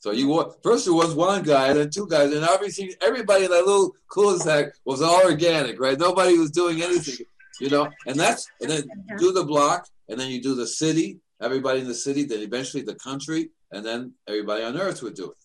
So 0.00 0.12
you 0.12 0.54
first 0.62 0.84
there 0.84 0.94
was 0.94 1.14
one 1.14 1.42
guy, 1.42 1.72
then 1.72 1.90
two 1.90 2.06
guys, 2.06 2.32
and 2.32 2.44
obviously 2.44 2.94
Everybody 3.00 3.44
in 3.44 3.50
that 3.50 3.66
little 3.66 3.92
cul-de-sac 4.12 4.66
was 4.84 5.02
all 5.02 5.24
organic, 5.24 5.80
right? 5.80 5.98
Nobody 5.98 6.38
was 6.38 6.52
doing 6.52 6.82
anything, 6.82 7.26
you 7.60 7.68
know. 7.68 7.88
And 8.06 8.18
that's 8.18 8.48
and 8.60 8.70
then 8.70 8.84
do 9.18 9.32
the 9.32 9.44
block, 9.44 9.88
and 10.08 10.18
then 10.18 10.30
you 10.30 10.40
do 10.40 10.54
the 10.54 10.66
city. 10.66 11.18
Everybody 11.40 11.80
in 11.80 11.88
the 11.88 11.94
city, 11.94 12.24
then 12.24 12.40
eventually 12.40 12.82
the 12.82 12.94
country, 12.94 13.50
and 13.72 13.84
then 13.84 14.14
everybody 14.28 14.62
on 14.62 14.76
Earth 14.76 15.02
would 15.02 15.14
do 15.14 15.30
it. 15.30 15.36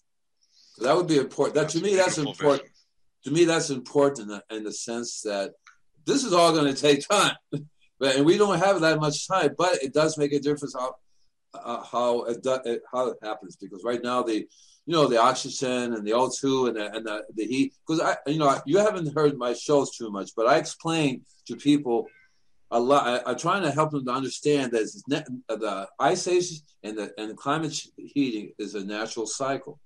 So 0.74 0.86
that 0.86 0.96
would 0.96 1.08
be 1.08 1.18
important. 1.18 1.56
That 1.56 1.62
that's 1.62 1.74
to 1.74 1.82
me, 1.82 1.96
that's 1.96 2.18
important. 2.18 2.64
Vision. 2.64 2.74
To 3.26 3.32
me, 3.32 3.46
that's 3.46 3.70
important 3.70 4.20
in 4.20 4.28
the, 4.28 4.56
in 4.58 4.64
the 4.64 4.74
sense 4.74 5.22
that 5.22 5.52
this 6.06 6.24
is 6.24 6.34
all 6.34 6.52
going 6.52 6.74
to 6.74 6.80
take 6.80 7.08
time, 7.08 7.36
but 8.00 8.16
and 8.16 8.26
we 8.26 8.38
don't 8.38 8.60
have 8.60 8.82
that 8.82 9.00
much 9.00 9.28
time. 9.28 9.56
But 9.58 9.82
it 9.82 9.94
does 9.94 10.18
make 10.18 10.34
a 10.34 10.40
difference 10.40 10.76
how 10.78 10.96
uh, 11.54 11.84
how 11.84 12.24
it, 12.24 12.44
do, 12.44 12.80
how 12.92 13.08
it 13.08 13.18
happens 13.22 13.56
because 13.56 13.84
right 13.84 14.02
now 14.04 14.24
the 14.24 14.48
you 14.86 14.94
know 14.94 15.08
the 15.08 15.22
oxygen 15.22 15.94
and 15.94 16.06
the 16.06 16.12
O2 16.12 16.70
and 16.70 16.78
the, 16.78 16.96
and 16.96 17.06
the, 17.06 17.24
the 17.36 17.46
heat 17.46 17.74
because 17.86 18.02
I 18.02 18.18
you 18.30 18.40
know 18.40 18.60
you 18.66 18.80
haven't 18.80 19.16
heard 19.16 19.38
my 19.38 19.54
shows 19.54 19.96
too 19.96 20.12
much, 20.12 20.32
but 20.36 20.48
I 20.48 20.58
explain 20.58 21.22
to 21.48 21.56
people 21.56 22.08
a 22.72 22.80
lot. 22.80 23.24
I, 23.26 23.32
am 23.32 23.38
trying 23.38 23.62
to 23.64 23.72
help 23.72 23.92
them 23.92 24.06
to 24.06 24.12
understand 24.12 24.72
that 24.72 25.26
the 25.48 25.88
ice 26.00 26.28
age 26.28 26.62
and 26.84 26.98
the 26.98 27.14
and 27.18 27.38
climate 27.38 27.80
heating 27.98 28.52
is 28.58 28.76
a 28.76 28.84
natural 28.84 29.28
cycle. 29.28 29.80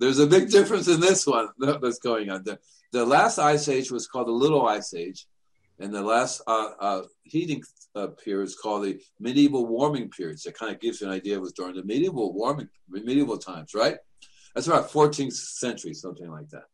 There's 0.00 0.18
a 0.18 0.26
big 0.26 0.50
difference 0.50 0.88
in 0.88 0.98
this 0.98 1.26
one 1.26 1.48
that's 1.58 1.98
going 1.98 2.30
on. 2.30 2.42
The, 2.42 2.58
the 2.90 3.04
last 3.04 3.38
ice 3.38 3.68
age 3.68 3.90
was 3.92 4.08
called 4.08 4.26
the 4.26 4.32
Little 4.32 4.66
Ice 4.66 4.94
Age, 4.94 5.26
and 5.78 5.94
the 5.94 6.02
last 6.02 6.40
uh, 6.46 6.70
uh, 6.80 7.02
heating 7.22 7.62
uh, 7.94 8.08
period 8.08 8.44
is 8.44 8.56
called 8.56 8.84
the 8.84 8.98
medieval 9.20 9.66
warming 9.66 10.08
period. 10.08 10.40
So 10.40 10.48
it 10.48 10.58
kind 10.58 10.74
of 10.74 10.80
gives 10.80 11.00
you 11.00 11.06
an 11.06 11.12
idea. 11.12 11.34
It 11.34 11.40
was 11.40 11.52
during 11.52 11.76
the 11.76 11.84
medieval 11.84 12.32
warming, 12.32 12.68
medieval 12.88 13.38
times, 13.38 13.74
right? 13.74 13.98
That's 14.54 14.66
about 14.66 14.90
14th 14.90 15.34
century, 15.34 15.94
something 15.94 16.30
like 16.30 16.48
that. 16.48 16.64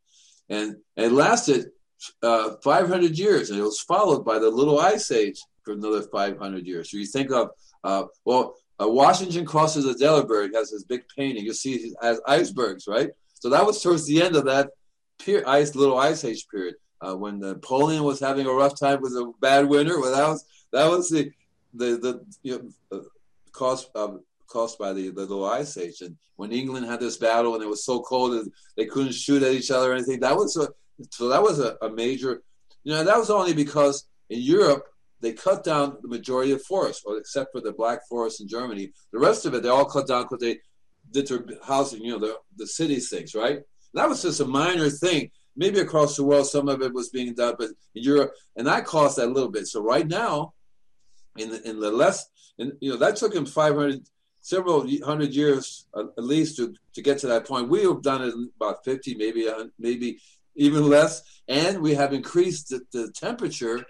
And 0.48 0.76
it 0.96 1.12
lasted 1.12 1.66
uh, 2.22 2.52
500 2.62 3.18
years, 3.18 3.50
and 3.50 3.58
it 3.58 3.62
was 3.62 3.80
followed 3.80 4.24
by 4.24 4.38
the 4.38 4.48
Little 4.48 4.78
Ice 4.78 5.10
Age 5.10 5.40
for 5.64 5.72
another 5.72 6.02
500 6.02 6.64
years. 6.64 6.90
So 6.90 6.96
you 6.96 7.06
think 7.06 7.32
of, 7.32 7.50
uh, 7.82 8.04
well, 8.24 8.54
uh, 8.80 8.88
Washington 8.88 9.44
crosses 9.44 9.84
the 9.84 9.94
Delaware 9.94 10.50
has 10.54 10.70
his 10.70 10.84
big 10.84 11.04
painting. 11.16 11.44
You 11.44 11.54
see 11.54 11.74
it 11.74 11.96
has 12.02 12.20
icebergs, 12.26 12.86
right? 12.86 13.10
So 13.34 13.50
that 13.50 13.64
was 13.64 13.82
towards 13.82 14.06
the 14.06 14.22
end 14.22 14.36
of 14.36 14.44
that 14.46 14.70
period, 15.18 15.46
ice 15.46 15.74
little 15.74 15.98
ice 15.98 16.24
age 16.24 16.46
period 16.48 16.74
uh, 17.00 17.14
when 17.14 17.38
Napoleon 17.38 18.04
was 18.04 18.20
having 18.20 18.46
a 18.46 18.52
rough 18.52 18.78
time 18.78 19.00
with 19.00 19.12
a 19.12 19.32
bad 19.40 19.66
winter. 19.66 20.00
Well, 20.00 20.14
that 20.14 20.28
was 20.28 20.44
that 20.72 20.90
was 20.90 21.08
the 21.08 21.30
the 21.74 21.96
the 21.98 22.26
you 22.42 22.72
know, 22.90 23.02
caused 23.52 23.88
um, 23.96 24.22
caused 24.46 24.78
by 24.78 24.92
the, 24.92 25.10
the 25.10 25.22
little 25.22 25.44
ice 25.44 25.76
age. 25.76 26.00
And 26.02 26.16
when 26.36 26.52
England 26.52 26.86
had 26.86 27.00
this 27.00 27.16
battle 27.16 27.54
and 27.54 27.62
it 27.62 27.68
was 27.68 27.84
so 27.84 28.00
cold 28.00 28.32
that 28.32 28.50
they 28.76 28.86
couldn't 28.86 29.14
shoot 29.14 29.42
at 29.42 29.52
each 29.52 29.70
other 29.70 29.92
or 29.92 29.94
anything, 29.94 30.20
that 30.20 30.36
was 30.36 30.56
a 30.56 30.68
so 31.10 31.28
that 31.28 31.42
was 31.42 31.60
a, 31.60 31.76
a 31.82 31.90
major. 31.90 32.42
You 32.84 32.92
know, 32.92 33.04
that 33.04 33.18
was 33.18 33.30
only 33.30 33.52
because 33.52 34.06
in 34.30 34.40
Europe 34.40 34.86
they 35.26 35.32
cut 35.32 35.64
down 35.64 35.96
the 36.02 36.08
majority 36.08 36.52
of 36.52 36.62
forests, 36.62 37.02
or 37.04 37.18
except 37.18 37.50
for 37.50 37.60
the 37.60 37.72
Black 37.72 38.06
Forest 38.08 38.40
in 38.40 38.46
Germany. 38.46 38.92
The 39.12 39.18
rest 39.18 39.44
of 39.44 39.54
it, 39.54 39.64
they 39.64 39.68
all 39.68 39.84
cut 39.84 40.06
down 40.06 40.22
because 40.22 40.38
they 40.38 40.58
did 41.10 41.26
their 41.26 41.44
housing, 41.66 42.00
you 42.02 42.12
know, 42.12 42.20
the, 42.20 42.36
the 42.56 42.66
city 42.66 43.00
things, 43.00 43.34
right? 43.34 43.58
That 43.94 44.08
was 44.08 44.22
just 44.22 44.38
a 44.38 44.44
minor 44.44 44.88
thing. 44.88 45.30
Maybe 45.56 45.80
across 45.80 46.14
the 46.14 46.22
world, 46.22 46.46
some 46.46 46.68
of 46.68 46.80
it 46.80 46.94
was 46.94 47.08
being 47.08 47.34
done, 47.34 47.56
but 47.58 47.70
in 47.96 48.04
Europe, 48.04 48.34
and 48.54 48.68
that 48.68 48.84
cost 48.84 49.16
that 49.16 49.26
a 49.26 49.32
little 49.32 49.50
bit. 49.50 49.66
So 49.66 49.82
right 49.82 50.06
now, 50.06 50.52
in 51.36 51.50
the, 51.50 51.68
in 51.68 51.80
the 51.80 51.90
less, 51.90 52.28
and 52.60 52.74
you 52.80 52.90
know, 52.90 52.96
that 52.98 53.16
took 53.16 53.34
him 53.34 53.46
500, 53.46 54.06
several 54.42 54.88
hundred 55.04 55.34
years 55.34 55.86
uh, 55.94 56.04
at 56.16 56.22
least 56.22 56.56
to, 56.58 56.72
to 56.94 57.02
get 57.02 57.18
to 57.18 57.26
that 57.26 57.48
point. 57.48 57.68
We 57.68 57.82
have 57.82 58.00
done 58.00 58.22
it 58.22 58.32
in 58.32 58.48
about 58.60 58.84
50, 58.84 59.16
maybe, 59.16 59.48
maybe 59.76 60.20
even 60.56 60.88
less, 60.88 61.22
and 61.48 61.80
we 61.80 61.94
have 61.94 62.12
increased 62.12 62.70
the, 62.70 62.80
the 62.92 63.12
temperature 63.12 63.84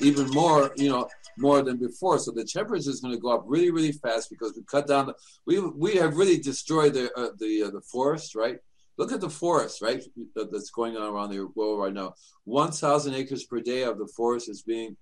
even 0.00 0.28
more, 0.30 0.72
you 0.76 0.88
know, 0.88 1.08
more 1.38 1.62
than 1.62 1.78
before. 1.78 2.18
So 2.18 2.30
the 2.30 2.44
temperature 2.44 2.90
is 2.90 3.00
going 3.00 3.14
to 3.14 3.20
go 3.20 3.34
up 3.34 3.44
really, 3.46 3.70
really 3.70 3.92
fast 3.92 4.30
because 4.30 4.54
we 4.54 4.62
cut 4.64 4.86
down. 4.86 5.06
The, 5.06 5.14
we 5.46 5.60
we 5.60 5.94
have 5.96 6.16
really 6.16 6.38
destroyed 6.38 6.94
the 6.94 7.12
uh, 7.16 7.30
the 7.38 7.64
uh, 7.64 7.70
the 7.70 7.80
forest, 7.80 8.34
right? 8.34 8.58
Look 8.98 9.12
at 9.12 9.20
the 9.20 9.30
forest, 9.30 9.80
right? 9.80 10.02
That's 10.34 10.70
going 10.70 10.96
on 10.96 11.12
around 11.12 11.30
the 11.30 11.46
world 11.54 11.80
right 11.80 11.92
now. 11.92 12.14
One 12.44 12.70
thousand 12.70 13.14
acres 13.14 13.44
per 13.44 13.60
day 13.60 13.82
of 13.82 13.98
the 13.98 14.08
forest 14.08 14.48
is 14.48 14.62
being 14.62 14.96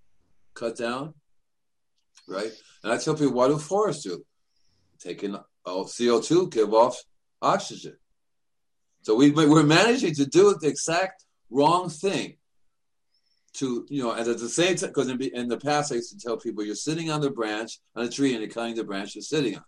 cut 0.54 0.76
down, 0.76 1.14
right? 2.28 2.52
And 2.82 2.92
I 2.92 2.98
tell 2.98 3.14
people, 3.14 3.34
what 3.34 3.48
do 3.48 3.58
forests 3.58 4.04
do? 4.04 4.24
Taking 5.00 5.36
CO 5.64 6.20
two, 6.20 6.48
give 6.48 6.72
off 6.72 6.96
oxygen. 7.42 7.96
So 9.02 9.14
we 9.14 9.30
we're 9.30 9.62
managing 9.62 10.14
to 10.16 10.26
do 10.26 10.56
the 10.60 10.68
exact 10.68 11.24
wrong 11.50 11.88
thing 11.88 12.36
to 13.54 13.86
you 13.88 14.02
know, 14.02 14.12
and 14.12 14.28
at 14.28 14.38
the 14.38 14.48
same 14.48 14.76
time, 14.76 14.90
because 14.90 15.08
in, 15.08 15.20
in, 15.20 15.48
the 15.48 15.58
past 15.58 15.92
I 15.92 15.96
used 15.96 16.12
to 16.12 16.18
tell 16.18 16.36
people, 16.36 16.64
you're 16.64 16.74
sitting 16.74 17.10
on 17.10 17.20
the 17.20 17.30
branch 17.30 17.78
on 17.96 18.04
a 18.04 18.08
tree 18.08 18.32
and 18.32 18.42
you're 18.42 18.50
cutting 18.50 18.74
the 18.74 18.84
branch 18.84 19.14
you're 19.14 19.22
sitting 19.22 19.56
on. 19.56 19.64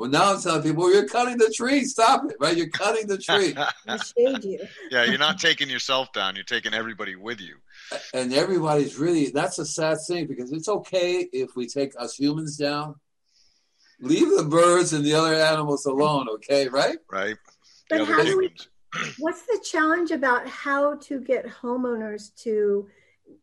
Well, 0.00 0.08
now 0.08 0.32
I'm 0.32 0.40
telling 0.40 0.62
people, 0.62 0.90
you're 0.90 1.06
cutting 1.06 1.36
the 1.36 1.52
tree. 1.54 1.84
Stop 1.84 2.24
it, 2.30 2.36
right? 2.40 2.56
You're 2.56 2.70
cutting 2.70 3.06
the 3.06 3.18
tree. 3.18 3.54
I 3.86 3.98
shade 3.98 4.44
you. 4.44 4.66
yeah, 4.90 5.04
you're 5.04 5.18
not 5.18 5.38
taking 5.38 5.68
yourself 5.68 6.10
down. 6.14 6.36
You're 6.36 6.44
taking 6.44 6.72
everybody 6.72 7.16
with 7.16 7.38
you. 7.38 7.56
And 8.14 8.32
everybody's 8.32 8.96
really, 8.96 9.28
that's 9.28 9.58
a 9.58 9.66
sad 9.66 9.98
thing 10.06 10.26
because 10.26 10.52
it's 10.52 10.68
okay 10.68 11.28
if 11.34 11.54
we 11.54 11.66
take 11.66 11.92
us 11.98 12.14
humans 12.14 12.56
down. 12.56 12.94
Leave 14.00 14.34
the 14.34 14.44
birds 14.44 14.94
and 14.94 15.04
the 15.04 15.12
other 15.12 15.34
animals 15.34 15.84
alone, 15.84 16.30
okay, 16.30 16.68
right? 16.68 16.96
Right. 17.12 17.36
But 17.90 18.06
how 18.06 18.22
do 18.22 18.38
we, 18.38 18.54
what's 19.18 19.42
the 19.42 19.60
challenge 19.68 20.10
about 20.12 20.46
how 20.46 20.96
to 20.96 21.20
get 21.20 21.46
homeowners 21.46 22.34
to– 22.42 22.88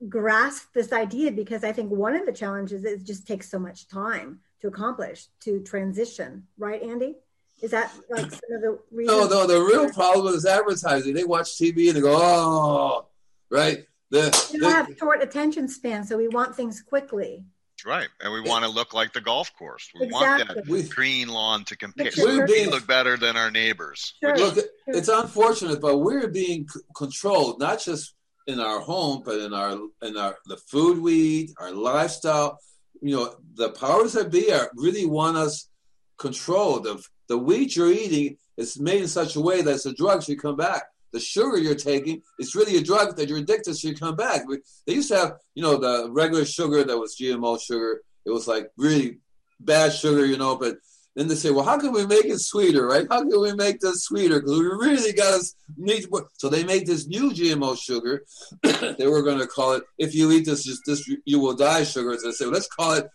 grasp 0.08 0.74
this 0.74 0.92
idea 0.92 1.32
because 1.32 1.64
I 1.64 1.72
think 1.72 1.92
one 1.92 2.16
of 2.16 2.26
the 2.26 2.32
challenges 2.32 2.84
is 2.84 3.02
it 3.02 3.06
just 3.06 3.28
takes 3.28 3.50
so 3.50 3.60
much 3.60 3.88
time 3.88 4.40
to 4.62 4.68
accomplish 4.68 5.28
to 5.42 5.62
transition, 5.62 6.48
right, 6.58 6.82
Andy? 6.82 7.16
Is 7.62 7.72
that 7.72 7.92
like 8.10 8.30
some 8.32 8.52
of 8.54 8.62
the 8.62 8.80
reasons? 8.92 9.18
No, 9.18 9.28
no. 9.28 9.48
The 9.48 9.60
real 9.60 9.90
problem 9.90 10.36
is 10.36 10.46
advertising. 10.46 11.16
They 11.16 11.24
watch 11.24 11.56
TV 11.56 11.88
and 11.88 11.98
they 11.98 12.02
go, 12.02 12.16
"Oh, 12.16 13.08
right." 13.50 13.88
The, 14.12 14.50
we 14.54 14.60
don't 14.60 14.72
have 14.72 14.96
short 14.98 15.24
attention 15.24 15.68
span, 15.68 16.04
so 16.04 16.18
we 16.18 16.28
want 16.28 16.56
things 16.56 16.82
quickly. 16.82 17.44
Right, 17.86 18.08
and 18.22 18.34
we 18.34 18.42
want 18.42 18.66
to 18.66 18.72
look 18.72 18.94
like 18.94 19.14
the 19.14 19.22
golf 19.22 19.56
course. 19.56 19.90
We 19.94 20.08
exactly. 20.08 20.46
want 20.46 20.66
that 20.66 20.90
green 20.90 21.28
lawn 21.28 21.64
to 21.66 21.78
compare. 21.78 22.12
So 22.12 22.46
we 22.46 22.66
look 22.66 22.88
better 22.88 23.18
than 23.18 23.38
our 23.38 23.52
neighbors. 23.52 24.16
Sure. 24.22 24.36
Look, 24.36 24.58
it's 24.88 25.10
unfortunate, 25.10 25.80
but 25.80 25.98
we're 25.98 26.28
being 26.28 26.68
controlled 26.96 27.60
not 27.60 27.80
just 27.82 28.14
in 28.48 28.60
our 28.60 28.80
home, 28.80 29.22
but 29.24 29.40
in 29.40 29.54
our 29.54 29.78
in 30.02 30.18
our 30.18 30.38
the 30.46 30.58
food 30.58 31.00
we 31.00 31.14
eat, 31.14 31.52
our 31.60 31.72
lifestyle. 31.72 32.60
You 33.02 33.16
know, 33.16 33.36
the 33.54 33.70
powers 33.70 34.14
that 34.14 34.32
be 34.32 34.52
are 34.52 34.72
really 34.76 35.06
want 35.06 35.38
us 35.38 35.70
controlled 36.18 36.88
of 36.88 37.08
the 37.28 37.38
wheat 37.38 37.76
you're 37.76 37.92
eating 37.92 38.38
is 38.58 38.80
made 38.80 39.02
in 39.02 39.08
such 39.08 39.36
a 39.36 39.42
way 39.42 39.62
that 39.62 39.76
it's 39.76 39.86
a 39.86 39.94
drug, 39.94 40.24
should 40.24 40.42
come 40.42 40.56
back. 40.56 40.84
The 41.14 41.20
sugar 41.20 41.58
you're 41.58 41.76
taking, 41.76 42.22
it's 42.38 42.56
really 42.56 42.78
a 42.78 42.84
drug 42.84 43.16
that 43.16 43.30
you're 43.30 43.38
addicted, 43.38 43.72
to, 43.72 43.76
so 43.76 43.88
you 43.88 43.96
come 43.96 44.16
back. 44.16 44.44
They 44.86 44.94
used 44.94 45.10
to 45.10 45.18
have, 45.18 45.34
you 45.56 45.64
know, 45.64 45.78
the 45.78 46.12
regular 46.12 46.46
sugar 46.46 46.84
that 46.84 46.98
was 46.98 47.16
GMO 47.16 47.60
sugar. 47.62 48.02
It 48.26 48.32
was 48.32 48.48
like 48.48 48.70
really 48.78 49.20
bad 49.60 49.94
sugar, 49.94 50.26
you 50.26 50.38
know, 50.38 50.56
but 50.58 50.78
then 51.16 51.28
they 51.28 51.36
say, 51.36 51.50
well, 51.50 51.66
how 51.66 51.80
can 51.80 51.92
we 51.94 52.06
make 52.06 52.26
it 52.26 52.40
sweeter, 52.40 52.86
right? 52.86 53.08
How 53.10 53.22
can 53.22 53.42
we 53.42 53.52
make 53.54 53.80
this 53.80 54.04
sweeter? 54.04 54.40
Because 54.40 54.60
we 54.60 54.66
really 54.66 55.14
got 55.14 55.40
to 55.40 55.48
need 55.76 56.04
to. 56.04 56.28
So 56.34 56.48
they 56.48 56.64
made 56.64 56.86
this 56.86 57.08
new 57.08 57.32
GMO 57.32 57.76
sugar. 57.76 58.24
they 58.64 59.08
were 59.08 59.24
going 59.24 59.40
to 59.40 59.48
call 59.48 59.74
it, 59.74 59.84
if 59.98 60.14
you 60.14 60.32
eat 60.32 60.46
this, 60.46 60.64
just 60.64 60.84
this, 60.86 61.10
you 61.26 61.40
will 61.40 61.56
die 61.56 61.84
sugar. 61.84 62.16
So 62.18 62.28
they 62.28 62.34
say, 62.34 62.46
well, 62.46 62.54
let's 62.54 62.68
call 62.68 62.94
it 62.94 63.08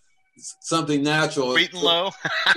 something 0.63 1.03
natural. 1.03 1.53
Sweet 1.53 1.73
and 1.75 1.83
low. 1.83 2.11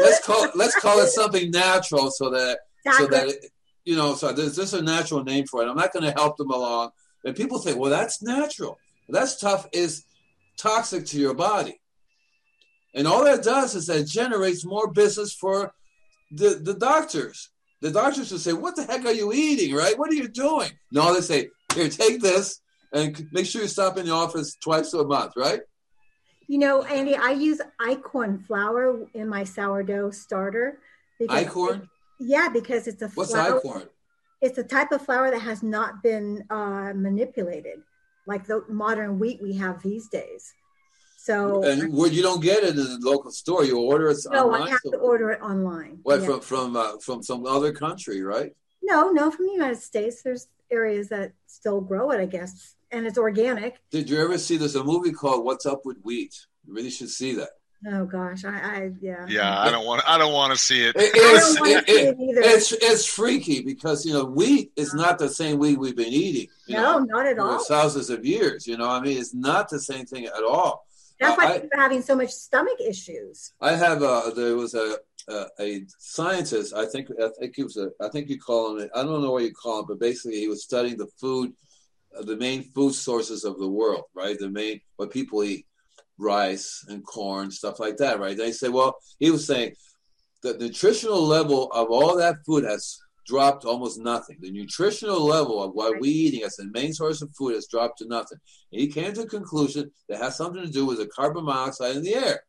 let's 0.00 0.24
call 0.24 0.48
let's 0.54 0.78
call 0.78 1.00
it 1.00 1.08
something 1.08 1.50
natural 1.50 2.10
so 2.10 2.30
that 2.30 2.58
so 2.98 3.06
that 3.06 3.28
it, 3.28 3.50
you 3.84 3.96
know 3.96 4.14
so 4.14 4.32
there's 4.32 4.56
just 4.56 4.74
a 4.74 4.82
natural 4.82 5.24
name 5.24 5.46
for 5.46 5.62
it. 5.62 5.68
I'm 5.68 5.76
not 5.76 5.92
going 5.92 6.04
to 6.04 6.12
help 6.12 6.36
them 6.36 6.50
along. 6.50 6.90
And 7.24 7.34
people 7.34 7.58
think, 7.58 7.78
well, 7.78 7.90
that's 7.90 8.22
natural. 8.22 8.78
That's 9.08 9.32
stuff 9.32 9.66
Is 9.72 10.04
toxic 10.56 11.06
to 11.06 11.18
your 11.18 11.34
body. 11.34 11.80
And 12.94 13.06
all 13.08 13.24
that 13.24 13.42
does 13.42 13.74
is 13.74 13.86
that 13.86 13.98
it 13.98 14.06
generates 14.06 14.64
more 14.64 14.90
business 14.90 15.34
for 15.34 15.74
the, 16.30 16.60
the 16.62 16.74
doctors. 16.74 17.50
The 17.80 17.90
doctors 17.90 18.30
will 18.30 18.38
say, 18.38 18.52
What 18.52 18.76
the 18.76 18.84
heck 18.84 19.04
are 19.04 19.12
you 19.12 19.32
eating, 19.32 19.74
right? 19.74 19.98
What 19.98 20.10
are 20.10 20.14
you 20.14 20.28
doing? 20.28 20.70
No, 20.90 21.12
they 21.12 21.20
say, 21.20 21.48
Here, 21.74 21.88
take 21.88 22.20
this 22.20 22.60
and 22.92 23.28
make 23.32 23.46
sure 23.46 23.62
you 23.62 23.68
stop 23.68 23.98
in 23.98 24.06
the 24.06 24.12
office 24.12 24.56
twice 24.56 24.92
a 24.94 25.04
month, 25.04 25.32
right? 25.36 25.60
You 26.46 26.58
know, 26.58 26.82
Andy, 26.82 27.16
I 27.16 27.32
use 27.32 27.60
Einkorn 27.80 28.46
flour 28.46 29.06
in 29.14 29.28
my 29.28 29.44
sourdough 29.44 30.10
starter. 30.12 30.78
Einkorn? 31.20 31.88
Yeah, 32.20 32.48
because 32.52 32.86
it's 32.86 33.02
a 33.02 33.08
What's 33.08 33.32
flour, 33.32 33.60
Einkorn? 33.60 33.88
It's 34.40 34.58
a 34.58 34.64
type 34.64 34.92
of 34.92 35.02
flour 35.02 35.30
that 35.30 35.40
has 35.40 35.62
not 35.62 36.02
been 36.02 36.44
uh, 36.50 36.92
manipulated 36.94 37.80
like 38.26 38.46
the 38.46 38.64
modern 38.68 39.18
wheat 39.18 39.40
we 39.42 39.54
have 39.56 39.82
these 39.82 40.08
days. 40.08 40.52
So 41.16 41.64
and 41.64 41.92
well, 41.92 42.10
you 42.10 42.22
don't 42.22 42.42
get 42.42 42.64
it 42.64 42.70
in 42.70 42.76
the 42.76 42.98
local 43.00 43.30
store. 43.30 43.64
You 43.64 43.80
order 43.80 44.10
it 44.10 44.18
no, 44.30 44.44
online. 44.44 44.60
No, 44.60 44.66
I 44.66 44.70
have 44.70 44.82
to 44.82 44.98
order 44.98 45.30
it 45.30 45.40
online. 45.40 45.98
What 46.02 46.20
yeah. 46.20 46.26
from 46.26 46.40
from 46.40 46.76
uh, 46.76 46.98
from 46.98 47.22
some 47.22 47.46
other 47.46 47.72
country, 47.72 48.22
right? 48.22 48.52
No, 48.82 49.10
no, 49.10 49.30
from 49.30 49.46
the 49.46 49.52
United 49.52 49.80
States. 49.80 50.22
There's 50.22 50.48
areas 50.70 51.08
that 51.08 51.32
still 51.46 51.80
grow 51.80 52.10
it, 52.10 52.20
I 52.20 52.26
guess, 52.26 52.74
and 52.90 53.06
it's 53.06 53.16
organic. 53.16 53.80
Did 53.90 54.10
you 54.10 54.20
ever 54.20 54.36
see? 54.36 54.58
There's 54.58 54.76
a 54.76 54.84
movie 54.84 55.12
called 55.12 55.46
"What's 55.46 55.64
Up 55.64 55.80
with 55.86 55.96
Wheat." 56.02 56.34
You 56.66 56.74
really 56.74 56.90
should 56.90 57.08
see 57.08 57.34
that. 57.36 57.50
Oh 57.86 58.06
gosh, 58.06 58.44
I, 58.44 58.50
I 58.50 58.90
yeah. 59.00 59.26
Yeah, 59.28 59.60
I 59.60 59.70
don't 59.70 59.84
want. 59.84 60.02
I 60.08 60.16
don't 60.16 60.32
want 60.32 60.52
to 60.52 60.58
see 60.58 60.84
it. 60.84 60.96
it 60.96 61.12
it's, 61.14 61.56
it, 61.60 61.84
it, 61.88 62.16
it's 62.18 62.72
it's 62.72 63.04
freaky 63.04 63.62
because 63.62 64.06
you 64.06 64.14
know 64.14 64.24
wheat 64.24 64.72
is 64.76 64.94
not 64.94 65.18
the 65.18 65.28
same 65.28 65.58
wheat 65.58 65.78
we've 65.78 65.96
been 65.96 66.12
eating. 66.12 66.48
no, 66.68 66.98
know, 66.98 67.04
not 67.04 67.26
at 67.26 67.38
all. 67.38 67.62
Thousands 67.64 68.08
of 68.08 68.24
years, 68.24 68.66
you 68.66 68.78
know. 68.78 68.88
I 68.88 69.00
mean, 69.00 69.18
it's 69.18 69.34
not 69.34 69.68
the 69.68 69.80
same 69.80 70.06
thing 70.06 70.24
at 70.24 70.42
all. 70.42 70.86
That's 71.20 71.36
why 71.36 71.58
people 71.58 71.68
are 71.74 71.82
having 71.82 72.02
so 72.02 72.16
much 72.16 72.30
stomach 72.30 72.80
issues. 72.80 73.52
I 73.60 73.74
have 73.76 74.02
a 74.02 74.32
there 74.34 74.56
was 74.56 74.74
a 74.74 74.96
a, 75.28 75.46
a 75.60 75.84
scientist. 75.98 76.74
I 76.74 76.86
think 76.86 77.08
I 77.22 77.28
think 77.38 77.56
he 77.56 77.64
was 77.64 77.76
a 77.76 77.90
I 78.00 78.08
think 78.08 78.28
you 78.28 78.38
call 78.38 78.78
him. 78.78 78.88
I 78.94 79.02
don't 79.02 79.22
know 79.22 79.32
what 79.32 79.42
you 79.42 79.52
call 79.52 79.80
him, 79.80 79.86
but 79.88 79.98
basically 79.98 80.40
he 80.40 80.48
was 80.48 80.64
studying 80.64 80.96
the 80.96 81.08
food, 81.18 81.52
uh, 82.18 82.22
the 82.22 82.36
main 82.36 82.62
food 82.62 82.94
sources 82.94 83.44
of 83.44 83.58
the 83.58 83.68
world. 83.68 84.04
Right, 84.14 84.38
the 84.38 84.50
main 84.50 84.80
what 84.96 85.10
people 85.10 85.44
eat, 85.44 85.66
rice 86.18 86.84
and 86.88 87.04
corn, 87.04 87.50
stuff 87.50 87.80
like 87.80 87.96
that. 87.98 88.20
Right. 88.20 88.36
They 88.36 88.52
say, 88.52 88.68
well, 88.68 88.96
he 89.18 89.30
was 89.30 89.46
saying 89.46 89.74
the 90.42 90.54
nutritional 90.58 91.22
level 91.22 91.70
of 91.72 91.88
all 91.90 92.16
that 92.16 92.36
food 92.46 92.64
has 92.64 92.98
dropped 93.26 93.64
almost 93.64 93.98
nothing. 93.98 94.36
The 94.40 94.50
nutritional 94.50 95.24
level 95.24 95.62
of 95.62 95.72
what 95.72 95.98
we're 95.98 96.10
eating 96.10 96.42
as 96.42 96.56
the 96.56 96.66
main 96.66 96.92
source 96.92 97.22
of 97.22 97.34
food 97.34 97.54
has 97.54 97.66
dropped 97.66 97.98
to 97.98 98.06
nothing. 98.06 98.38
And 98.70 98.80
he 98.80 98.88
came 98.88 99.12
to 99.14 99.22
a 99.22 99.26
conclusion 99.26 99.90
that 100.08 100.20
has 100.20 100.36
something 100.36 100.62
to 100.62 100.70
do 100.70 100.84
with 100.84 100.98
the 100.98 101.06
carbon 101.06 101.44
monoxide 101.44 101.96
in 101.96 102.02
the 102.02 102.14
air. 102.14 102.40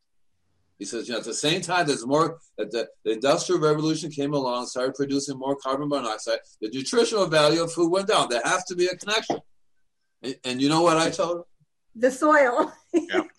He 0.78 0.84
says, 0.84 1.08
you 1.08 1.14
know, 1.14 1.20
at 1.20 1.24
the 1.24 1.32
same 1.32 1.62
time, 1.62 1.86
there's 1.86 2.06
more 2.06 2.38
that 2.58 2.70
the, 2.70 2.86
the 3.04 3.12
industrial 3.12 3.62
revolution 3.62 4.10
came 4.10 4.34
along, 4.34 4.66
started 4.66 4.94
producing 4.94 5.38
more 5.38 5.56
carbon 5.56 5.88
monoxide. 5.88 6.40
The 6.60 6.68
nutritional 6.68 7.26
value 7.26 7.62
of 7.62 7.72
food 7.72 7.90
went 7.90 8.08
down. 8.08 8.28
There 8.28 8.42
has 8.44 8.62
to 8.64 8.76
be 8.76 8.86
a 8.86 8.96
connection. 8.96 9.38
And, 10.22 10.36
and 10.44 10.62
you 10.62 10.68
know 10.68 10.82
what 10.82 10.98
I 10.98 11.08
told 11.08 11.38
him? 11.38 11.44
The 11.96 12.10
soil. 12.10 12.72
yeah. 12.92 13.22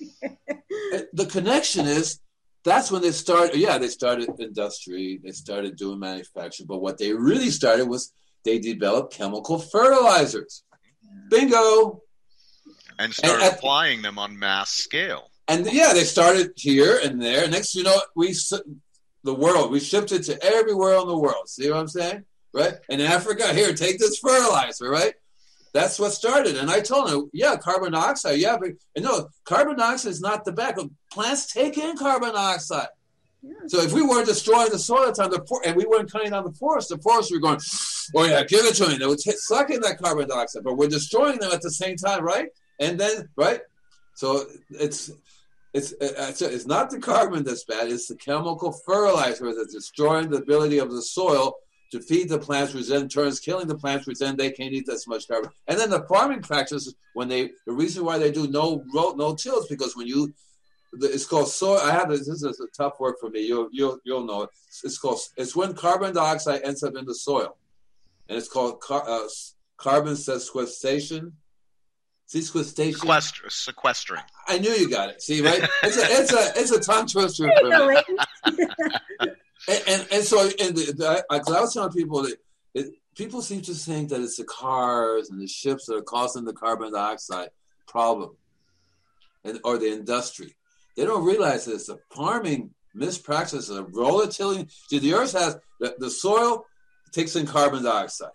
The 1.14 1.26
connection 1.26 1.88
is 1.88 2.20
that's 2.64 2.91
when 2.91 3.01
they 3.01 3.12
started. 3.12 3.55
Yeah, 3.55 3.78
they 3.78 3.88
started 3.88 4.30
industry. 4.39 5.20
They 5.24 5.32
started 5.32 5.76
doing 5.76 5.99
manufacturing. 5.99 6.68
But 6.68 6.82
what 6.82 6.97
they 6.97 7.14
really 7.14 7.49
started 7.49 7.88
was 7.88 8.12
they 8.43 8.60
developed 8.60 9.14
chemical 9.14 9.60
fertilizers. 9.60 10.64
Bingo. 11.30 12.01
And 12.99 13.14
started 13.14 13.45
and, 13.45 13.55
applying 13.55 14.01
them 14.01 14.20
on 14.20 14.38
mass 14.38 14.72
scale. 14.72 15.32
And 15.47 15.66
yeah, 15.72 15.93
they 15.93 16.03
started 16.03 16.51
here 16.55 16.99
and 17.03 17.22
there. 17.22 17.47
Next, 17.47 17.76
you 17.76 17.84
know, 17.84 17.99
we 18.16 18.36
the 19.24 19.34
world 19.34 19.72
we 19.72 19.80
shipped 19.80 20.12
it 20.12 20.24
to 20.24 20.43
everywhere 20.43 20.95
in 20.95 21.08
the 21.08 21.18
world. 21.18 21.47
See 21.47 21.70
what 21.70 21.80
I'm 21.80 21.88
saying? 21.88 22.26
Right? 22.53 22.76
In 22.89 23.01
Africa, 23.01 23.53
here, 23.53 23.74
take 23.74 23.99
this 23.99 24.20
fertilizer. 24.20 24.89
Right? 24.89 25.14
That's 25.74 25.99
what 25.99 26.13
started. 26.13 26.57
And 26.57 26.70
I 26.70 26.80
told 26.80 27.09
him, 27.09 27.30
yeah, 27.34 27.55
carbon 27.57 27.91
dioxide, 27.91 28.39
yeah, 28.39 28.57
but 28.59 28.72
no, 28.97 29.30
carbon 29.43 29.78
dioxide 29.78 30.11
is 30.11 30.22
not 30.22 30.45
the 30.45 30.51
back. 30.51 30.78
Plants 31.11 31.51
take 31.51 31.78
in 31.78 31.97
carbon 31.97 32.34
dioxide. 32.34 32.88
Yeah. 33.43 33.53
So 33.68 33.82
if 33.82 33.93
we 33.93 34.01
weren't 34.01 34.28
destroying 34.28 34.72
the 34.72 34.80
soil 34.80 35.07
at 35.07 35.15
the 35.15 35.22
time, 35.22 35.32
the 35.32 35.45
for- 35.47 35.61
and 35.65 35.76
we 35.76 35.86
weren't 35.86 36.11
cutting 36.11 36.32
down 36.32 36.43
the 36.43 36.53
forest, 36.53 36.89
the 36.89 36.97
forest 36.97 37.32
were 37.32 37.39
going, 37.39 37.59
oh 38.15 38.26
yeah, 38.26 38.43
give 38.43 38.65
it 38.65 38.76
to 38.76 38.88
me. 38.88 38.97
They 38.97 39.05
would 39.05 39.20
t- 39.20 39.32
suck 39.32 39.70
in 39.70 39.82
that 39.82 39.99
carbon 39.99 40.28
dioxide, 40.28 40.63
but 40.63 40.76
we're 40.76 40.89
destroying 40.89 41.39
them 41.39 41.51
at 41.51 41.61
the 41.61 41.72
same 41.72 41.95
time, 41.95 42.24
right? 42.24 42.47
And 42.80 42.99
then, 42.99 43.30
right? 43.36 43.61
So 44.15 44.45
it's 44.72 45.11
it's 45.74 45.93
it's 45.99 46.65
not 46.65 46.89
the 46.89 46.99
carbon 46.99 47.43
that's 47.43 47.65
bad; 47.65 47.91
it's 47.91 48.07
the 48.07 48.15
chemical 48.15 48.72
fertilizer 48.72 49.53
that's 49.53 49.74
destroying 49.74 50.30
the 50.30 50.38
ability 50.38 50.80
of 50.80 50.91
the 50.91 51.01
soil 51.01 51.55
to 51.91 52.01
feed 52.01 52.29
the 52.29 52.39
plants, 52.39 52.73
which 52.73 52.89
then 52.89 53.07
turns 53.07 53.39
killing 53.39 53.67
the 53.67 53.77
plants, 53.77 54.07
which 54.07 54.19
then 54.19 54.35
they 54.35 54.51
can't 54.51 54.73
eat 54.73 54.89
as 54.89 55.07
much 55.07 55.27
carbon. 55.27 55.51
And 55.67 55.79
then 55.79 55.89
the 55.89 56.03
farming 56.03 56.41
practices, 56.41 56.95
when 57.13 57.27
they 57.27 57.51
the 57.65 57.73
reason 57.73 58.03
why 58.03 58.17
they 58.17 58.31
do 58.31 58.47
no 58.47 58.83
no 58.93 59.35
tills 59.35 59.67
because 59.67 59.95
when 59.95 60.07
you 60.07 60.33
it's 60.93 61.25
called 61.25 61.49
soil. 61.49 61.79
I 61.79 61.91
have 61.91 62.09
this. 62.09 62.27
This 62.27 62.43
is 62.43 62.59
a 62.59 62.67
tough 62.75 62.99
word 62.99 63.15
for 63.19 63.29
me. 63.29 63.45
You'll 63.45 63.69
you'll 63.71 63.99
you'll 64.03 64.25
know 64.25 64.43
it. 64.43 64.49
It's 64.83 64.97
called. 64.97 65.19
It's 65.35 65.55
when 65.55 65.73
carbon 65.73 66.13
dioxide 66.13 66.61
ends 66.63 66.83
up 66.83 66.95
in 66.95 67.05
the 67.05 67.15
soil, 67.15 67.57
and 68.29 68.38
it's 68.38 68.47
called 68.47 68.79
car, 68.79 69.03
uh, 69.07 69.27
carbon 69.77 70.15
sequestration. 70.15 71.33
Sequestration. 72.25 72.99
Sequester, 72.99 73.49
sequestering. 73.49 74.23
I 74.47 74.59
knew 74.59 74.71
you 74.71 74.89
got 74.89 75.09
it. 75.09 75.21
See, 75.21 75.41
right? 75.41 75.63
It's 75.83 75.97
a 75.97 76.21
it's 76.21 76.33
a 76.33 76.59
it's 76.59 76.71
a 76.71 76.79
tongue 76.79 77.07
twister 77.07 77.49
for 77.59 77.88
me. 77.88 79.29
And, 79.68 79.84
and, 79.88 80.07
and 80.11 80.24
so, 80.24 80.49
and 80.59 80.80
I, 81.03 81.22
I 81.30 81.39
was 81.39 81.74
telling 81.74 81.91
people 81.91 82.24
that 82.24 82.38
it, 82.74 82.93
people 83.15 83.41
seem 83.41 83.61
to 83.63 83.74
think 83.74 84.09
that 84.09 84.22
it's 84.22 84.38
the 84.38 84.45
cars 84.45 85.30
and 85.30 85.41
the 85.41 85.47
ships 85.47 85.86
that 85.86 85.95
are 85.95 86.01
causing 86.01 86.45
the 86.45 86.53
carbon 86.53 86.93
dioxide 86.93 87.49
problem, 87.88 88.32
and 89.43 89.59
or 89.63 89.78
the 89.78 89.91
industry. 89.91 90.55
They 90.95 91.05
don't 91.05 91.26
realize 91.26 91.65
that 91.65 91.76
it's 91.76 91.88
the 91.88 91.99
farming 92.11 92.72
mispractices 92.95 93.78
of 93.78 93.89
volatility. 93.89 94.68
See, 94.88 94.99
the 94.99 95.13
earth 95.13 95.34
has 95.34 95.57
the, 95.80 95.95
the 95.99 96.09
soil 96.09 96.65
takes 97.11 97.36
in 97.36 97.45
carbon 97.45 97.84
dioxide, 97.84 98.32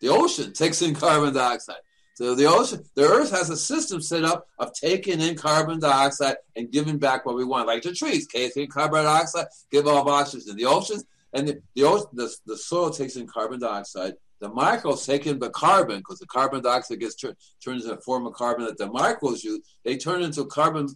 the 0.00 0.08
ocean 0.08 0.52
takes 0.52 0.82
in 0.82 0.94
carbon 0.94 1.34
dioxide. 1.34 1.76
So 2.14 2.36
the 2.36 2.46
ocean, 2.46 2.84
the 2.94 3.02
Earth 3.02 3.32
has 3.32 3.50
a 3.50 3.56
system 3.56 4.00
set 4.00 4.24
up 4.24 4.46
of 4.58 4.72
taking 4.72 5.20
in 5.20 5.34
carbon 5.36 5.80
dioxide 5.80 6.36
and 6.54 6.70
giving 6.70 6.98
back 6.98 7.26
what 7.26 7.34
we 7.34 7.44
want, 7.44 7.66
like 7.66 7.82
the 7.82 7.92
trees, 7.92 8.28
taking 8.28 8.68
carbon 8.68 9.04
dioxide, 9.04 9.46
give 9.70 9.88
off 9.88 10.06
oxygen. 10.06 10.56
The 10.56 10.66
oceans 10.66 11.04
and 11.32 11.48
the 11.48 11.60
the, 11.74 11.82
ocean, 11.82 12.06
the, 12.12 12.32
the 12.46 12.56
soil 12.56 12.90
takes 12.90 13.16
in 13.16 13.26
carbon 13.26 13.58
dioxide. 13.58 14.14
The 14.40 14.48
microbes 14.48 15.06
take 15.06 15.26
in 15.26 15.40
the 15.40 15.50
carbon 15.50 15.98
because 15.98 16.20
the 16.20 16.26
carbon 16.26 16.62
dioxide 16.62 17.00
gets 17.00 17.16
turned 17.16 17.36
turned 17.62 17.80
into 17.80 17.94
a 17.94 18.00
form 18.00 18.26
of 18.26 18.34
carbon 18.34 18.66
that 18.66 18.78
the 18.78 18.86
microbes 18.86 19.42
use. 19.42 19.60
They 19.84 19.96
turn 19.96 20.22
into 20.22 20.44
carbon 20.44 20.88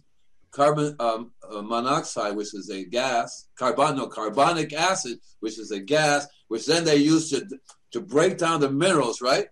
carbon 0.51 0.95
um, 0.99 1.31
uh, 1.49 1.61
monoxide, 1.61 2.35
which 2.37 2.53
is 2.53 2.69
a 2.69 2.85
gas, 2.85 3.47
carbon 3.55 3.97
no 3.97 4.07
carbonic 4.07 4.71
acid, 4.71 5.19
which 5.41 5.59
is 5.59 5.71
a 5.71 5.81
gas, 5.81 6.27
which 6.47 6.65
then 6.65 6.85
they 6.85 6.97
use 6.97 7.29
to 7.31 7.45
to 7.91 7.99
break 7.99 8.37
down 8.37 8.61
the 8.61 8.71
minerals, 8.71 9.21
right? 9.21 9.47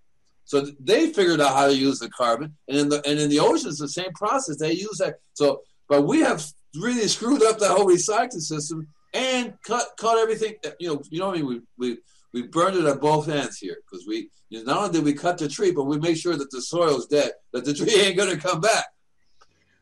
So 0.47 0.65
they 0.79 1.11
figured 1.11 1.41
out 1.41 1.53
how 1.53 1.67
to 1.67 1.75
use 1.75 1.99
the 1.99 2.09
carbon, 2.09 2.55
and 2.69 2.77
in 2.77 2.89
the 2.89 3.05
and 3.05 3.19
in 3.19 3.29
the 3.29 3.39
oceans, 3.39 3.79
the 3.79 3.89
same 3.89 4.13
process. 4.13 4.57
They 4.57 4.71
use 4.71 4.97
that. 4.99 5.15
So, 5.33 5.61
but 5.89 6.03
we 6.03 6.21
have 6.21 6.41
really 6.73 7.09
screwed 7.09 7.43
up 7.43 7.59
the 7.59 7.67
whole 7.67 7.85
recycling 7.85 8.41
system 8.41 8.87
and 9.13 9.53
cut 9.63 9.89
cut 9.99 10.17
everything. 10.17 10.55
Uh, 10.65 10.69
you 10.79 10.87
know, 10.87 11.01
you 11.09 11.19
know 11.19 11.27
what 11.27 11.37
I 11.37 11.41
mean? 11.41 11.47
We 11.47 11.61
we 11.77 11.97
we 12.31 12.47
burned 12.47 12.77
it 12.77 12.85
at 12.85 13.01
both 13.01 13.27
ends 13.27 13.57
here 13.57 13.75
because 13.83 14.07
we 14.07 14.29
you 14.49 14.63
know, 14.63 14.71
not 14.71 14.77
only 14.77 14.93
did 14.93 15.03
we 15.03 15.13
cut 15.13 15.37
the 15.37 15.49
tree, 15.49 15.71
but 15.71 15.83
we 15.83 15.99
make 15.99 16.15
sure 16.15 16.37
that 16.37 16.49
the 16.49 16.61
soil's 16.61 17.07
dead, 17.07 17.31
that 17.51 17.65
the 17.65 17.73
tree 17.75 17.93
ain't 17.93 18.15
going 18.15 18.33
to 18.33 18.41
come 18.41 18.61
back. 18.61 18.85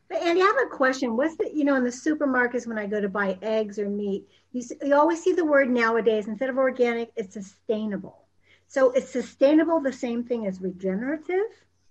But 0.08 0.22
Andy, 0.22 0.42
I 0.42 0.46
have 0.46 0.66
a 0.66 0.76
question. 0.76 1.16
What's 1.16 1.36
the, 1.36 1.48
you 1.54 1.64
know, 1.64 1.76
in 1.76 1.84
the 1.84 1.90
supermarkets 1.90 2.66
when 2.66 2.76
I 2.76 2.86
go 2.86 3.00
to 3.00 3.08
buy 3.08 3.38
eggs 3.40 3.78
or 3.78 3.88
meat, 3.88 4.24
you, 4.52 4.62
see, 4.62 4.76
you 4.82 4.96
always 4.96 5.22
see 5.22 5.32
the 5.32 5.44
word 5.44 5.70
nowadays, 5.70 6.26
instead 6.26 6.50
of 6.50 6.58
organic, 6.58 7.12
it's 7.14 7.34
sustainable. 7.34 8.25
So 8.68 8.92
is 8.92 9.08
sustainable 9.08 9.80
the 9.80 9.92
same 9.92 10.24
thing 10.24 10.46
as 10.46 10.60
regenerative? 10.60 11.46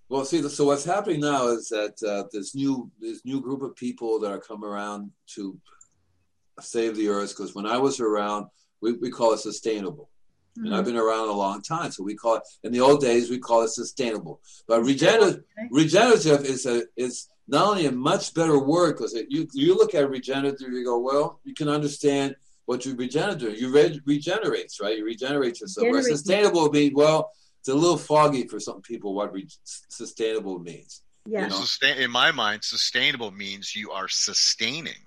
Well, 0.10 0.26
see, 0.26 0.42
so 0.50 0.66
what's 0.66 0.86
happening 0.86 1.22
now 1.22 1.48
is 1.48 1.70
that 1.70 2.02
uh, 2.04 2.28
this 2.32 2.54
new 2.54 2.92
this 3.00 3.26
new 3.26 3.42
group 3.42 3.62
of 3.64 3.76
people 3.76 4.20
that 4.20 4.32
are 4.32 4.40
coming 4.40 4.70
around 4.70 5.12
to 5.36 5.58
save 6.60 6.96
the 6.96 7.10
earth. 7.10 7.30
Because 7.30 7.56
when 7.56 7.66
I 7.66 7.78
was 7.78 8.00
around, 8.00 8.48
we, 8.82 8.94
we 8.94 9.10
call 9.10 9.34
it 9.34 9.40
sustainable, 9.40 10.10
mm-hmm. 10.58 10.68
and 10.68 10.76
I've 10.76 10.86
been 10.86 10.96
around 10.96 11.30
a 11.30 11.34
long 11.34 11.62
time, 11.62 11.92
so 11.92 12.04
we 12.04 12.14
call 12.14 12.36
it. 12.36 12.44
In 12.64 12.72
the 12.72 12.82
old 12.82 13.02
days, 13.02 13.32
we 13.32 13.40
call 13.40 13.64
it 13.64 13.70
sustainable. 13.70 14.42
But 14.68 14.84
regenerative 14.84 15.44
okay. 15.58 15.70
regenerative 15.72 16.46
is 16.46 16.68
a 16.68 16.84
is 16.96 17.28
not 17.48 17.68
only 17.68 17.88
a 17.88 17.92
much 17.92 18.34
better 18.36 18.60
word 18.60 18.94
because 18.94 19.18
you 19.30 19.48
you 19.54 19.76
look 19.76 19.96
at 19.96 20.08
regenerative, 20.08 20.72
you 20.72 20.86
go, 20.86 21.00
well, 21.00 21.40
you 21.44 21.56
can 21.56 21.68
understand 21.68 22.36
what 22.66 22.86
you 22.86 22.96
regenerate. 22.96 23.58
You 23.58 23.72
re- 23.72 24.02
regenerates, 24.06 24.80
right? 24.80 24.98
You 24.98 25.06
regenerate 25.06 25.62
yourself. 25.62 25.88
Where 25.88 26.02
sustainable 26.02 26.70
means 26.70 26.94
well 26.96 27.32
it's 27.66 27.74
a 27.74 27.74
little 27.74 27.98
foggy 27.98 28.48
for 28.48 28.60
some 28.60 28.80
people 28.82 29.16
what 29.16 29.34
re- 29.34 29.48
sustainable 29.64 30.60
means. 30.60 31.02
Yeah. 31.26 31.46
You 31.46 31.50
know? 31.50 31.56
Sustain- 31.56 31.98
in 31.98 32.12
my 32.12 32.32
mind, 32.32 32.64
sustainable 32.64 33.32
means 33.32 33.76
you 33.76 33.90
are 33.90 34.08
sustaining. 34.08 35.02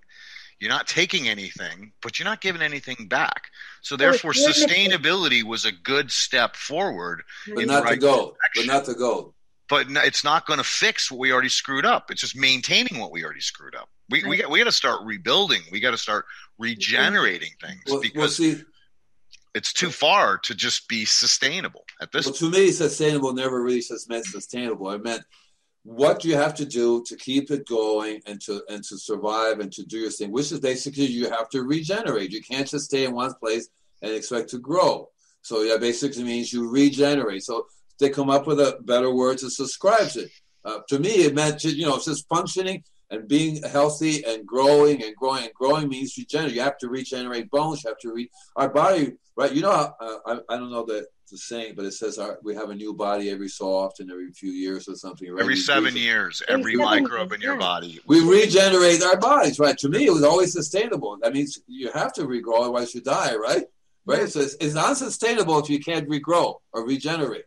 You're 0.59 0.71
not 0.71 0.89
taking 0.89 1.29
anything, 1.29 1.93
but 2.03 2.19
you're 2.19 2.25
not 2.25 2.41
giving 2.41 2.63
anything 2.63 3.07
back. 3.09 3.45
So 3.81 3.97
therefore, 3.97 4.33
sustainability 4.33 5.45
was 5.45 5.67
a 5.67 5.71
good 5.71 6.11
step 6.11 6.57
forward. 6.57 7.23
But 7.55 7.67
not 7.67 7.85
right 7.85 7.93
the 7.93 8.07
goal. 8.07 8.37
But 8.57 8.67
not 8.67 8.85
the 8.85 8.95
goal. 8.97 9.35
But 9.69 9.87
it's 9.91 10.25
not 10.25 10.47
going 10.47 10.59
to 10.59 10.65
fix 10.65 11.11
what 11.11 11.21
we 11.21 11.33
already 11.33 11.51
screwed 11.51 11.85
up. 11.85 12.11
It's 12.11 12.23
just 12.23 12.37
maintaining 12.37 12.99
what 12.99 13.13
we 13.13 13.23
already 13.25 13.41
screwed 13.41 13.75
up. 13.75 13.89
We 14.09 14.23
right. 14.23 14.31
we 14.31 14.37
got 14.39 14.51
we 14.51 14.59
got 14.59 14.65
to 14.65 14.73
start 14.73 15.01
rebuilding. 15.05 15.61
We 15.71 15.81
got 15.81 15.91
to 15.91 15.99
start 15.99 16.25
regenerating 16.59 17.51
things 17.61 17.83
well, 17.87 18.01
because 18.01 18.17
well, 18.17 18.29
see, 18.29 18.63
it's 19.55 19.73
too 19.73 19.91
far 19.91 20.39
to 20.39 20.55
just 20.55 20.89
be 20.89 21.05
sustainable 21.05 21.85
at 22.01 22.13
this. 22.13 22.27
Well, 22.27 22.35
to 22.35 22.51
me, 22.51 22.71
sustainable 22.71 23.33
never 23.35 23.63
really 23.63 23.81
just 23.81 24.09
meant 24.09 24.25
sustainable. 24.25 24.91
It 24.93 25.05
meant 25.05 25.23
what 25.83 26.25
you 26.25 26.35
have 26.35 26.55
to 26.55 26.67
do 26.67 27.03
to 27.07 27.17
keep 27.17 27.51
it 27.51 27.67
going 27.67 28.21
and 28.27 28.41
to 28.43 28.63
and 28.69 28.83
to 28.85 28.99
survive 28.99 29.61
and 29.61 29.73
to 29.73 29.85
do 29.85 29.99
your 29.99 30.11
thing, 30.11 30.31
which 30.31 30.53
is 30.53 30.61
basically 30.61 31.07
you 31.07 31.31
have 31.31 31.49
to 31.51 31.63
regenerate. 31.63 32.31
You 32.31 32.43
can't 32.43 32.69
just 32.69 32.87
stay 32.87 33.05
in 33.05 33.15
one 33.15 33.35
place 33.35 33.69
and 34.03 34.13
expect 34.13 34.51
to 34.51 34.59
grow. 34.59 35.09
So 35.43 35.67
that 35.67 35.81
basically 35.81 36.25
means 36.25 36.53
you 36.53 36.69
regenerate. 36.69 37.43
So 37.43 37.67
they 37.99 38.11
come 38.11 38.31
up 38.31 38.47
with 38.47 38.61
a 38.61 38.79
better 38.83 39.13
word 39.13 39.39
to 39.39 39.51
subscribe 39.51 40.09
to. 40.11 40.29
Uh, 40.65 40.79
to 40.89 40.99
me, 40.99 41.11
it 41.25 41.35
meant 41.35 41.65
you 41.65 41.87
know 41.87 41.97
it's 41.97 42.07
just 42.07 42.29
functioning 42.29 42.83
and 43.11 43.27
being 43.29 43.63
healthy 43.63 44.25
and 44.25 44.47
growing 44.47 45.03
and 45.03 45.15
growing 45.17 45.45
and 45.45 45.55
growing 45.55 45.89
means 45.89 46.17
regenerate. 46.17 46.55
You 46.55 46.61
have 46.61 46.79
to 46.79 46.89
regenerate 46.89 47.51
bones. 47.51 47.83
You 47.85 47.91
have 47.91 47.99
to 48.01 48.13
re 48.13 48.31
our 48.57 48.69
body, 48.69 49.13
right? 49.37 49.53
You 49.53 49.63
know, 49.63 49.71
uh, 49.71 50.17
I, 50.27 50.41
I 50.49 50.57
don't 50.57 50.71
know 50.71 50.85
the, 50.85 51.07
the 51.31 51.39
saying, 51.39 51.75
but 51.77 51.85
it 51.85 51.93
says 51.93 52.19
our, 52.19 52.39
we 52.43 52.55
have 52.55 52.71
a 52.71 52.75
new 52.75 52.93
body 52.93 53.31
every 53.31 53.49
so 53.49 53.67
often, 53.75 54.11
every 54.11 54.31
few 54.33 54.51
years 54.51 54.89
or 54.89 54.95
something. 54.95 55.31
Right? 55.31 55.41
Every 55.41 55.57
seven 55.57 55.97
years, 55.97 56.43
every 56.49 56.77
microbe 56.77 57.33
in 57.33 57.41
your 57.41 57.57
body. 57.57 58.01
We 58.07 58.21
regenerate 58.21 59.03
our 59.03 59.17
bodies, 59.17 59.59
right? 59.59 59.79
To 59.79 59.89
me, 59.89 60.07
it 60.07 60.13
was 60.13 60.25
always 60.25 60.53
sustainable. 60.53 61.17
That 61.23 61.33
means 61.33 61.61
you 61.67 61.91
have 61.93 62.13
to 62.15 62.23
regrow, 62.23 62.61
otherwise 62.61 62.95
you 62.95 63.01
die, 63.01 63.35
right? 63.37 63.65
Right. 64.05 64.29
So 64.29 64.41
it's, 64.41 64.57
it's 64.59 64.75
unsustainable 64.75 65.59
if 65.59 65.69
you 65.69 65.81
can't 65.81 66.09
regrow 66.09 66.57
or 66.73 66.87
regenerate. 66.87 67.45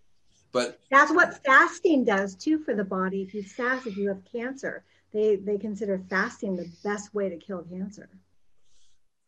But 0.52 0.80
that's 0.90 1.12
what 1.12 1.44
fasting 1.46 2.04
does 2.04 2.36
too 2.36 2.60
for 2.60 2.74
the 2.74 2.84
body. 2.84 3.22
If 3.22 3.34
you 3.34 3.44
fast, 3.44 3.88
if 3.88 3.98
you 3.98 4.10
have 4.10 4.22
cancer, 4.32 4.84
they 5.14 5.38
they 5.38 5.58
consider 5.58 6.02
fasting 6.10 6.56
the 6.56 6.70
best 6.84 7.14
way 7.14 7.30
to 7.30 7.38
kill 7.38 7.64
cancer. 7.64 8.10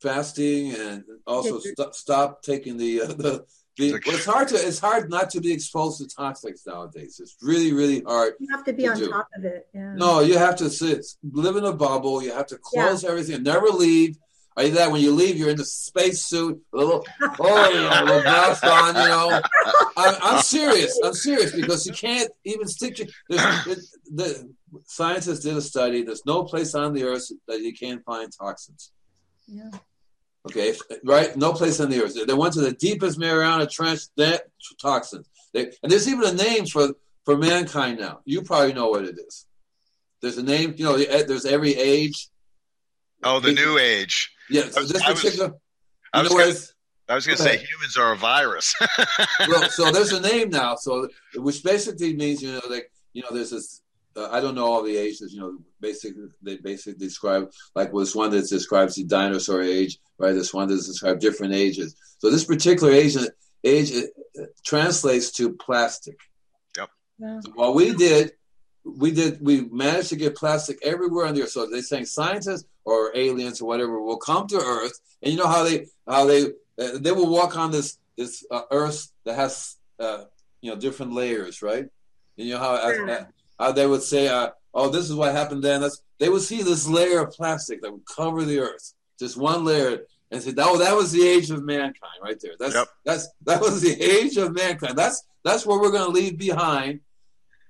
Fasting 0.02 0.74
and 0.74 1.04
also 1.26 1.60
st- 1.60 1.96
stop 1.96 2.42
taking 2.42 2.78
the 2.78 3.02
uh, 3.02 3.08
the. 3.08 3.46
the 3.78 3.92
well, 3.92 4.16
it's 4.16 4.26
hard 4.26 4.48
to 4.50 4.56
it's 4.56 4.80
hard 4.80 5.10
not 5.10 5.30
to 5.32 5.42
be 5.42 5.52
exposed 5.52 5.98
to 6.00 6.16
toxics 6.16 6.68
nowadays. 6.68 7.20
It's 7.22 7.38
really 7.42 7.74
really 7.74 8.02
hard. 8.02 8.34
You 8.40 8.48
have 8.52 8.66
to 8.66 8.74
be 8.74 8.84
to 8.84 8.92
on 8.92 8.98
do. 8.98 9.10
top 9.10 9.30
of 9.36 9.46
it. 9.46 9.68
Yeah. 9.74 9.96
No, 9.96 10.20
you 10.20 10.38
have 10.38 10.58
to 10.58 10.70
sit, 10.70 11.06
live 11.24 11.56
in 11.56 11.64
a 11.64 11.74
bubble. 11.74 12.22
You 12.22 12.34
have 12.34 12.48
to 12.48 12.58
close 12.58 13.04
yeah. 13.04 13.10
everything, 13.10 13.44
never 13.44 13.68
leave. 13.68 14.18
Are 14.56 14.64
you 14.64 14.72
that 14.72 14.91
when 14.91 15.01
you 15.01 15.12
leave, 15.12 15.38
you're 15.38 15.49
in 15.49 15.58
the 15.58 15.66
spacesuit, 15.66 16.62
a 16.74 16.78
little, 16.78 17.06
oh, 17.39 17.70
you 17.70 17.82
know, 17.82 17.89
a 17.89 18.06
little 18.06 18.24
mask 18.24 18.64
on, 18.64 18.95
you 18.95 19.08
know? 19.08 19.41
I'm, 19.97 20.16
I'm, 20.22 20.41
serious. 20.41 20.99
I'm 21.04 21.14
serious 21.14 21.56
because 21.56 21.88
you 21.88 21.93
can't 21.93 22.30
even 22.43 22.68
stick 22.68 22.95
to. 22.97 23.08
The 23.30 24.47
scientists 24.86 25.39
did 25.39 25.58
a 25.58 25.62
study. 25.62 26.04
There's 26.04 26.26
no 26.26 26.43
place 26.43 26.76
on 26.76 26.93
the 26.93 27.04
earth 27.04 27.32
that 27.47 27.62
you 27.62 27.74
can't 27.74 28.04
find 28.06 28.32
toxins. 28.32 28.91
Yeah. 29.47 29.72
Okay, 30.45 30.76
right? 31.04 31.36
No 31.38 31.54
place 31.54 31.80
on 31.80 31.89
the 31.89 32.04
earth. 32.04 32.16
They 32.28 32.34
went 32.34 32.54
to 32.56 32.62
the 32.62 32.74
deepest 32.74 33.18
Mariana 33.18 33.66
Trench. 33.66 34.01
That 34.18 34.43
toxins. 34.82 35.28
They, 35.54 35.72
and 35.82 35.91
there's 35.91 36.08
even 36.08 36.26
a 36.26 36.34
name 36.34 36.66
for 36.66 36.89
for 37.24 37.38
mankind 37.38 37.99
now. 37.99 38.20
You 38.26 38.41
probably 38.41 38.74
know 38.74 38.89
what 38.89 39.06
it 39.06 39.18
is. 39.18 39.45
There's 40.22 40.38
a 40.38 40.43
name. 40.43 40.76
You 40.78 40.86
know, 40.86 40.97
there's 40.97 41.45
every 41.45 41.76
age. 41.76 42.30
Oh, 43.24 43.39
the 43.39 43.54
new 43.54 43.78
age. 43.78 44.32
Yeah, 44.54 44.70
so 44.70 44.84
this 44.84 45.04
particular. 45.04 45.51
I 46.14 46.22
was, 46.22 46.30
gonna, 46.30 46.54
I 47.10 47.16
was 47.16 47.26
going 47.26 47.38
to 47.38 47.43
say 47.43 47.58
humans 47.58 47.97
are 47.97 48.14
a 48.14 48.16
virus. 48.16 48.76
well, 49.47 49.68
so 49.68 49.91
there's 49.91 50.14
a 50.14 50.22
name 50.22 50.51
now, 50.51 50.76
so 50.76 51.10
which 51.38 51.64
basically 51.64 52.16
means 52.16 52.39
you 52.43 52.51
know 52.51 52.62
like 52.70 52.91
you 53.14 53.24
know 53.24 53.30
there's 53.32 53.49
this. 53.49 53.82
Uh, 54.16 54.30
I 54.30 54.41
don't 54.41 54.54
know 54.54 54.72
all 54.72 54.84
the 54.84 54.95
ages. 54.95 55.34
You 55.34 55.39
know, 55.39 55.58
basically 55.82 56.28
they 56.43 56.58
basically 56.58 56.99
describe 56.99 57.51
like 57.74 57.91
this 57.91 58.16
one 58.16 58.30
that 58.30 58.47
describes 58.47 58.93
the 58.93 59.06
dinosaur 59.06 59.64
age, 59.64 59.97
right? 60.20 60.34
This 60.34 60.54
one 60.54 60.68
that 60.68 60.76
describes 60.76 61.24
different 61.24 61.56
ages. 61.56 61.95
So 62.20 62.30
this 62.30 62.45
particular 62.45 62.93
age 62.93 63.18
age 63.64 63.91
uh, 63.91 64.43
translates 64.64 65.32
to 65.32 65.54
plastic. 65.54 66.20
Yep. 66.78 66.89
Yeah. 67.18 67.39
So 67.39 67.51
what 67.56 67.74
we 67.74 67.95
did 67.95 68.34
we 68.86 69.12
did 69.12 69.40
we 69.42 69.62
managed 69.62 70.10
to 70.10 70.16
get 70.16 70.36
plastic 70.36 70.78
everywhere 70.84 71.26
on 71.26 71.36
the 71.36 71.44
earth. 71.44 71.52
So 71.52 71.66
they're 71.66 71.82
saying 71.82 72.06
scientists 72.06 72.66
or 72.86 73.16
aliens 73.16 73.62
or 73.62 73.66
whatever 73.66 74.02
will 74.02 74.18
come 74.18 74.48
to 74.48 74.58
Earth, 74.58 75.00
and 75.22 75.32
you 75.32 75.38
know 75.38 75.48
how 75.48 75.64
they 75.64 75.88
how 76.08 76.26
they 76.26 76.48
uh, 76.80 76.98
they 77.00 77.12
will 77.12 77.30
walk 77.30 77.58
on 77.58 77.72
this 77.72 77.98
this 78.18 78.46
uh, 78.52 78.64
Earth 78.72 79.12
that 79.26 79.36
has 79.36 79.78
uh, 80.00 80.26
you 80.62 80.72
know 80.72 80.78
different 80.78 81.14
layers, 81.14 81.62
right? 81.62 81.86
And 82.38 82.48
you 82.48 82.54
know 82.54 82.60
how 82.60 82.76
uh, 82.76 83.26
how 83.60 83.72
they 83.72 83.88
would 83.88 84.04
say, 84.04 84.28
uh, 84.28 84.50
"Oh, 84.74 84.90
this 84.90 85.10
is 85.10 85.16
what 85.16 85.34
happened 85.34 85.64
then." 85.64 85.82
That's 85.82 86.02
they 86.20 86.30
would 86.30 86.42
see 86.42 86.62
this 86.62 86.88
layer 86.88 87.22
of 87.22 87.32
plastic 87.32 87.82
that 87.82 87.92
would 87.92 88.06
cover 88.06 88.44
the 88.44 88.60
Earth, 88.60 88.94
just 89.18 89.38
one 89.38 89.64
layer, 89.64 90.00
and 90.30 90.42
say, 90.42 90.54
"Oh, 90.58 90.78
that 90.80 90.96
was 90.96 91.12
the 91.12 91.26
age 91.26 91.52
of 91.52 91.64
mankind, 91.64 92.20
right 92.22 92.40
there. 92.42 92.54
That's 92.60 92.76
yep. 92.76 92.88
that's 93.06 93.30
that 93.44 93.62
was 93.62 93.82
the 93.82 94.02
age 94.02 94.36
of 94.36 94.54
mankind. 94.54 94.98
That's 94.98 95.24
that's 95.44 95.66
what 95.66 95.80
we're 95.80 95.92
going 95.92 96.06
to 96.06 96.12
leave 96.12 96.38
behind." 96.38 97.00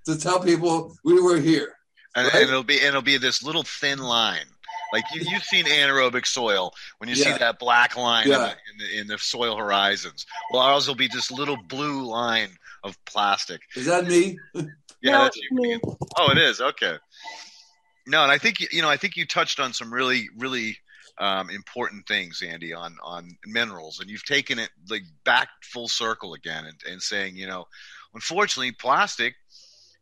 To 0.06 0.18
tell 0.18 0.40
people 0.40 0.96
we 1.04 1.22
were 1.22 1.40
here. 1.40 1.76
And, 2.16 2.26
right? 2.26 2.36
and 2.36 2.50
it'll 2.50 2.64
be 2.64 2.80
and 2.80 2.90
it'll 2.90 3.02
be 3.02 3.18
this 3.18 3.44
little 3.44 3.64
thin 3.64 4.00
line. 4.00 4.46
Like 4.94 5.06
you, 5.12 5.22
you've 5.28 5.44
seen 5.44 5.66
anaerobic 5.66 6.28
soil 6.28 6.72
when 7.00 7.10
you 7.10 7.16
yeah. 7.16 7.34
see 7.34 7.40
that 7.40 7.58
black 7.58 7.98
line 7.98 8.28
yeah. 8.28 8.36
in, 8.36 8.42
the, 8.42 8.48
in, 8.48 8.78
the, 8.78 9.00
in, 9.02 9.08
the, 9.08 9.18
soil 9.18 9.58
horizons. 9.58 10.28
Well, 10.52 10.62
ours 10.62 10.88
will 10.88 10.94
be 10.94 11.08
this 11.08 11.32
little 11.32 11.58
blue 11.58 12.06
line 12.06 12.50
of 12.84 13.04
plastic. 13.06 13.62
Is 13.76 13.88
that 13.88 14.06
me? 14.06 14.38
yeah, 14.54 14.64
no, 15.04 15.24
that's 15.24 15.38
you. 15.38 15.80
Oh, 16.18 16.32
it 16.32 16.38
is. 16.38 16.62
Okay. 16.62 16.98
No, 18.06 18.22
and 18.22 18.32
I 18.32 18.38
think 18.38 18.60
you 18.72 18.82
know. 18.82 18.90
I 18.90 18.98
think 18.98 19.16
you 19.16 19.26
touched 19.26 19.60
on 19.60 19.74
some 19.74 19.92
really, 19.92 20.28
really 20.38 20.78
um, 21.18 21.50
important 21.50 22.06
things, 22.06 22.44
Andy, 22.46 22.74
on 22.74 22.98
on 23.02 23.38
minerals, 23.46 24.00
and 24.00 24.10
you've 24.10 24.26
taken 24.26 24.60
it 24.60 24.70
like 24.90 25.04
back 25.24 25.48
full 25.64 25.88
circle 25.88 26.34
again, 26.34 26.66
and, 26.66 26.78
and 26.92 27.02
saying, 27.02 27.38
you 27.38 27.48
know, 27.48 27.66
unfortunately, 28.14 28.74
plastic 28.74 29.36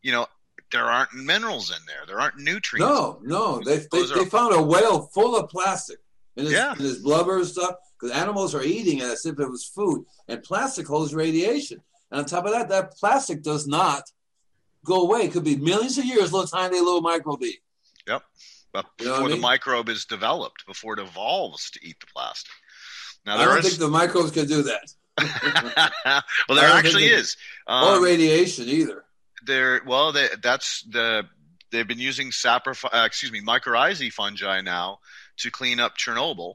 you 0.02 0.12
know, 0.12 0.26
there 0.72 0.84
aren't 0.84 1.12
minerals 1.14 1.70
in 1.70 1.78
there. 1.86 2.04
There 2.06 2.20
aren't 2.20 2.38
nutrients. 2.38 2.90
No, 2.90 3.18
no. 3.22 3.60
They, 3.60 3.78
they, 3.92 4.06
they, 4.06 4.24
found 4.24 4.54
a 4.54 4.62
whale 4.62 5.02
full 5.02 5.36
of 5.36 5.50
plastic 5.50 5.98
in 6.36 6.44
his, 6.44 6.54
yeah. 6.54 6.74
his 6.74 6.98
blubber 6.98 7.38
and 7.38 7.46
stuff 7.46 7.76
because 7.98 8.16
animals 8.16 8.54
are 8.54 8.62
eating 8.62 8.98
it 8.98 9.04
as 9.04 9.26
if 9.26 9.38
it 9.38 9.48
was 9.48 9.64
food. 9.64 10.04
And 10.28 10.42
plastic 10.42 10.86
holds 10.86 11.14
radiation. 11.14 11.82
And 12.10 12.20
on 12.20 12.26
top 12.26 12.46
of 12.46 12.52
that, 12.52 12.68
that 12.70 12.96
plastic 12.96 13.42
does 13.42 13.66
not 13.66 14.10
go 14.84 15.02
away. 15.02 15.20
It 15.22 15.32
could 15.32 15.44
be 15.44 15.56
millions 15.56 15.98
of 15.98 16.04
years, 16.04 16.32
little 16.32 16.48
tiny 16.48 16.80
little 16.80 17.02
microbe. 17.02 17.44
Yep. 18.08 18.22
But 18.72 18.86
before 18.96 19.14
you 19.14 19.20
know 19.20 19.28
the 19.28 19.34
mean? 19.34 19.42
microbe 19.42 19.88
is 19.90 20.06
developed, 20.06 20.64
before 20.66 20.94
it 20.94 21.00
evolves 21.00 21.70
to 21.72 21.80
eat 21.86 22.00
the 22.00 22.06
plastic. 22.06 22.52
Now, 23.26 23.36
I 23.36 23.44
don't 23.44 23.58
is... 23.58 23.66
think 23.66 23.78
the 23.78 23.88
microbes 23.88 24.30
can 24.30 24.46
do 24.46 24.62
that. 24.62 24.94
well, 26.48 26.58
there 26.58 26.70
actually 26.70 27.04
is. 27.04 27.36
Um, 27.66 27.98
or 27.98 28.04
radiation 28.04 28.68
either 28.68 29.04
they're 29.44 29.82
well, 29.86 30.12
they, 30.12 30.28
that's 30.42 30.82
the 30.82 31.24
they've 31.70 31.88
been 31.88 31.98
using 31.98 32.30
saprophy, 32.30 32.84
uh, 32.92 33.04
excuse 33.04 33.32
me, 33.32 33.40
mycorrhizae 33.40 34.12
fungi 34.12 34.60
now 34.60 34.98
to 35.38 35.50
clean 35.50 35.80
up 35.80 35.96
Chernobyl. 35.96 36.54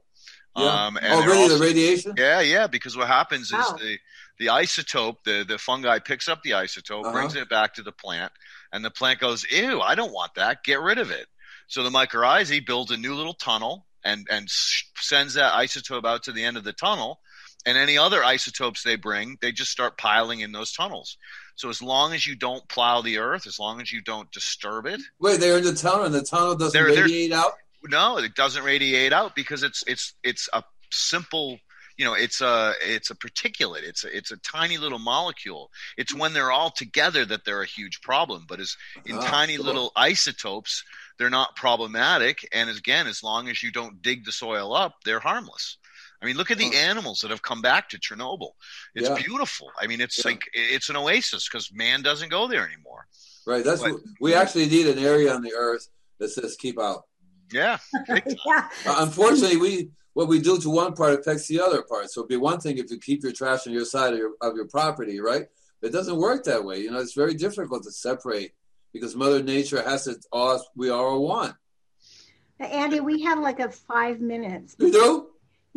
Yeah. 0.56 0.86
Um, 0.86 1.00
oh, 1.02 1.26
really? 1.26 1.44
Also, 1.44 1.58
the 1.58 1.64
radiation? 1.64 2.14
Yeah, 2.18 2.42
yeah. 2.42 2.68
Because 2.68 2.98
what 2.98 3.08
happens 3.08 3.54
wow. 3.54 3.60
is 3.60 3.82
the 3.82 3.98
the 4.40 4.46
isotope, 4.48 5.18
the 5.24 5.46
the 5.48 5.58
fungi 5.58 6.00
picks 6.00 6.28
up 6.28 6.42
the 6.44 6.52
isotope, 6.52 7.04
uh-huh. 7.04 7.12
brings 7.12 7.36
it 7.36 7.50
back 7.50 7.76
to 7.76 7.84
the 7.84 7.92
plant, 7.92 8.32
and 8.72 8.84
the 8.84 8.92
plant 8.92 9.20
goes, 9.20 9.46
"Ew, 9.52 9.82
I 9.82 9.96
don't 9.96 10.14
want 10.14 10.36
that. 10.36 10.64
Get 10.64 10.82
rid 10.82 10.98
of 10.98 11.12
it." 11.12 11.28
So 11.68 11.84
the 11.84 11.90
mycorrhizae 11.90 12.66
builds 12.66 12.92
a 12.92 12.98
new 12.98 13.14
little 13.14 13.34
tunnel 13.34 13.86
and 14.04 14.26
and 14.30 14.48
sends 14.50 15.36
that 15.36 15.54
isotope 15.54 16.06
out 16.06 16.24
to 16.24 16.32
the 16.32 16.44
end 16.44 16.58
of 16.58 16.64
the 16.64 16.74
tunnel, 16.74 17.20
and 17.66 17.78
any 17.78 17.98
other 17.98 18.24
isotopes 18.24 18.82
they 18.82 18.96
bring, 18.96 19.38
they 19.42 19.52
just 19.52 19.72
start 19.72 19.98
piling 19.98 20.40
in 20.40 20.54
those 20.54 20.72
tunnels. 20.72 21.18
So 21.58 21.70
as 21.70 21.82
long 21.82 22.14
as 22.14 22.26
you 22.26 22.36
don't 22.36 22.68
plow 22.70 23.02
the 23.02 23.18
earth, 23.18 23.48
as 23.48 23.60
long 23.60 23.82
as 23.82 23.92
you 23.92 24.02
don't 24.02 24.32
disturb 24.32 24.86
it. 24.86 25.02
Wait, 25.20 25.40
they're 25.40 25.58
in 25.58 25.64
the 25.64 25.74
tunnel, 25.74 26.06
and 26.06 26.14
the 26.14 26.22
tunnel 26.22 26.56
doesn't 26.56 26.72
they're, 26.74 26.96
radiate 26.96 27.32
they're, 27.32 27.40
out. 27.40 27.54
No, 27.84 28.18
it 28.18 28.36
doesn't 28.36 28.64
radiate 28.64 29.12
out 29.12 29.36
because 29.36 29.64
it's 29.64 29.84
it's 29.88 30.14
it's 30.24 30.48
a 30.54 30.64
simple 30.92 31.60
you 31.98 32.06
know 32.06 32.14
it's 32.14 32.42
a 32.42 32.74
it's 32.82 33.10
a 33.10 33.16
particulate 33.16 33.84
it's 33.84 34.04
a, 34.04 34.16
it's 34.16 34.32
a 34.32 34.38
tiny 34.38 34.78
little 34.78 35.00
molecule 35.00 35.72
it's 35.98 36.16
when 36.16 36.34
they're 36.34 36.52
all 36.52 36.70
together 36.70 37.26
that 37.26 37.44
they're 37.44 37.64
a 37.64 37.68
huge 37.68 38.02
problem 38.02 38.46
but 38.48 38.60
as 38.60 38.78
in 39.06 39.18
oh, 39.18 39.22
tiny 39.22 39.58
cool. 39.58 39.66
little 39.66 39.92
isotopes 39.96 40.84
they're 41.18 41.30
not 41.30 41.56
problematic 41.56 42.48
and 42.54 42.70
again 42.70 43.08
as 43.08 43.24
long 43.24 43.50
as 43.50 43.64
you 43.64 43.72
don't 43.72 44.02
dig 44.02 44.26
the 44.26 44.32
soil 44.32 44.74
up 44.74 44.96
they're 45.04 45.20
harmless 45.20 45.78
I 46.22 46.26
mean, 46.26 46.36
look 46.36 46.52
at 46.52 46.58
the 46.58 46.76
animals 46.76 47.20
that 47.22 47.32
have 47.32 47.44
come 47.44 47.62
back 47.62 47.90
to 47.90 48.00
Chernobyl. 48.00 48.52
It's 48.96 49.10
yeah. 49.10 49.16
beautiful. 49.16 49.70
I 49.80 49.88
mean, 49.88 50.02
it's 50.02 50.18
yeah. 50.18 50.32
like 50.32 50.50
it's 50.54 50.90
an 50.90 50.96
oasis 50.96 51.48
because 51.48 51.72
man 51.72 52.02
doesn't 52.02 52.30
go 52.30 52.48
there 52.48 52.66
anymore. 52.66 53.08
Right. 53.46 53.64
That's 53.64 53.82
but, 53.82 53.96
we 54.20 54.34
actually 54.34 54.68
need 54.68 54.88
an 54.88 55.00
area 55.00 55.34
on 55.34 55.42
the 55.42 55.54
earth 55.54 55.88
that 56.20 56.30
says 56.30 56.56
keep 56.56 56.80
out. 56.80 57.04
Yeah. 57.52 57.78
yeah. 58.10 58.70
Uh, 58.86 58.96
unfortunately, 59.00 59.58
we 59.58 59.90
what 60.14 60.28
we 60.28 60.40
do 60.40 60.60
to 60.60 60.70
one 60.70 60.94
part 60.94 61.14
affects 61.14 61.48
the 61.48 61.60
other 61.60 61.84
part. 61.84 62.10
So 62.10 62.22
it'd 62.22 62.30
be 62.30 62.38
one 62.38 62.60
thing 62.60 62.80
if 62.80 62.90
you 62.90 62.98
keep 62.98 63.22
your 63.22 63.32
trash 63.32 63.68
on 63.68 63.74
your 63.74 63.86
side 63.86 64.14
of 64.14 64.20
your, 64.20 64.32
of 64.42 64.56
your 64.56 64.68
property, 64.68 65.20
right? 65.20 65.46
It 65.84 65.92
doesn't 65.92 66.18
work 66.18 66.44
that 66.46 66.64
way. 66.64 66.80
You 66.80 66.90
know, 66.90 67.00
it's 67.00 67.14
very 67.14 67.36
difficult 67.36 67.84
to 67.84 67.92
separate 67.92 68.54
because 68.92 69.16
Mother 69.16 69.44
Nature 69.44 69.84
has 69.84 70.08
it 70.08 70.26
all. 70.32 70.66
We 70.76 70.90
are 70.90 71.06
all 71.06 71.28
one. 71.28 71.56
Andy, 72.60 73.00
we 73.00 73.22
have 73.22 73.38
like 73.40 73.60
a 73.60 73.70
five 73.70 74.20
minutes. 74.20 74.76
You 74.80 74.92
do? 74.92 75.28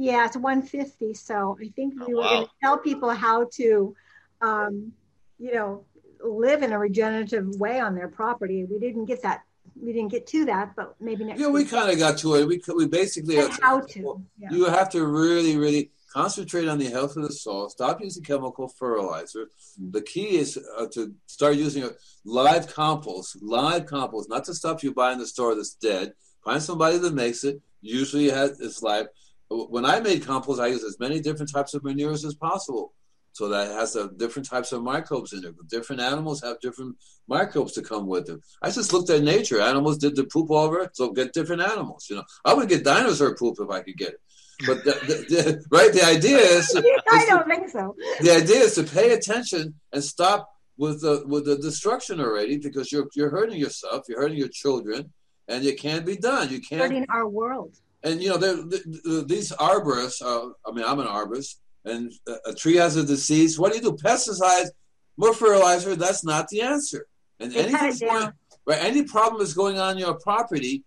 Yeah, 0.01 0.26
it's 0.26 0.36
150. 0.36 1.14
So 1.14 1.59
I 1.61 1.68
think 1.76 1.94
we 2.07 2.14
oh, 2.14 2.16
were 2.16 2.22
wow. 2.22 2.30
going 2.30 2.46
to 2.46 2.51
tell 2.62 2.78
people 2.78 3.11
how 3.11 3.48
to, 3.55 3.94
um, 4.40 4.92
you 5.38 5.55
know, 5.55 5.84
live 6.24 6.62
in 6.62 6.72
a 6.72 6.78
regenerative 6.78 7.48
way 7.57 7.80
on 7.80 7.94
their 7.94 8.09
property. 8.09 8.64
We 8.64 8.78
didn't 8.78 9.05
get 9.07 9.22
that 9.22 9.42
we 9.80 9.92
didn't 9.92 10.11
get 10.11 10.26
to 10.28 10.44
that, 10.46 10.74
but 10.76 10.94
maybe 11.01 11.24
next. 11.24 11.40
Yeah, 11.40 11.48
we 11.48 11.64
kind 11.64 11.90
of 11.90 11.98
got 11.98 12.18
to 12.18 12.34
it. 12.34 12.46
We 12.46 12.61
we 12.76 12.86
basically 12.86 13.36
how 13.62 13.80
to. 13.80 14.22
Yeah. 14.38 14.48
You 14.51 14.64
have 14.66 14.90
to 14.90 15.07
really, 15.07 15.57
really 15.57 15.90
concentrate 16.12 16.68
on 16.68 16.78
the 16.78 16.90
health 16.90 17.16
of 17.16 17.22
the 17.22 17.32
soil. 17.32 17.68
Stop 17.70 18.01
using 18.01 18.22
chemical 18.22 18.68
fertilizer. 18.68 19.44
Mm-hmm. 19.46 19.90
The 19.92 20.03
key 20.03 20.36
is 20.38 20.59
uh, 20.76 20.86
to 20.92 21.14
start 21.26 21.57
using 21.57 21.84
a 21.84 21.90
live 22.24 22.72
compost. 22.72 23.38
Live 23.42 23.86
compost, 23.86 24.28
not 24.28 24.44
the 24.44 24.55
stuff 24.55 24.82
you 24.82 24.92
buy 24.92 25.12
in 25.12 25.18
the 25.18 25.26
store 25.26 25.55
that's 25.55 25.74
dead. 25.74 26.12
Find 26.44 26.62
somebody 26.62 26.98
that 26.98 27.14
makes 27.14 27.44
it. 27.44 27.61
Usually, 27.80 28.28
it 28.28 28.34
has, 28.34 28.61
it's 28.61 28.82
live. 28.82 29.07
When 29.51 29.84
I 29.84 30.01
made 30.01 30.24
compost, 30.24 30.61
I 30.61 30.68
use 30.68 30.84
as 30.84 30.98
many 31.01 31.20
different 31.20 31.53
types 31.53 31.74
of 31.74 31.82
manures 31.82 32.24
as 32.24 32.34
possible. 32.34 32.92
So 33.32 33.48
that 33.48 33.68
has 33.68 33.96
a 33.96 34.09
different 34.09 34.48
types 34.48 34.72
of 34.72 34.82
microbes 34.82 35.32
in 35.32 35.44
it. 35.44 35.55
Different 35.68 36.03
animals 36.03 36.42
have 36.42 36.61
different 36.61 36.96
microbes 37.28 37.72
to 37.72 37.82
come 37.82 38.07
with 38.07 38.26
them. 38.26 38.40
I 38.62 38.70
just 38.70 38.92
looked 38.92 39.11
at 39.11 39.22
nature. 39.22 39.61
Animals 39.61 39.98
did 39.98 40.16
the 40.16 40.24
poop 40.24 40.51
over, 40.51 40.90
so 40.92 41.12
get 41.12 41.32
different 41.32 41.62
animals. 41.62 42.07
You 42.11 42.16
know, 42.16 42.24
I 42.44 42.55
would 42.55 42.68
get 42.68 42.84
dinosaur 42.84 43.34
poop 43.36 43.57
if 43.61 43.70
I 43.70 43.80
could 43.82 43.96
get 43.96 44.11
it. 44.11 44.20
But 44.66 44.84
the, 44.84 44.92
the, 45.07 45.14
the, 45.34 45.64
right, 45.70 45.92
the 45.92 46.05
idea 46.05 46.38
is. 46.38 46.74
I 47.11 47.24
don't 47.26 47.48
to, 47.48 47.55
think 47.55 47.68
so. 47.70 47.96
The 48.20 48.32
idea 48.32 48.61
is 48.61 48.74
to 48.74 48.82
pay 48.82 49.12
attention 49.12 49.74
and 49.92 50.03
stop 50.03 50.51
with 50.76 51.03
the 51.03 51.24
with 51.26 51.44
the 51.44 51.57
destruction 51.57 52.20
already 52.20 52.59
because 52.59 52.90
you're 52.90 53.09
you're 53.14 53.30
hurting 53.30 53.59
yourself, 53.59 54.05
you're 54.09 54.20
hurting 54.20 54.38
your 54.38 54.48
children, 54.48 55.12
and 55.48 55.64
it 55.64 55.78
can't 55.78 56.05
be 56.05 56.16
done. 56.16 56.51
You 56.51 56.61
can't 56.61 56.82
hurting 56.82 57.07
our 57.11 57.28
world. 57.28 57.76
And 58.03 58.22
you 58.22 58.30
know, 58.30 58.38
these 58.38 59.53
arborists. 59.53 60.22
Uh, 60.22 60.53
I 60.66 60.72
mean, 60.72 60.84
I'm 60.84 61.01
an 61.01 61.07
arborist 61.07 61.57
and 61.84 62.12
a 62.46 62.55
tree 62.55 62.76
has 62.76 62.96
a 62.96 63.05
disease. 63.05 63.59
What 63.59 63.72
do 63.72 63.78
you 63.78 63.84
do? 63.84 63.92
Pesticides, 63.92 64.68
more 65.16 65.34
fertilizer. 65.34 65.96
That's 65.96 66.24
not 66.24 66.48
the 66.48 66.62
answer. 66.62 67.07
And 67.38 67.55
anything 67.57 68.09
going, 68.09 68.32
right, 68.66 68.82
any 68.82 69.05
problem 69.05 69.40
is 69.40 69.55
going 69.55 69.78
on 69.78 69.92
in 69.92 69.98
your 69.98 70.14
property, 70.14 70.84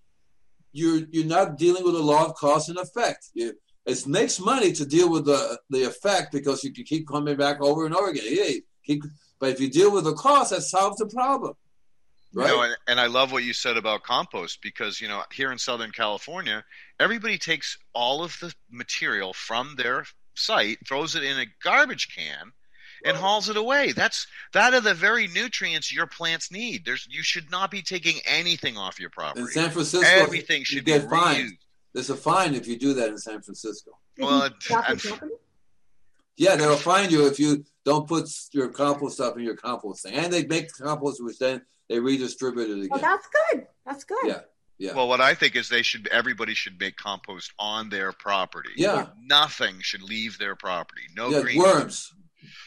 you're 0.72 1.02
you're 1.12 1.26
not 1.26 1.58
dealing 1.58 1.84
with 1.84 1.94
the 1.94 2.02
law 2.02 2.26
of 2.26 2.36
cause 2.36 2.70
and 2.70 2.78
effect. 2.78 3.30
You, 3.34 3.54
it 3.86 4.08
makes 4.08 4.40
money 4.40 4.72
to 4.74 4.86
deal 4.86 5.10
with 5.10 5.26
the 5.26 5.60
the 5.70 5.84
effect 5.84 6.32
because 6.32 6.64
you 6.64 6.72
can 6.72 6.84
keep 6.84 7.08
coming 7.08 7.38
back 7.38 7.62
over 7.62 7.86
and 7.86 7.96
over 7.96 8.10
again. 8.10 8.24
Hey, 8.26 8.62
keep, 8.86 9.04
but 9.40 9.50
if 9.50 9.60
you 9.60 9.70
deal 9.70 9.92
with 9.92 10.04
the 10.04 10.14
cause, 10.14 10.52
that 10.52 10.62
solves 10.62 10.98
the 10.98 11.08
problem. 11.08 11.54
Right. 12.34 12.50
You 12.50 12.56
know, 12.56 12.64
and, 12.64 12.76
and 12.88 13.00
I 13.00 13.06
love 13.08 13.32
what 13.32 13.44
you 13.44 13.54
said 13.54 13.78
about 13.78 14.04
compost 14.04 14.60
because 14.62 15.00
you 15.00 15.08
know 15.08 15.22
here 15.32 15.52
in 15.52 15.60
Southern 15.60 15.92
California, 15.92 16.64
everybody 17.00 17.38
takes 17.38 17.78
all 17.94 18.24
of 18.24 18.36
the 18.42 18.54
material 18.72 19.34
from 19.34 19.76
their 19.78 20.06
site, 20.36 20.80
throws 20.88 21.16
it 21.16 21.24
in 21.24 21.40
a 21.40 21.46
garbage 21.64 22.16
can, 22.16 22.52
and 23.06 23.16
hauls 23.16 23.50
it 23.50 23.58
away. 23.58 23.92
That's 23.92 24.26
that 24.54 24.74
are 24.74 24.82
the 24.82 24.94
very 24.94 25.28
nutrients 25.28 25.94
your 25.94 26.08
plants 26.08 26.52
need. 26.52 26.86
There's 26.86 27.08
you 27.10 27.22
should 27.22 27.52
not 27.52 27.70
be 27.70 27.82
taking 27.82 28.20
anything 28.26 28.78
off 28.78 29.00
your 29.00 29.10
property. 29.10 29.42
In 29.42 29.48
San 29.48 29.70
Francisco, 29.70 30.08
everything 30.08 30.64
should 30.64 30.86
get 30.86 31.04
be 31.04 31.08
fined. 31.10 31.58
There's 31.94 32.10
a 32.10 32.16
fine 32.16 32.56
if 32.56 32.68
you 32.68 32.78
do 32.78 32.94
that 32.96 33.10
in 33.10 33.18
San 33.18 33.42
Francisco. 33.42 33.92
Well, 34.18 34.50
yeah, 36.36 36.56
they'll 36.56 36.78
fine 36.78 37.12
you 37.12 37.28
if 37.28 37.40
you 37.40 37.64
don't 37.86 38.08
put 38.08 38.30
your 38.52 38.70
compost 38.70 39.16
stuff 39.16 39.38
in 39.38 39.44
your 39.44 39.56
compost 39.56 40.04
thing, 40.04 40.14
and 40.14 40.32
they 40.32 40.46
make 40.46 40.72
compost, 40.74 41.24
which 41.24 41.40
then 41.40 41.62
they 41.90 42.00
redistribute 42.00 42.70
it 42.70 42.86
again. 42.86 42.90
Oh, 42.92 42.98
that's 42.98 43.28
good. 43.52 43.68
That's 43.86 44.04
good. 44.04 44.26
Yeah. 44.26 44.40
Yeah. 44.80 44.96
Well, 44.96 45.08
what 45.08 45.22
I 45.22 45.36
think 45.36 45.56
is 45.56 45.70
they 45.70 45.84
should 45.84 46.08
everybody 46.08 46.54
should 46.54 46.80
make 46.80 46.98
compost 46.98 47.54
on 47.60 47.90
their 47.90 48.12
property. 48.12 48.72
Yeah. 48.76 49.08
Nothing 49.22 49.76
should 49.82 50.02
leave 50.02 50.38
their 50.40 50.56
property. 50.56 51.04
No 51.16 51.30
yeah, 51.30 51.42
green 51.42 51.60
worms. 51.60 52.12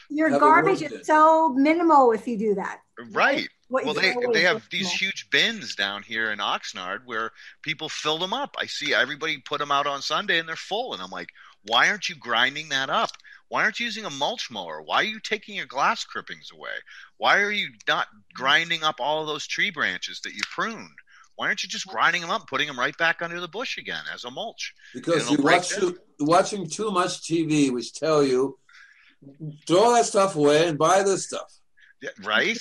Your 0.08 0.30
Have 0.30 0.40
garbage 0.40 0.82
is 0.82 1.06
so 1.06 1.50
minimal 1.50 2.12
if 2.12 2.26
you 2.26 2.38
do 2.38 2.54
that. 2.54 2.80
Right. 3.10 3.48
well, 3.68 3.92
they 3.92 4.14
they 4.32 4.42
have 4.42 4.66
these 4.70 4.90
huge 4.90 5.28
bins 5.30 5.74
down 5.74 6.02
here 6.02 6.30
in 6.30 6.38
Oxnard 6.38 7.00
where 7.04 7.32
people 7.62 7.88
fill 7.88 8.18
them 8.18 8.32
up. 8.32 8.54
I 8.58 8.66
see 8.66 8.94
everybody 8.94 9.38
put 9.38 9.58
them 9.58 9.72
out 9.72 9.86
on 9.86 10.00
Sunday 10.00 10.38
and 10.38 10.48
they're 10.48 10.56
full, 10.56 10.94
and 10.94 11.02
I'm 11.02 11.10
like, 11.10 11.30
why 11.64 11.88
aren't 11.88 12.08
you 12.08 12.14
grinding 12.14 12.68
that 12.70 12.88
up? 12.88 13.10
Why 13.48 13.62
aren't 13.62 13.78
you 13.78 13.86
using 13.86 14.04
a 14.04 14.10
mulch 14.10 14.50
mower? 14.50 14.82
Why 14.82 14.96
are 14.96 15.04
you 15.04 15.20
taking 15.20 15.54
your 15.54 15.66
glass 15.66 16.04
clippings 16.04 16.50
away? 16.52 16.70
Why 17.16 17.40
are 17.40 17.50
you 17.50 17.68
not 17.86 18.08
grinding 18.34 18.82
up 18.82 18.96
all 18.98 19.20
of 19.20 19.28
those 19.28 19.46
tree 19.46 19.70
branches 19.70 20.20
that 20.24 20.32
you 20.32 20.40
pruned? 20.50 20.98
Why 21.36 21.46
aren't 21.46 21.62
you 21.62 21.68
just 21.68 21.86
grinding 21.86 22.22
them 22.22 22.30
up, 22.30 22.48
putting 22.48 22.66
them 22.66 22.78
right 22.78 22.96
back 22.96 23.20
under 23.20 23.40
the 23.40 23.48
bush 23.48 23.78
again 23.78 24.02
as 24.12 24.24
a 24.24 24.30
mulch? 24.30 24.74
Because 24.94 25.30
you 25.30 25.38
watch 25.38 25.68
too, 25.68 25.98
watching 26.18 26.68
too 26.68 26.90
much 26.90 27.22
TV, 27.22 27.70
which 27.70 27.94
tell 27.94 28.24
you 28.24 28.58
throw 29.66 29.94
that 29.94 30.06
stuff 30.06 30.34
away 30.34 30.66
and 30.66 30.78
buy 30.78 31.02
this 31.02 31.26
stuff. 31.26 31.52
Yeah, 32.00 32.10
right? 32.24 32.58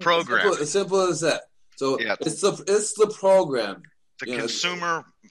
Program. 0.00 0.40
Simple, 0.40 0.62
as 0.62 0.70
simple 0.70 1.00
as 1.02 1.20
that. 1.20 1.42
So 1.76 2.00
yeah. 2.00 2.16
it's 2.20 2.40
the 2.40 2.64
it's 2.66 2.94
the 2.94 3.08
program. 3.08 3.82
The 4.20 4.30
you 4.30 4.38
consumer 4.38 5.04
know. 5.04 5.30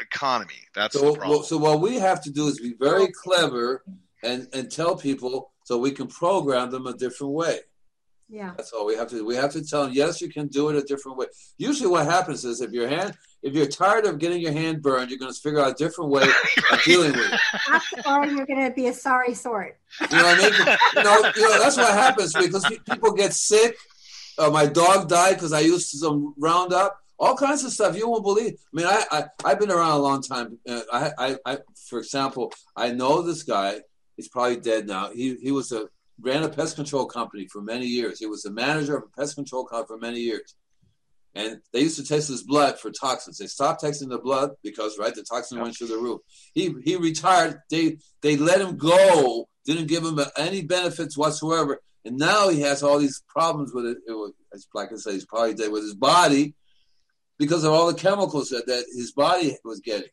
economy. 0.00 0.54
That's 0.74 0.98
so, 0.98 1.12
the 1.12 1.18
problem. 1.18 1.44
so 1.44 1.56
what 1.56 1.80
we 1.80 1.96
have 1.96 2.22
to 2.24 2.30
do 2.30 2.48
is 2.48 2.58
be 2.58 2.74
very 2.78 3.08
clever 3.12 3.84
and 4.22 4.48
and 4.52 4.70
tell 4.70 4.96
people 4.96 5.52
so 5.64 5.78
we 5.78 5.90
can 5.90 6.06
program 6.06 6.70
them 6.70 6.86
a 6.86 6.94
different 6.94 7.32
way. 7.32 7.60
Yeah. 8.30 8.52
That's 8.56 8.72
all 8.72 8.84
we 8.84 8.94
have 8.96 9.08
to 9.08 9.16
do. 9.16 9.24
We 9.24 9.36
have 9.36 9.52
to 9.52 9.64
tell 9.64 9.84
them, 9.84 9.92
yes, 9.94 10.20
you 10.20 10.28
can 10.28 10.48
do 10.48 10.68
it 10.68 10.76
a 10.76 10.82
different 10.82 11.16
way. 11.16 11.26
Usually 11.56 11.88
what 11.88 12.04
happens 12.04 12.44
is 12.44 12.60
if 12.60 12.72
your 12.72 12.86
hand 12.86 13.16
if 13.42 13.54
you're 13.54 13.66
tired 13.66 14.04
of 14.04 14.18
getting 14.18 14.40
your 14.40 14.52
hand 14.52 14.82
burned, 14.82 15.10
you're 15.10 15.18
going 15.18 15.32
to 15.32 15.40
figure 15.40 15.60
out 15.60 15.70
a 15.70 15.74
different 15.74 16.10
way 16.10 16.22
of 16.22 16.82
dealing 16.84 17.12
with 17.12 17.32
it. 17.32 18.06
or 18.06 18.26
you're 18.26 18.46
going 18.46 18.68
to 18.68 18.72
be 18.74 18.88
a 18.88 18.92
sorry 18.92 19.34
sort. 19.34 19.78
You 20.10 20.16
know 20.16 20.24
what 20.24 20.38
I 20.38 20.42
mean? 20.42 20.78
You 20.96 21.02
know, 21.04 21.32
you 21.36 21.42
know 21.42 21.58
that's 21.62 21.76
what 21.76 21.92
happens 21.92 22.32
because 22.32 22.68
people 22.90 23.12
get 23.12 23.32
sick. 23.32 23.76
Uh, 24.38 24.50
my 24.50 24.66
dog 24.66 25.08
died 25.08 25.34
because 25.34 25.52
I 25.52 25.60
used 25.60 25.88
some 25.88 26.34
Roundup. 26.38 26.98
All 27.20 27.36
kinds 27.36 27.64
of 27.64 27.72
stuff 27.72 27.96
you 27.96 28.08
won't 28.08 28.22
believe. 28.22 28.54
I 28.54 28.76
mean, 28.76 28.86
I, 28.86 29.04
I 29.10 29.24
I've 29.44 29.58
been 29.58 29.72
around 29.72 29.92
a 29.92 29.98
long 29.98 30.22
time. 30.22 30.58
Uh, 30.68 30.82
I, 30.92 31.10
I, 31.18 31.36
I, 31.46 31.58
for 31.88 31.98
example, 31.98 32.52
I 32.76 32.92
know 32.92 33.22
this 33.22 33.42
guy. 33.42 33.80
He's 34.18 34.28
probably 34.28 34.56
dead 34.56 34.88
now. 34.88 35.10
He 35.10 35.36
he 35.36 35.52
was 35.52 35.70
a 35.70 35.88
ran 36.20 36.42
a 36.42 36.48
pest 36.48 36.74
control 36.74 37.06
company 37.06 37.46
for 37.46 37.62
many 37.62 37.86
years. 37.86 38.18
He 38.18 38.26
was 38.26 38.42
the 38.42 38.50
manager 38.50 38.96
of 38.96 39.04
a 39.04 39.20
pest 39.20 39.36
control 39.36 39.64
company 39.64 39.86
for 39.86 39.98
many 39.98 40.18
years. 40.18 40.56
And 41.36 41.60
they 41.72 41.82
used 41.82 41.96
to 41.98 42.04
test 42.04 42.28
his 42.28 42.42
blood 42.42 42.80
for 42.80 42.90
toxins. 42.90 43.38
They 43.38 43.46
stopped 43.46 43.82
testing 43.82 44.08
the 44.08 44.18
blood 44.18 44.50
because, 44.64 44.98
right, 44.98 45.14
the 45.14 45.22
toxin 45.22 45.60
went 45.60 45.76
through 45.76 45.86
the 45.86 45.98
roof. 45.98 46.20
He 46.52 46.74
he 46.82 46.96
retired. 46.96 47.60
They 47.70 47.98
they 48.20 48.36
let 48.36 48.60
him 48.60 48.76
go. 48.76 49.48
Didn't 49.64 49.86
give 49.86 50.02
him 50.02 50.18
any 50.36 50.62
benefits 50.62 51.16
whatsoever. 51.16 51.80
And 52.04 52.16
now 52.16 52.48
he 52.48 52.60
has 52.62 52.82
all 52.82 52.98
these 52.98 53.22
problems 53.28 53.72
with 53.72 53.84
it. 53.86 53.98
it 54.08 54.12
was, 54.12 54.32
like 54.74 54.90
I 54.92 54.96
said, 54.96 55.12
he's 55.12 55.26
probably 55.26 55.54
dead 55.54 55.70
with 55.70 55.84
his 55.84 55.94
body 55.94 56.54
because 57.38 57.62
of 57.62 57.72
all 57.72 57.86
the 57.86 57.94
chemicals 57.94 58.48
that, 58.48 58.66
that 58.66 58.84
his 58.96 59.12
body 59.12 59.56
was 59.64 59.78
getting. 59.78 60.10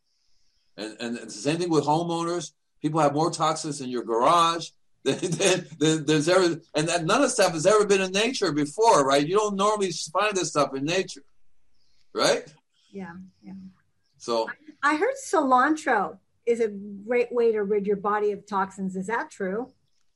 And 0.77 0.95
and 0.99 1.17
the 1.17 1.31
same 1.31 1.57
thing 1.57 1.71
with 1.71 1.85
homeowners. 1.85 2.51
People 2.85 2.99
have 2.99 3.15
more 3.15 3.31
toxins 3.31 3.81
in 3.81 3.89
your 3.89 4.03
garage 4.03 4.69
than, 5.03 5.17
than, 5.79 6.05
there's 6.05 6.29
ever, 6.29 6.61
and 6.75 6.87
that 6.87 7.03
none 7.03 7.23
of 7.23 7.31
stuff 7.31 7.53
has 7.53 7.65
ever 7.65 7.83
been 7.83 7.99
in 7.99 8.11
nature 8.11 8.51
before, 8.51 9.03
right? 9.03 9.25
You 9.27 9.37
don't 9.37 9.55
normally 9.55 9.91
find 9.91 10.35
this 10.37 10.49
stuff 10.49 10.75
in 10.75 10.85
nature, 10.85 11.23
right? 12.13 12.45
Yeah, 12.91 13.13
yeah. 13.41 13.53
So 14.19 14.47
I 14.83 14.97
heard 14.97 15.15
cilantro 15.27 16.19
is 16.45 16.59
a 16.59 16.67
great 16.67 17.31
way 17.31 17.51
to 17.53 17.63
rid 17.63 17.87
your 17.87 17.95
body 17.95 18.31
of 18.33 18.45
toxins. 18.45 18.95
Is 18.95 19.07
that 19.07 19.31
true? 19.31 19.71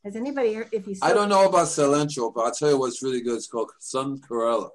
Has 0.05 0.15
anybody 0.15 0.53
heard 0.53 0.67
if 0.71 0.85
you 0.85 0.95
I 1.01 1.11
don't 1.15 1.29
know 1.29 1.49
about 1.49 1.65
cilantro, 1.69 2.31
but 2.31 2.41
I'll 2.41 2.51
tell 2.51 2.69
you 2.69 2.77
what's 2.77 3.01
really 3.01 3.21
good. 3.21 3.37
It's 3.37 3.47
called 3.47 3.71
sun 3.79 4.19
chlorella. 4.19 4.69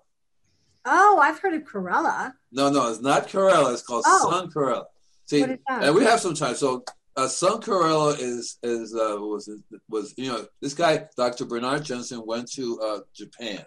Oh, 0.85 1.21
I've 1.23 1.39
heard 1.39 1.55
of 1.55 1.63
chlorella. 1.63 2.35
No, 2.51 2.71
no, 2.71 2.91
it's 2.91 3.01
not 3.01 3.29
chlorella. 3.29 3.73
It's 3.73 3.83
called 3.83 4.03
Oh. 4.05 4.31
sun 4.33 4.51
chlorella. 4.51 4.87
See, 5.27 5.43
What 5.43 5.51
is 5.51 5.59
that? 5.69 5.85
and 5.85 5.95
we 5.95 6.03
have 6.03 6.19
some 6.19 6.35
time. 6.35 6.57
So 6.57 6.85
uh, 7.17 7.29
sun 7.29 7.61
chlorella 7.61 8.19
is 8.19 8.59
is 8.63 8.95
uh, 8.95 9.17
was 9.19 9.49
was 9.89 10.15
you 10.17 10.31
know 10.31 10.47
this 10.61 10.75
guy 10.75 11.07
Dr. 11.17 11.45
Bernard 11.45 11.85
Jensen 11.85 12.23
went 12.27 12.51
to 12.53 12.81
uh, 12.81 12.99
Japan, 13.15 13.65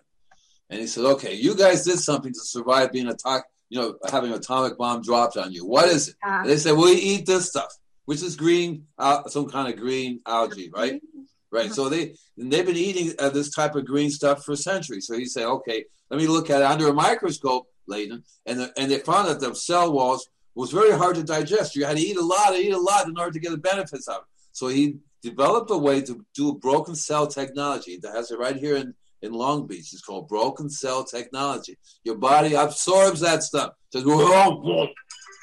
and 0.70 0.80
he 0.80 0.88
said, 0.88 1.06
okay, 1.06 1.34
you 1.34 1.56
guys 1.56 1.86
did 1.86 2.00
something 2.00 2.34
to 2.34 2.40
survive 2.40 2.92
being 2.92 3.08
attacked, 3.08 3.48
you 3.70 3.80
know, 3.80 3.96
having 4.12 4.32
an 4.32 4.38
atomic 4.38 4.78
bomb 4.78 5.02
dropped 5.02 5.38
on 5.38 5.52
you. 5.52 5.66
What 5.66 5.88
is 5.88 6.10
it? 6.10 6.16
They 6.46 6.58
said, 6.58 6.74
we 6.74 6.92
eat 6.92 7.26
this 7.26 7.50
stuff, 7.50 7.72
which 8.06 8.22
is 8.22 8.36
green, 8.36 8.86
uh, 8.98 9.24
some 9.28 9.50
kind 9.50 9.74
of 9.74 9.80
green 9.80 10.22
algae, 10.26 10.70
right? 10.74 11.02
Right. 11.50 11.72
So 11.72 11.88
they 11.88 12.16
and 12.38 12.52
they've 12.52 12.66
been 12.66 12.76
eating 12.76 13.14
uh, 13.18 13.30
this 13.30 13.50
type 13.52 13.76
of 13.76 13.86
green 13.86 14.10
stuff 14.10 14.44
for 14.44 14.58
centuries. 14.58 15.08
So 15.08 15.16
you 15.16 15.26
say, 15.26 15.46
okay, 15.46 15.86
let 16.10 16.20
me 16.20 16.28
look 16.28 16.50
at 16.50 16.62
it 16.62 16.66
under 16.66 16.90
a 16.90 16.94
microscope, 16.94 17.68
Leighton, 17.88 18.26
and 18.46 18.60
the, 18.60 18.74
and 18.78 18.92
they 18.92 19.00
found 19.00 19.30
that 19.30 19.40
the 19.40 19.56
cell 19.56 19.94
walls 19.94 20.28
was 20.58 20.72
very 20.72 20.92
hard 20.92 21.16
to 21.16 21.24
digest. 21.24 21.76
You 21.76 21.86
had 21.86 21.98
to 21.98 22.04
eat 22.04 22.18
a 22.18 22.26
lot, 22.26 22.56
eat 22.56 22.74
a 22.74 22.80
lot 22.80 23.08
in 23.08 23.18
order 23.18 23.32
to 23.32 23.40
get 23.40 23.52
the 23.52 23.58
benefits 23.58 24.08
of 24.08 24.18
it. 24.18 24.28
So 24.52 24.68
he 24.68 24.98
developed 25.22 25.70
a 25.72 25.78
way 25.78 26.02
to 26.02 26.26
do 26.34 26.50
a 26.50 26.56
broken 26.56 26.96
cell 26.96 27.28
technology 27.28 27.98
that 28.02 28.16
has 28.16 28.32
it 28.32 28.40
right 28.40 28.56
here 28.56 28.76
in, 28.76 28.94
in 29.22 29.34
Long 29.34 29.68
Beach. 29.68 29.94
It's 29.94 30.02
called 30.02 30.28
broken 30.28 30.70
cell 30.70 31.04
technology. 31.04 31.78
Your 32.04 32.18
body 32.18 32.56
absorbs 32.56 33.20
that 33.20 33.44
stuff. 33.44 33.74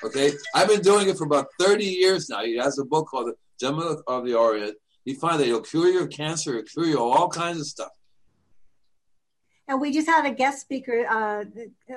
Okay, 0.04 0.32
I've 0.54 0.68
been 0.68 0.82
doing 0.82 1.08
it 1.08 1.16
for 1.16 1.24
about 1.24 1.46
30 1.60 1.84
years 1.84 2.28
now. 2.28 2.44
He 2.44 2.56
has 2.56 2.78
a 2.78 2.84
book 2.84 3.08
called 3.08 3.28
The 3.28 3.34
Gem 3.58 3.78
of 3.78 4.24
the 4.24 4.34
Orient. 4.34 4.76
You 5.04 5.16
find 5.16 5.38
that 5.38 5.46
it'll 5.46 5.60
cure 5.60 5.88
your 5.88 6.08
cancer, 6.08 6.58
it'll 6.58 6.64
cure 6.64 6.86
you 6.86 6.98
all 6.98 7.28
kinds 7.28 7.60
of 7.60 7.66
stuff. 7.66 7.90
And 9.66 9.80
we 9.80 9.92
just 9.92 10.06
had 10.06 10.26
a 10.26 10.30
guest 10.30 10.60
speaker 10.60 11.06
uh, 11.08 11.44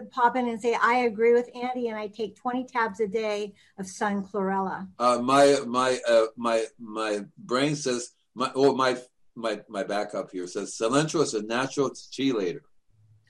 pop 0.09 0.38
in 0.38 0.47
and 0.47 0.61
say, 0.61 0.78
I 0.82 0.99
agree 0.99 1.34
with 1.34 1.49
Andy, 1.53 1.89
and 1.89 1.97
I 1.97 2.07
take 2.07 2.36
20 2.38 2.65
tabs 2.65 3.01
a 3.01 3.07
day 3.07 3.53
of 3.78 3.88
sun 3.88 4.24
chlorella. 4.24 4.88
Uh, 4.97 5.20
my 5.22 5.59
my 5.68 5.99
uh, 6.07 6.28
my 6.38 6.65
my 6.80 7.22
brain 7.38 7.76
says 7.76 8.11
my 8.36 8.51
oh 8.55 8.74
my 8.74 8.97
my 9.36 9.59
my 9.68 9.84
backup 9.84 10.32
here 10.32 10.47
says 10.47 10.78
cilantro 10.80 11.22
is 11.24 11.34
a 11.34 11.41
natural 11.43 11.89
chelator. 11.89 12.61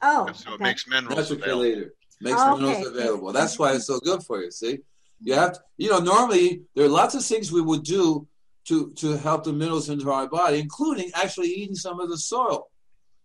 Oh, 0.03 0.31
so 0.33 0.51
it 0.51 0.53
okay. 0.55 0.63
makes 0.65 0.87
minerals 0.87 1.31
Natural 1.31 1.39
available. 1.39 1.63
chelator 1.63 1.89
makes 2.21 2.41
Okay. 2.41 2.53
minerals 2.59 2.85
available. 2.87 3.33
That's 3.33 3.57
why 3.57 3.73
it's 3.73 3.87
so 3.87 3.99
good 3.99 4.21
for 4.21 4.43
you. 4.43 4.51
See, 4.51 4.79
you 5.21 5.33
have 5.33 5.53
to, 5.53 5.59
you 5.77 5.89
know 5.89 5.99
normally 5.99 6.61
there 6.75 6.85
are 6.85 6.89
lots 6.89 7.15
of 7.15 7.25
things 7.25 7.51
we 7.51 7.61
would 7.61 7.81
do 7.83 8.27
to 8.65 8.91
to 8.97 9.17
help 9.17 9.45
the 9.45 9.53
minerals 9.53 9.89
into 9.89 10.11
our 10.11 10.27
body, 10.27 10.59
including 10.59 11.09
actually 11.15 11.47
eating 11.49 11.75
some 11.75 11.99
of 11.99 12.09
the 12.09 12.19
soil. 12.19 12.69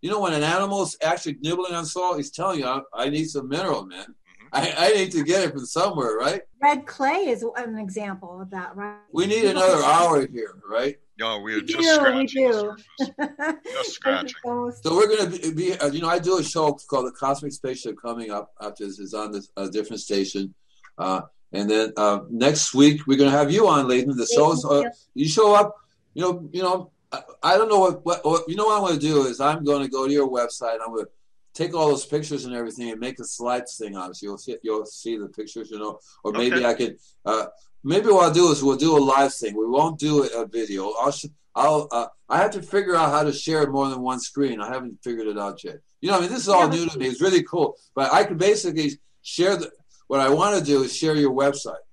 You 0.02 0.10
know, 0.10 0.20
when 0.20 0.34
an 0.34 0.42
animal's 0.42 0.96
actually 1.02 1.38
nibbling 1.40 1.74
on 1.74 1.86
salt, 1.86 2.16
he's 2.18 2.30
telling 2.30 2.58
you, 2.60 2.66
"I, 2.66 2.82
I 2.92 3.08
need 3.08 3.26
some 3.30 3.48
mineral, 3.48 3.86
man. 3.86 4.04
Mm-hmm. 4.04 4.48
I, 4.52 4.74
I 4.76 4.88
need 4.92 5.12
to 5.12 5.24
get 5.24 5.44
it 5.44 5.52
from 5.52 5.64
somewhere, 5.64 6.16
right? 6.16 6.42
red 6.60 6.86
clay 6.86 7.26
is 7.28 7.44
an 7.56 7.78
example 7.78 8.40
of 8.40 8.50
that, 8.50 8.76
right? 8.76 8.98
We 9.12 9.26
need 9.26 9.44
another 9.46 9.82
hour 9.82 10.26
here, 10.26 10.54
right? 10.68 10.96
No, 11.18 11.38
we 11.40 11.54
We 11.54 11.58
are 11.58 11.60
just 11.62 11.78
do, 11.78 11.94
scratching 11.94 12.46
the 12.46 12.52
do. 12.52 12.76
surface. 13.08 13.64
Just 13.72 13.92
scratching. 13.94 14.34
So 14.44 14.94
we're 14.96 15.08
going 15.08 15.32
to 15.32 15.38
be, 15.38 15.52
be 15.52 15.78
uh, 15.78 15.88
you 15.88 16.00
know, 16.00 16.08
I 16.08 16.18
do 16.18 16.38
a 16.38 16.44
show 16.44 16.72
called 16.88 17.06
The 17.06 17.12
Cosmic 17.12 17.52
Spaceship 17.52 17.96
coming 18.00 18.30
up 18.30 18.52
after 18.60 18.86
this 18.86 18.98
is 18.98 19.12
on 19.12 19.32
this, 19.32 19.50
a 19.56 19.68
different 19.68 20.00
station. 20.00 20.54
Uh, 20.96 21.22
and 21.52 21.68
then 21.68 21.92
uh, 21.96 22.20
next 22.30 22.74
week, 22.74 23.02
we're 23.06 23.18
going 23.18 23.30
to 23.30 23.36
have 23.36 23.50
you 23.50 23.66
on, 23.68 23.88
Leighton. 23.88 24.16
The 24.16 24.26
show's, 24.26 24.64
uh, 24.64 24.84
you 25.14 25.28
show 25.28 25.54
up, 25.54 25.76
you 26.14 26.22
know, 26.22 26.48
you 26.52 26.62
know, 26.62 26.91
I, 27.12 27.22
I 27.42 27.56
don't 27.56 27.68
know 27.68 27.78
what, 27.80 28.04
what, 28.04 28.24
what, 28.24 28.48
you 28.48 28.56
know 28.56 28.66
what 28.66 28.76
I'm 28.78 28.86
going 28.86 28.98
to 28.98 29.06
do 29.06 29.24
is 29.26 29.40
I'm 29.40 29.64
going 29.64 29.82
to 29.82 29.88
go 29.90 30.06
to 30.06 30.12
your 30.12 30.28
website. 30.28 30.78
I'm 30.84 30.92
going 30.94 31.04
to 31.04 31.10
take 31.54 31.74
all 31.74 31.88
those 31.88 32.06
pictures 32.06 32.44
and 32.46 32.54
everything 32.54 32.90
and 32.90 32.98
make 33.00 33.18
a 33.18 33.24
slides 33.24 33.76
thing 33.76 33.96
on 33.96 34.10
it. 34.10 34.16
So 34.16 34.26
you'll 34.26 34.38
see, 34.38 34.56
you'll 34.62 34.86
see 34.86 35.16
the 35.18 35.28
pictures, 35.28 35.70
you 35.70 35.78
know, 35.78 35.98
or 36.24 36.32
maybe 36.32 36.56
Okay. 36.56 36.64
I 36.66 36.74
could, 36.74 36.96
uh, 37.26 37.46
maybe 37.84 38.06
what 38.08 38.24
I'll 38.24 38.32
do 38.32 38.50
is 38.50 38.62
we'll 38.62 38.76
do 38.76 38.96
a 38.96 39.00
live 39.00 39.34
thing. 39.34 39.54
We 39.56 39.66
won't 39.66 39.98
do 39.98 40.24
a 40.24 40.46
video. 40.46 40.90
I'll, 40.92 41.12
sh- 41.12 41.26
I'll, 41.54 41.88
uh, 41.92 42.06
I 42.30 42.38
have 42.38 42.52
to 42.52 42.62
figure 42.62 42.96
out 42.96 43.10
how 43.10 43.22
to 43.24 43.32
share 43.32 43.70
more 43.70 43.88
than 43.90 44.00
one 44.00 44.18
screen. 44.20 44.60
I 44.60 44.68
haven't 44.72 44.98
figured 45.04 45.26
it 45.26 45.38
out 45.38 45.62
yet. 45.62 45.76
You 46.00 46.10
know, 46.10 46.16
I 46.16 46.20
mean, 46.20 46.30
this 46.30 46.40
is 46.40 46.48
all 46.48 46.62
Yeah. 46.64 46.70
new 46.80 46.86
to 46.88 46.98
me. 46.98 47.08
It's 47.08 47.20
really 47.20 47.42
cool, 47.42 47.76
but 47.94 48.10
I 48.12 48.24
can 48.24 48.38
basically 48.38 48.98
share 49.20 49.56
the. 49.56 49.70
What 50.08 50.20
I 50.20 50.30
want 50.30 50.58
to 50.58 50.64
do 50.64 50.82
is 50.82 50.96
share 50.96 51.14
your 51.14 51.32
website. 51.32 51.84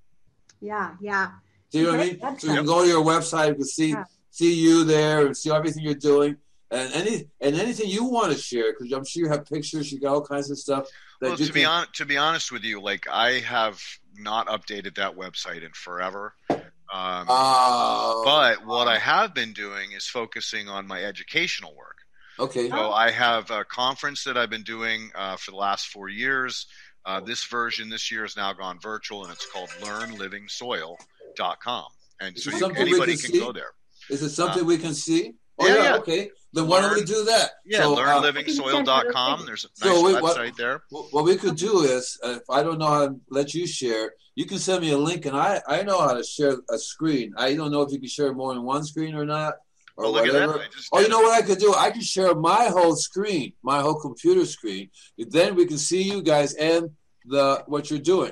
Yeah, 0.61 0.95
yeah. 1.01 1.31
Do 1.71 1.79
you 1.79 1.85
know 1.85 1.91
what 1.91 1.99
I 1.99 2.09
Great 2.09 2.23
mean? 2.23 2.39
So 2.39 2.47
you 2.47 2.55
can 2.55 2.65
go 2.65 2.81
to 2.83 2.87
your 2.89 3.03
website, 3.03 3.49
you 3.49 3.55
can 3.55 3.65
see 3.65 3.89
Yeah. 3.89 4.03
See 4.39 4.53
you 4.53 4.85
there 4.85 5.25
and 5.25 5.35
see 5.35 5.51
everything 5.51 5.83
you're 5.83 5.93
doing, 5.95 6.37
and 6.71 6.93
any 6.93 7.27
and 7.41 7.55
anything 7.57 7.89
you 7.89 8.05
want 8.05 8.31
to 8.31 8.37
share 8.37 8.71
because 8.73 8.91
I'm 8.93 9.03
sure 9.05 9.23
you 9.23 9.29
have 9.29 9.45
pictures, 9.45 9.91
you 9.91 9.99
got 9.99 10.13
all 10.13 10.25
kinds 10.25 10.49
of 10.49 10.57
stuff 10.57 10.87
that 11.19 11.27
Well, 11.29 11.37
you 11.39 11.45
to 11.47 11.53
be 11.53 11.61
can. 11.61 11.69
on, 11.69 11.87
to 11.95 12.05
be 12.05 12.15
honest 12.17 12.49
with 12.51 12.63
you, 12.63 12.79
like 12.81 13.07
I 13.09 13.39
have 13.39 13.81
not 14.15 14.47
updated 14.47 14.95
that 14.95 15.15
website 15.17 15.63
in 15.63 15.71
forever. 15.73 16.33
Um, 16.49 17.25
Oh, 17.29 18.21
but 18.25 18.65
what 18.65 18.87
I 18.87 18.97
have 18.97 19.33
been 19.35 19.53
doing 19.53 19.91
is 19.91 20.07
focusing 20.07 20.67
on 20.69 20.87
my 20.87 21.03
educational 21.03 21.75
work. 21.75 21.97
okay, 22.39 22.69
So 22.69 22.91
I 22.91 23.11
have 23.11 23.51
a 23.51 23.63
conference 23.65 24.23
that 24.23 24.37
I've 24.37 24.49
been 24.49 24.63
doing 24.63 25.11
uh, 25.15 25.35
for 25.35 25.51
the 25.51 25.57
last 25.57 25.87
four 25.89 26.09
years. 26.09 26.65
Uh, 27.05 27.19
this 27.21 27.45
version 27.45 27.89
this 27.89 28.11
year 28.11 28.23
has 28.23 28.35
now 28.35 28.51
gone 28.53 28.77
virtual, 28.79 29.23
and 29.23 29.31
it's 29.31 29.45
called 29.51 29.69
LearnLivingSoil.com. 29.81 31.85
And 32.21 32.37
so 32.37 32.51
you, 32.51 32.65
anybody 32.75 33.15
can 33.17 33.31
can 33.31 33.39
go 33.39 33.51
there. 33.53 33.71
Is 34.09 34.21
it 34.23 34.29
something 34.29 34.65
we 34.65 34.77
can 34.77 34.93
see? 34.93 35.33
Oh 35.59 35.67
yeah, 35.67 35.83
yeah, 35.83 35.95
okay. 35.97 36.31
Then 36.53 36.67
why 36.67 36.81
don't 36.81 36.95
we 36.95 37.03
do 37.03 37.23
that? 37.25 37.51
Yeah, 37.65 37.83
So, 37.83 37.93
uh, 37.93 38.21
LearnLivingSoil.com. 38.23 39.45
There's 39.45 39.65
a 39.65 39.85
nice 39.85 39.93
So 39.93 40.03
wait, 40.03 40.21
what- 40.21 40.35
website 40.37 40.55
there. 40.55 40.83
what 40.89 41.23
we 41.23 41.35
could 41.35 41.55
do 41.55 41.81
is, 41.81 42.17
uh, 42.23 42.37
if 42.41 42.49
I 42.49 42.63
don't 42.63 42.79
know 42.79 42.87
how 42.87 43.07
to 43.07 43.15
let 43.29 43.53
you 43.53 43.67
share, 43.67 44.13
you 44.35 44.45
can 44.45 44.57
send 44.57 44.81
me 44.81 44.91
a 44.91 44.97
link, 44.97 45.25
and 45.25 45.35
I 45.35 45.61
I 45.67 45.83
know 45.83 45.99
how 45.99 46.13
to 46.13 46.23
share 46.23 46.55
a 46.71 46.77
screen. 46.79 47.33
I 47.37 47.55
don't 47.55 47.71
know 47.71 47.81
if 47.81 47.91
you 47.91 47.99
can 47.99 48.07
share 48.09 48.33
more 48.33 48.53
than 48.53 48.63
one 48.63 48.83
screen 48.83 49.13
or 49.15 49.25
not, 49.25 49.55
or 49.97 50.05
Oh, 50.05 50.11
look 50.11 50.25
at 50.25 50.33
whatever. 50.33 50.65
Oh, 50.93 50.99
you 51.01 51.09
know 51.09 51.19
what 51.19 51.33
I 51.37 51.45
could 51.45 51.59
do? 51.59 51.73
I 51.75 51.91
could 51.91 52.03
share 52.05 52.33
my 52.33 52.65
whole 52.75 52.95
screen, 52.95 53.53
my 53.61 53.81
whole 53.81 53.99
computer 53.99 54.45
screen. 54.45 54.89
Then 55.17 55.55
we 55.55 55.65
can 55.65 55.77
see 55.77 56.01
you 56.01 56.21
guys 56.23 56.53
and 56.53 56.91
the 57.25 57.63
what 57.67 57.89
you're 57.89 57.99
doing. 57.99 58.31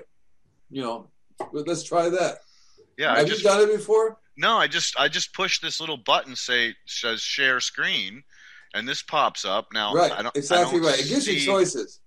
You 0.71 0.81
know, 0.81 1.09
let's 1.51 1.83
try 1.83 2.09
that. 2.09 2.39
Yeah, 2.97 3.13
I 3.13 3.19
Have 3.19 3.27
just 3.27 3.43
you 3.43 3.49
done 3.49 3.61
it 3.69 3.71
before? 3.77 4.17
No, 4.37 4.57
I 4.57 4.67
just 4.67 4.97
I 4.99 5.07
just 5.07 5.33
push 5.33 5.59
this 5.59 5.79
little 5.79 5.97
button 5.97 6.35
say 6.35 6.75
says 6.85 7.21
share 7.21 7.59
screen, 7.59 8.23
and 8.73 8.87
this 8.87 9.01
pops 9.01 9.45
up. 9.45 9.67
Now 9.73 9.93
right, 9.93 10.11
I 10.11 10.21
don't 10.21 10.35
I 10.35 10.39
exactly 10.39 10.79
don't 10.79 10.89
right. 10.89 10.99
It 10.99 11.07
gives 11.07 11.27
you 11.27 11.39
choices. 11.39 11.99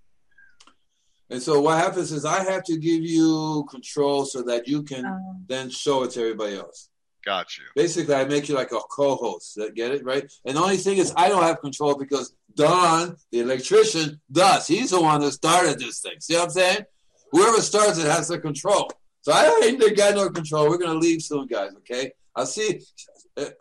And 1.29 1.41
so 1.41 1.61
what 1.61 1.77
happens 1.77 2.11
is 2.11 2.25
I 2.25 2.43
have 2.43 2.63
to 2.65 2.77
give 2.77 3.03
you 3.03 3.65
control 3.69 4.25
so 4.25 4.41
that 4.43 4.67
you 4.67 4.83
can 4.83 5.05
Um, 5.05 5.45
then 5.47 5.69
show 5.69 6.03
it 6.03 6.11
to 6.11 6.21
everybody 6.21 6.57
else. 6.57 6.89
Got 7.25 7.57
you. 7.57 7.63
Basically, 7.75 8.15
I 8.15 8.25
make 8.25 8.49
you 8.49 8.55
like 8.55 8.71
a 8.71 8.79
co-host. 8.79 9.55
That 9.55 9.75
get 9.75 9.91
it 9.91 10.03
right? 10.03 10.29
And 10.43 10.57
the 10.57 10.61
only 10.61 10.77
thing 10.77 10.97
is, 10.97 11.13
I 11.15 11.29
don't 11.29 11.43
have 11.43 11.61
control 11.61 11.95
because 11.95 12.35
Don, 12.55 13.15
the 13.31 13.39
electrician, 13.39 14.19
does. 14.29 14.67
He's 14.67 14.89
the 14.89 15.01
one 15.01 15.21
that 15.21 15.31
started 15.31 15.79
this 15.79 15.99
thing. 16.01 16.19
See 16.19 16.33
what 16.33 16.45
I'm 16.45 16.49
saying? 16.49 16.83
Whoever 17.31 17.61
starts 17.61 17.97
it 17.97 18.07
has 18.07 18.27
the 18.27 18.39
control. 18.39 18.91
So 19.21 19.31
I 19.31 19.61
ain't 19.63 19.95
got 19.95 20.15
no 20.15 20.29
control. 20.29 20.67
We're 20.67 20.79
gonna 20.79 20.99
leave 20.99 21.21
soon, 21.21 21.45
guys. 21.47 21.71
Okay? 21.77 22.11
I'll 22.35 22.45
see. 22.45 22.81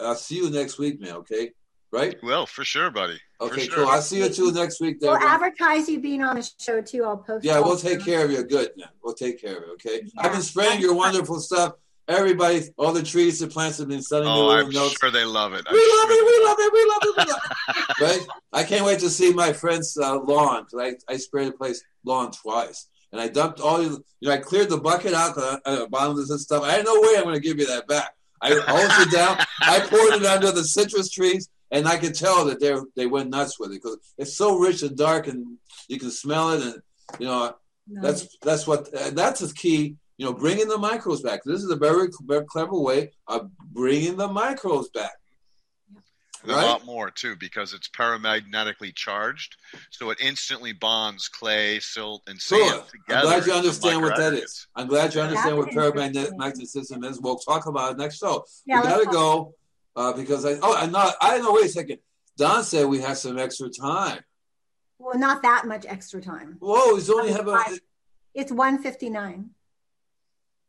I'll 0.00 0.14
see 0.14 0.36
you 0.36 0.50
next 0.50 0.78
week, 0.78 1.00
man. 1.00 1.12
Okay? 1.16 1.52
Right? 1.92 2.16
Well, 2.22 2.46
for 2.46 2.64
sure, 2.64 2.90
buddy. 2.90 3.18
For 3.38 3.46
Okay, 3.48 3.62
sure. 3.66 3.74
cool. 3.84 3.88
I'll 3.88 4.02
see 4.02 4.18
you 4.18 4.28
too 4.28 4.52
next 4.52 4.80
week. 4.80 4.98
we'll 5.00 5.16
advertise 5.16 5.88
you 5.88 6.00
being 6.00 6.22
on 6.22 6.36
the 6.36 6.48
show 6.60 6.80
too. 6.80 7.04
I'll 7.04 7.16
post. 7.16 7.44
Yeah, 7.44 7.58
we'll 7.60 7.76
the- 7.76 7.88
take 7.88 8.04
care 8.04 8.24
of 8.24 8.30
you. 8.30 8.44
Good, 8.44 8.70
man. 8.76 8.88
We'll 9.02 9.14
take 9.14 9.40
care 9.40 9.56
of 9.56 9.64
you. 9.66 9.72
Okay. 9.74 10.02
Yeah. 10.04 10.22
I've 10.22 10.32
been 10.32 10.42
spraying 10.42 10.80
your 10.80 10.94
wonderful 10.94 11.40
stuff. 11.40 11.74
Everybody, 12.06 12.62
all 12.76 12.92
the 12.92 13.02
trees, 13.04 13.38
the 13.38 13.46
plants 13.46 13.78
have 13.78 13.86
been 13.88 14.02
sending 14.02 14.26
me 14.26 14.32
Oh, 14.34 14.46
little 14.46 14.66
I'm 14.66 14.72
notes. 14.72 14.96
sure 15.00 15.10
they 15.12 15.24
love 15.24 15.52
it. 15.52 15.64
I'm 15.66 15.72
We 15.72 15.80
love 15.80 16.10
it. 16.10 16.26
We 16.26 16.44
love 16.44 16.56
it. 16.58 16.72
We 16.72 16.84
love 16.88 17.02
it. 17.02 17.16
We 17.16 17.24
love 17.24 17.78
it. 17.98 18.00
right? 18.00 18.26
I 18.52 18.64
can't 18.64 18.84
wait 18.84 18.98
to 19.00 19.10
see 19.10 19.32
my 19.32 19.52
friend's 19.52 19.96
uh, 19.96 20.18
lawn 20.20 20.64
because 20.70 20.98
I, 21.08 21.12
I 21.12 21.16
sprayed 21.18 21.48
the 21.48 21.52
place 21.56 21.84
lawn 22.04 22.32
twice. 22.32 22.88
And 23.12 23.20
I 23.20 23.28
dumped 23.28 23.60
all 23.60 23.80
you, 23.82 24.04
you 24.20 24.28
know, 24.28 24.34
I 24.34 24.38
cleared 24.38 24.70
the 24.70 24.78
bucket 24.80 25.14
out 25.14 25.34
the 25.36 25.60
uh, 25.64 25.86
bottom 25.86 26.18
of 26.18 26.26
this 26.28 26.42
stuff. 26.42 26.62
I 26.64 26.72
had 26.72 26.84
no 26.84 27.00
way 27.00 27.14
I'm 27.16 27.22
going 27.24 27.34
to 27.34 27.40
give 27.40 27.58
you 27.58 27.66
that 27.66 27.86
back. 27.88 28.12
I 28.42 28.50
hosed 28.54 29.08
it 29.08 29.12
down. 29.12 29.38
I 29.60 29.80
poured 29.80 30.14
it 30.14 30.26
under 30.26 30.50
the 30.52 30.64
citrus 30.64 31.10
trees, 31.10 31.48
and 31.70 31.86
I 31.86 31.96
could 31.98 32.14
tell 32.14 32.44
that 32.46 32.60
they 32.60 32.74
they 32.96 33.06
went 33.06 33.30
nuts 33.30 33.58
with 33.58 33.70
it 33.72 33.82
because 33.82 33.98
it's 34.18 34.36
so 34.36 34.58
rich 34.58 34.82
and 34.82 34.96
dark, 34.96 35.26
and 35.28 35.58
you 35.88 35.98
can 35.98 36.10
smell 36.10 36.50
it. 36.52 36.62
And 36.62 36.76
you 37.18 37.26
know, 37.26 37.54
No. 37.86 38.02
that's 38.02 38.36
that's 38.42 38.66
what 38.66 38.90
that's 39.14 39.40
the 39.40 39.52
key. 39.54 39.96
You 40.16 40.26
know, 40.26 40.32
bringing 40.34 40.68
the 40.68 40.76
microbes 40.78 41.22
back. 41.22 41.40
This 41.44 41.62
is 41.62 41.70
a 41.70 41.76
very, 41.76 42.08
very 42.24 42.44
clever 42.44 42.78
way 42.78 43.12
of 43.26 43.50
bringing 43.72 44.16
the 44.18 44.28
microbes 44.28 44.90
back. 44.90 45.12
A 46.44 46.52
lot 46.52 46.84
more 46.86 47.10
too, 47.10 47.36
because 47.36 47.74
it's 47.74 47.88
paramagnetically 47.88 48.94
charged, 48.94 49.56
so 49.90 50.10
it 50.10 50.18
instantly 50.20 50.72
bonds 50.72 51.28
clay, 51.28 51.78
silt, 51.80 52.22
and 52.26 52.40
sand 52.40 52.70
Cool. 52.72 52.82
together. 52.90 53.20
I'm 53.20 53.24
glad 53.40 53.46
you 53.46 53.52
understand 53.52 54.02
what 54.02 54.16
that 54.16 54.32
is. 54.34 54.66
I'm 54.74 54.86
glad 54.86 55.14
you 55.14 55.20
understand 55.20 55.56
what 55.58 55.66
That's 55.74 55.76
interesting. 55.76 56.30
paramagnetism 56.38 57.04
is. 57.10 57.20
We'll 57.20 57.36
talk 57.36 57.66
about 57.66 57.92
it 57.92 57.98
next 57.98 58.18
show. 58.18 58.44
Yeah, 58.64 58.80
we 58.80 58.88
gotta 58.88 59.04
talk- 59.04 59.12
go 59.12 59.54
uh, 59.96 60.12
because 60.14 60.46
I 60.46 60.56
oh 60.62 60.74
I'm 60.76 60.92
not 60.92 61.14
I 61.20 61.38
know 61.38 61.52
wait 61.52 61.66
a 61.66 61.68
second. 61.68 61.98
Don 62.36 62.64
said 62.64 62.86
we 62.86 63.00
have 63.00 63.18
some 63.18 63.38
extra 63.38 63.68
time. 63.68 64.20
Well, 64.98 65.18
not 65.18 65.42
that 65.42 65.66
much 65.66 65.84
extra 65.86 66.20
time. 66.22 66.56
Whoa, 66.60 66.96
it's 66.96 67.10
only 67.10 67.32
have 67.32 67.48
a 67.48 67.62
It's 68.34 68.52
159. 68.52 69.50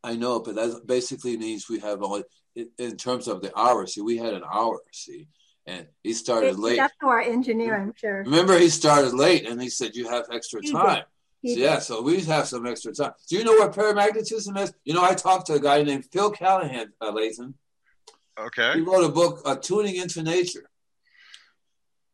I 0.03 0.15
know, 0.15 0.39
but 0.39 0.55
that 0.55 0.81
basically 0.87 1.37
means 1.37 1.69
we 1.69 1.79
have 1.79 2.01
only 2.01 2.23
in, 2.55 2.69
in 2.79 2.97
terms 2.97 3.27
of 3.27 3.41
the 3.41 3.57
hour. 3.57 3.85
See, 3.87 4.01
we 4.01 4.17
had 4.17 4.33
an 4.33 4.43
hour. 4.51 4.79
See, 4.91 5.27
and 5.65 5.87
he 6.03 6.13
started 6.13 6.49
It's 6.49 6.57
late. 6.57 6.79
up 6.79 6.91
to 7.01 7.07
our 7.07 7.21
engineer, 7.21 7.79
I'm 7.79 7.93
sure. 7.95 8.23
Remember, 8.23 8.57
he 8.57 8.69
started 8.69 9.13
late, 9.13 9.47
and 9.47 9.61
he 9.61 9.69
said 9.69 9.95
you 9.95 10.09
have 10.09 10.25
extra 10.31 10.61
He 10.61 10.71
time. 10.71 11.03
So, 11.43 11.53
yeah, 11.53 11.79
so 11.79 12.01
we 12.03 12.21
have 12.21 12.47
some 12.47 12.67
extra 12.67 12.93
time. 12.93 13.13
Do 13.27 13.35
you 13.35 13.43
know 13.43 13.53
what 13.53 13.73
paramagnetism 13.73 14.59
is? 14.59 14.73
You 14.83 14.93
know, 14.93 15.03
I 15.03 15.15
talked 15.15 15.47
to 15.47 15.53
a 15.53 15.59
guy 15.59 15.81
named 15.81 16.05
Phil 16.11 16.29
Callahan, 16.31 16.93
uh, 17.01 17.11
Leighton. 17.11 17.55
Okay. 18.39 18.73
He 18.75 18.81
wrote 18.81 19.03
a 19.03 19.09
book, 19.09 19.41
uh, 19.45 19.55
Tuning 19.55 19.95
into 19.95 20.21
Nature. 20.21 20.69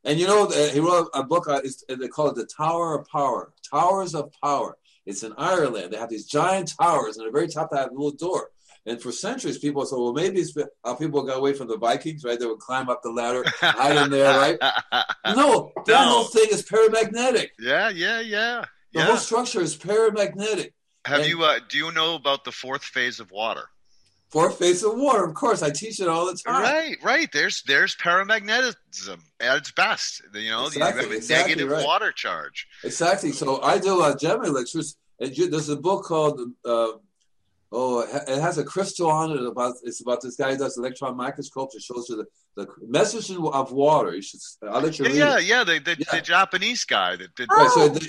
And 0.06 0.18
you 0.18 0.28
know, 0.28 0.46
uh, 0.46 0.70
he 0.70 0.80
wrote 0.80 1.10
a 1.14 1.24
book, 1.24 1.50
uh, 1.50 1.60
it's, 1.64 1.84
they 1.90 2.08
call 2.08 2.30
it 2.30 2.36
The 2.36 2.46
Tower 2.46 2.98
of 2.98 3.08
Power, 3.10 3.52
Towers 3.70 4.16
of 4.16 4.32
Power. 4.42 4.78
It's 5.06 5.24
in 5.24 5.34
Ireland. 5.38 5.92
They 5.92 5.98
have 5.98 6.10
these 6.10 6.26
giant 6.26 6.74
towers, 6.80 7.18
and 7.18 7.26
at 7.26 7.34
the 7.34 7.38
very 7.38 7.50
top, 7.50 7.72
they 7.72 7.78
have 7.78 7.92
a 7.92 7.94
little 7.94 8.12
door. 8.12 8.52
And 8.88 9.02
for 9.02 9.12
centuries, 9.12 9.58
people 9.60 9.86
said, 9.86 9.98
well, 9.98 10.14
maybe 10.14 10.40
it's 10.40 10.58
how 10.84 10.96
people 10.96 11.22
got 11.24 11.38
away 11.38 11.54
from 11.54 11.68
the 11.68 11.78
Vikings, 11.78 12.24
right? 12.24 12.40
They 12.40 12.46
would 12.46 12.60
climb 12.60 12.90
up 12.90 13.02
the 13.04 13.12
ladder, 13.12 13.44
hide 13.60 13.98
in 13.98 14.10
there, 14.10 14.34
right? 14.40 14.58
No, 15.36 15.72
that 15.86 16.06
No. 16.06 16.08
whole 16.10 16.24
thing 16.24 16.48
is 16.52 16.64
paramagnetic. 16.64 17.50
yeah, 17.60 17.90
yeah, 17.90 18.22
yeah, 18.22 18.64
The 18.94 19.00
yeah. 19.00 19.06
whole 19.08 19.18
structure 19.18 19.60
is 19.62 19.76
paramagnetic. 19.78 20.72
Have 21.06 21.20
and- 21.20 21.30
you? 21.30 21.44
Uh, 21.44 21.60
do 21.70 21.78
you 21.78 21.92
know 21.92 22.16
about 22.16 22.46
the 22.46 22.52
fourth 22.54 22.84
phase 22.84 23.20
of 23.20 23.30
water? 23.30 23.66
Fourth 24.30 24.58
phase 24.60 24.84
of 24.84 24.94
water, 24.98 25.24
of 25.24 25.34
course. 25.36 25.62
I 25.64 25.70
teach 25.70 26.00
it 26.02 26.08
all 26.10 26.26
the 26.26 26.38
time. 26.46 26.62
Right, 26.62 26.98
right. 27.04 27.30
There's 27.32 27.64
there's 27.64 27.96
paramagnetism 27.96 29.20
at 29.40 29.58
its 29.58 29.72
best. 29.72 30.22
You 30.34 30.50
know, 30.50 30.66
Exactly, 30.68 31.02
you 31.04 31.08
have 31.08 31.12
a 31.12 31.16
exactly 31.16 31.52
negative 31.56 31.70
right. 31.72 31.86
water 31.86 32.12
charge. 32.12 32.68
Exactly. 32.84 33.32
So 33.32 33.62
I 33.62 33.78
do 33.80 34.02
uh, 34.02 34.16
gem 34.18 34.42
lectures, 34.42 34.98
and 35.20 35.38
you, 35.38 35.50
there's 35.50 35.70
a 35.70 35.78
book 35.78 36.04
called 36.04 36.42
uh, 36.66 36.88
oh, 37.72 38.02
it 38.02 38.40
has 38.42 38.58
a 38.58 38.64
crystal 38.64 39.10
on 39.10 39.32
it 39.32 39.44
about 39.46 39.76
it's 39.84 40.02
about 40.02 40.22
this 40.22 40.36
guy 40.36 40.52
who 40.52 40.58
does 40.58 40.78
electron 40.78 41.16
microscopes. 41.18 41.76
It 41.76 41.82
shows 41.82 42.08
you 42.10 42.16
the, 42.18 42.26
the 42.64 42.68
message 42.88 43.30
of 43.32 43.72
water. 43.72 44.16
You 44.16 44.22
should. 44.22 44.40
I'll 44.70 44.82
let 44.82 44.98
you 44.98 45.06
Yeah, 45.06 45.12
read 45.12 45.18
yeah, 45.18 45.38
it. 45.38 45.44
yeah. 45.46 45.64
The, 45.64 45.80
the, 45.80 45.96
Yeah. 46.00 46.16
the 46.16 46.22
Japanese 46.22 46.86
guy 46.86 47.16
that 47.18 47.36
did. 47.36 47.50
Oh. 47.52 47.56
Right, 47.58 47.72
so 47.72 47.88
they, 47.90 48.00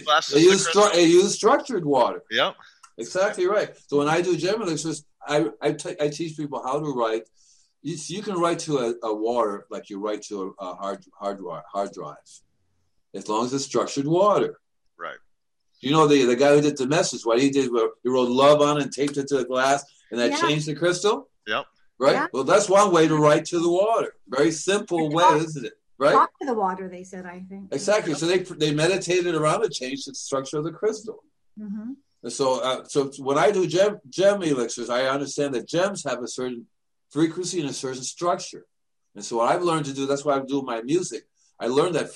they 0.40 0.44
use 0.46 0.68
stru- 0.68 0.92
they 0.92 1.04
use 1.04 1.34
structured 1.34 1.84
water. 1.84 2.22
Yep. 2.30 2.54
Exactly 2.98 3.46
right. 3.46 3.70
So 3.86 3.98
when 3.98 4.08
I 4.08 4.20
do 4.22 4.36
gem 4.36 4.60
lectures, 4.60 5.04
I 5.26 5.46
I 5.60 5.72
t- 5.72 5.96
I 6.00 6.08
teach 6.08 6.36
people 6.36 6.62
how 6.62 6.78
to 6.80 6.90
write. 6.92 7.22
You, 7.82 7.96
you 8.08 8.22
can 8.22 8.34
write 8.34 8.58
to 8.60 8.78
a, 8.78 8.94
a 9.06 9.14
water 9.14 9.66
like 9.70 9.88
you 9.90 10.00
write 10.00 10.22
to 10.30 10.54
a, 10.58 10.64
a 10.64 10.74
hard 10.74 11.04
hard 11.18 11.38
hard 11.72 11.92
drive, 11.92 12.16
as 13.14 13.28
long 13.28 13.44
as 13.44 13.52
it's 13.54 13.64
structured 13.64 14.06
water. 14.06 14.58
Right. 14.98 15.18
You 15.80 15.92
know 15.92 16.06
the 16.06 16.24
the 16.24 16.36
guy 16.36 16.54
who 16.54 16.60
did 16.60 16.76
the 16.76 16.86
message. 16.86 17.22
What 17.24 17.40
he 17.40 17.50
did, 17.50 17.70
was 17.70 17.90
he 18.02 18.08
wrote 18.08 18.28
love 18.28 18.60
on 18.60 18.78
it 18.78 18.82
and 18.84 18.92
taped 18.92 19.16
it 19.16 19.28
to 19.28 19.38
the 19.38 19.44
glass, 19.44 19.84
and 20.10 20.18
that 20.20 20.30
Yeah. 20.32 20.40
changed 20.40 20.66
the 20.66 20.74
crystal. 20.74 21.28
Yep. 21.46 21.66
Right. 22.00 22.12
Yeah. 22.12 22.26
Well, 22.32 22.44
that's 22.44 22.68
one 22.68 22.92
way 22.92 23.08
to 23.08 23.16
write 23.16 23.44
to 23.46 23.58
the 23.58 23.70
water. 23.70 24.14
Very 24.28 24.52
simple 24.52 25.10
way, 25.10 25.24
isn't 25.38 25.64
it? 25.66 25.72
Right. 25.98 26.12
Talk 26.12 26.30
to 26.40 26.46
the 26.46 26.54
water, 26.54 26.88
they 26.88 27.02
said, 27.02 27.26
I 27.26 27.40
think. 27.48 27.72
Exactly. 27.72 28.14
So 28.14 28.26
they 28.26 28.38
they 28.38 28.72
meditated 28.72 29.34
around 29.34 29.64
it, 29.64 29.72
changed 29.72 30.08
the 30.08 30.14
structure 30.14 30.58
of 30.58 30.64
the 30.64 30.72
crystal. 30.72 31.24
hmm 31.56 31.92
And 32.22 32.32
so, 32.32 32.60
uh, 32.68 32.84
so 32.84 33.10
when 33.28 33.38
I 33.38 33.50
do 33.50 33.66
gem 33.66 33.98
gem 34.08 34.42
elixirs, 34.42 34.90
I 34.90 35.06
understand 35.06 35.54
that 35.54 35.68
gems 35.68 36.04
have 36.04 36.20
a 36.22 36.28
certain 36.28 36.66
frequency 37.10 37.60
and 37.60 37.70
a 37.70 37.72
certain 37.72 38.02
structure. 38.04 38.64
And 39.14 39.24
so, 39.24 39.36
what 39.38 39.50
I've 39.52 39.62
learned 39.70 39.86
to 39.86 39.94
do, 39.94 40.06
that's 40.06 40.24
why 40.24 40.34
I 40.36 40.40
do 40.54 40.62
my 40.62 40.82
music. 40.82 41.22
I 41.58 41.66
learned 41.66 41.94
that 41.96 42.10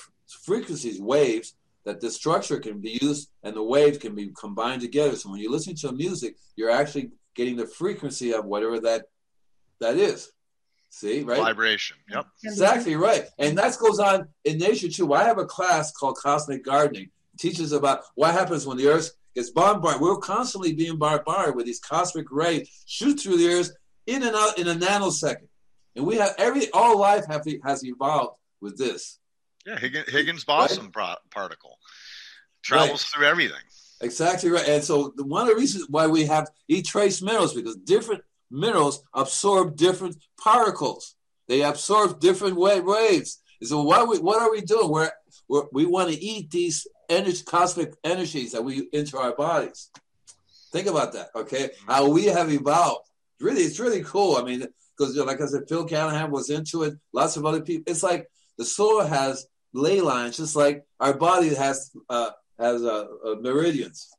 frequencies, 0.49 0.99
waves, 1.01 1.55
that 1.85 1.99
the 1.99 2.09
structure 2.09 2.59
can 2.59 2.79
be 2.79 2.99
used 3.01 3.29
and 3.43 3.55
the 3.55 3.63
waves 3.63 3.97
can 3.97 4.15
be 4.15 4.31
combined 4.39 4.81
together. 4.81 5.15
So 5.15 5.29
when 5.29 5.39
you 5.39 5.51
listen 5.51 5.75
to 5.75 5.91
music, 5.91 6.37
you're 6.55 6.71
actually 6.71 7.11
getting 7.35 7.55
the 7.55 7.67
frequency 7.67 8.33
of 8.33 8.45
whatever 8.45 8.79
that 8.81 9.05
that 9.79 9.97
is. 9.97 10.31
See, 10.89 11.23
right? 11.23 11.39
Vibration. 11.39 11.97
Yep. 12.09 12.25
Exactly 12.43 12.95
right. 12.95 13.25
And 13.39 13.57
that 13.57 13.75
goes 13.79 13.99
on 13.99 14.27
in 14.45 14.59
nature 14.59 14.89
too. 14.89 15.11
I 15.13 15.23
have 15.23 15.39
a 15.39 15.45
class 15.45 15.91
called 15.91 16.17
Cosmic 16.17 16.63
Gardening. 16.63 17.09
It 17.33 17.39
teaches 17.39 17.71
about 17.71 18.01
what 18.15 18.33
happens 18.33 18.67
when 18.67 18.77
the 18.77 18.87
earth 18.87 19.11
gets 19.33 19.49
bombarded. 19.49 20.01
We're 20.01 20.17
constantly 20.17 20.73
being 20.73 20.97
bombarded 20.97 21.55
with 21.55 21.65
these 21.65 21.79
cosmic 21.79 22.27
rays 22.31 22.69
shoot 22.85 23.19
through 23.19 23.37
the 23.37 23.47
earth 23.47 23.71
in 24.05 24.21
and 24.21 24.35
out 24.35 24.59
in 24.59 24.67
a 24.67 24.75
nanosecond. 24.75 25.47
And 25.95 26.05
we 26.05 26.17
have 26.17 26.35
every 26.37 26.69
all 26.71 26.99
life 26.99 27.25
have, 27.27 27.43
has 27.63 27.83
evolved 27.83 28.37
with 28.61 28.77
this. 28.77 29.19
Yeah. 29.65 29.79
Higgins, 29.79 30.09
Higgins 30.09 30.43
boson 30.43 30.91
pro- 30.91 31.15
particle 31.29 31.77
travels 32.63 33.03
through 33.05 33.27
everything. 33.27 33.61
Exactly 34.01 34.49
right. 34.49 34.67
And 34.67 34.83
so 34.83 35.13
the, 35.15 35.25
one 35.25 35.43
of 35.43 35.49
the 35.49 35.55
reasons 35.55 35.85
why 35.89 36.07
we 36.07 36.25
have 36.25 36.49
eat 36.67 36.85
trace 36.85 37.21
minerals 37.21 37.53
because 37.53 37.77
different 37.77 38.21
minerals 38.51 39.03
absorb 39.13 39.75
different 39.75 40.17
particles. 40.41 41.15
They 41.47 41.61
absorb 41.61 42.19
different 42.19 42.55
wa- 42.55 42.79
waves. 42.79 43.41
And 43.61 43.69
so 43.69 43.81
what 43.83 44.07
we, 44.07 44.19
what 44.19 44.41
are 44.41 44.51
we 44.51 44.61
doing? 44.61 44.89
We're, 44.89 45.11
we're 45.47 45.63
we 45.71 45.85
want 45.85 46.11
to 46.11 46.21
eat 46.21 46.51
these 46.51 46.85
energy, 47.09 47.43
cosmic 47.45 47.93
energies 48.03 48.51
that 48.51 48.63
we 48.63 48.87
into 48.91 49.17
our 49.17 49.33
bodies. 49.35 49.89
Think 50.71 50.87
about 50.87 51.13
that, 51.13 51.29
okay? 51.35 51.67
Mm-hmm. 51.67 51.91
How 51.91 52.09
we 52.09 52.25
have 52.25 52.51
evolved. 52.51 53.07
Really, 53.39 53.61
it's 53.61 53.79
really 53.79 54.03
cool. 54.03 54.37
I 54.37 54.43
mean, 54.43 54.65
because 54.97 55.15
like 55.17 55.41
I 55.41 55.45
said, 55.45 55.63
Phil 55.69 55.85
Callahan 55.85 56.31
was 56.31 56.49
into 56.49 56.83
it. 56.83 56.95
Lots 57.13 57.37
of 57.37 57.45
other 57.45 57.61
people. 57.61 57.83
It's 57.91 58.03
like 58.03 58.29
the 58.57 58.65
soul 58.65 59.01
has 59.01 59.47
ley 59.73 60.01
lines, 60.01 60.37
just 60.37 60.55
like 60.55 60.85
our 60.99 61.13
body 61.13 61.53
has 61.55 61.91
uh, 62.09 62.29
has 62.59 62.83
uh, 62.83 63.05
uh, 63.25 63.35
meridians. 63.41 64.09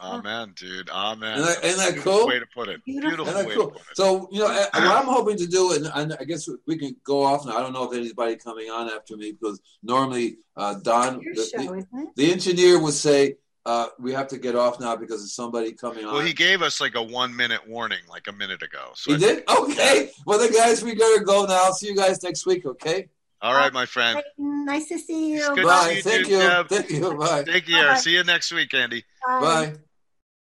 Amen, 0.00 0.52
dude. 0.56 0.88
Amen. 0.90 1.38
Isn't 1.40 1.46
that- 1.46 1.64
isn't 1.64 1.78
that 1.78 1.92
Beautiful 1.94 2.12
cool? 2.18 2.26
Way 2.28 2.38
to 2.38 2.46
put 2.54 2.68
it. 2.68 2.84
Beautiful. 2.84 3.24
Beautiful, 3.24 3.26
Isn't 3.26 3.34
that 3.42 3.48
way 3.48 3.54
cool? 3.56 3.66
to 3.66 3.72
put 3.72 3.82
it. 3.90 3.96
So 3.96 4.28
you 4.30 4.38
know, 4.38 4.46
uh, 4.46 4.66
what 4.72 4.74
I'm 4.74 5.06
hoping 5.06 5.36
to 5.38 5.46
do, 5.46 5.72
and, 5.72 5.90
and 5.92 6.16
I 6.20 6.24
guess 6.24 6.48
we 6.68 6.78
can 6.78 6.94
go 7.02 7.24
off 7.24 7.44
now. 7.44 7.56
I 7.56 7.60
don't 7.60 7.72
know 7.72 7.90
if 7.90 7.96
anybody 7.98 8.36
coming 8.36 8.70
on 8.70 8.88
after 8.90 9.16
me 9.16 9.32
because 9.32 9.60
normally 9.82 10.38
uh, 10.56 10.74
Don, 10.82 11.18
the, 11.34 11.44
show, 11.44 11.58
the, 11.74 12.06
the 12.14 12.30
engineer, 12.32 12.80
would 12.80 12.94
say 12.94 13.38
uh, 13.66 13.88
we 13.98 14.12
have 14.12 14.28
to 14.28 14.38
get 14.38 14.54
off 14.54 14.78
now 14.78 14.94
because 14.94 15.20
there's 15.20 15.32
somebody 15.34 15.72
coming 15.72 16.04
on. 16.04 16.12
well, 16.14 16.22
he 16.24 16.32
gave 16.32 16.62
us 16.62 16.80
like 16.80 16.94
a 16.94 17.02
one 17.02 17.34
minute 17.34 17.68
warning 17.68 17.98
like 18.08 18.28
a 18.28 18.32
minute 18.32 18.62
ago. 18.62 18.92
So 18.94 19.10
He 19.10 19.16
I 19.16 19.18
did? 19.18 19.48
Okay. 19.50 20.10
Well, 20.24 20.38
then, 20.38 20.52
guys, 20.52 20.84
we 20.84 20.94
gotta 20.94 21.24
go 21.24 21.44
now. 21.44 21.64
I'll 21.64 21.72
see 21.74 21.88
you 21.88 21.96
guys 21.96 22.22
next 22.22 22.46
week. 22.46 22.64
Okay. 22.64 23.08
All 23.40 23.54
right, 23.54 23.72
my 23.72 23.86
friend. 23.86 24.20
Nice 24.36 24.88
to 24.88 24.98
see 24.98 25.30
you. 25.30 25.38
It's 25.38 25.48
good 25.50 25.56
to 25.58 25.66
Bye. 25.66 25.88
see 25.88 25.96
you 25.96 26.02
Thank 26.02 26.26
too, 26.26 26.32
you. 26.32 26.38
Deb. 26.38 26.68
Thank 26.68 26.90
you. 26.90 27.14
Bye. 27.14 27.44
Take 27.44 27.66
care. 27.66 27.88
Bye. 27.92 27.98
See 27.98 28.12
you 28.12 28.24
next 28.24 28.52
week, 28.52 28.74
Andy. 28.74 29.04
Bye. 29.24 29.74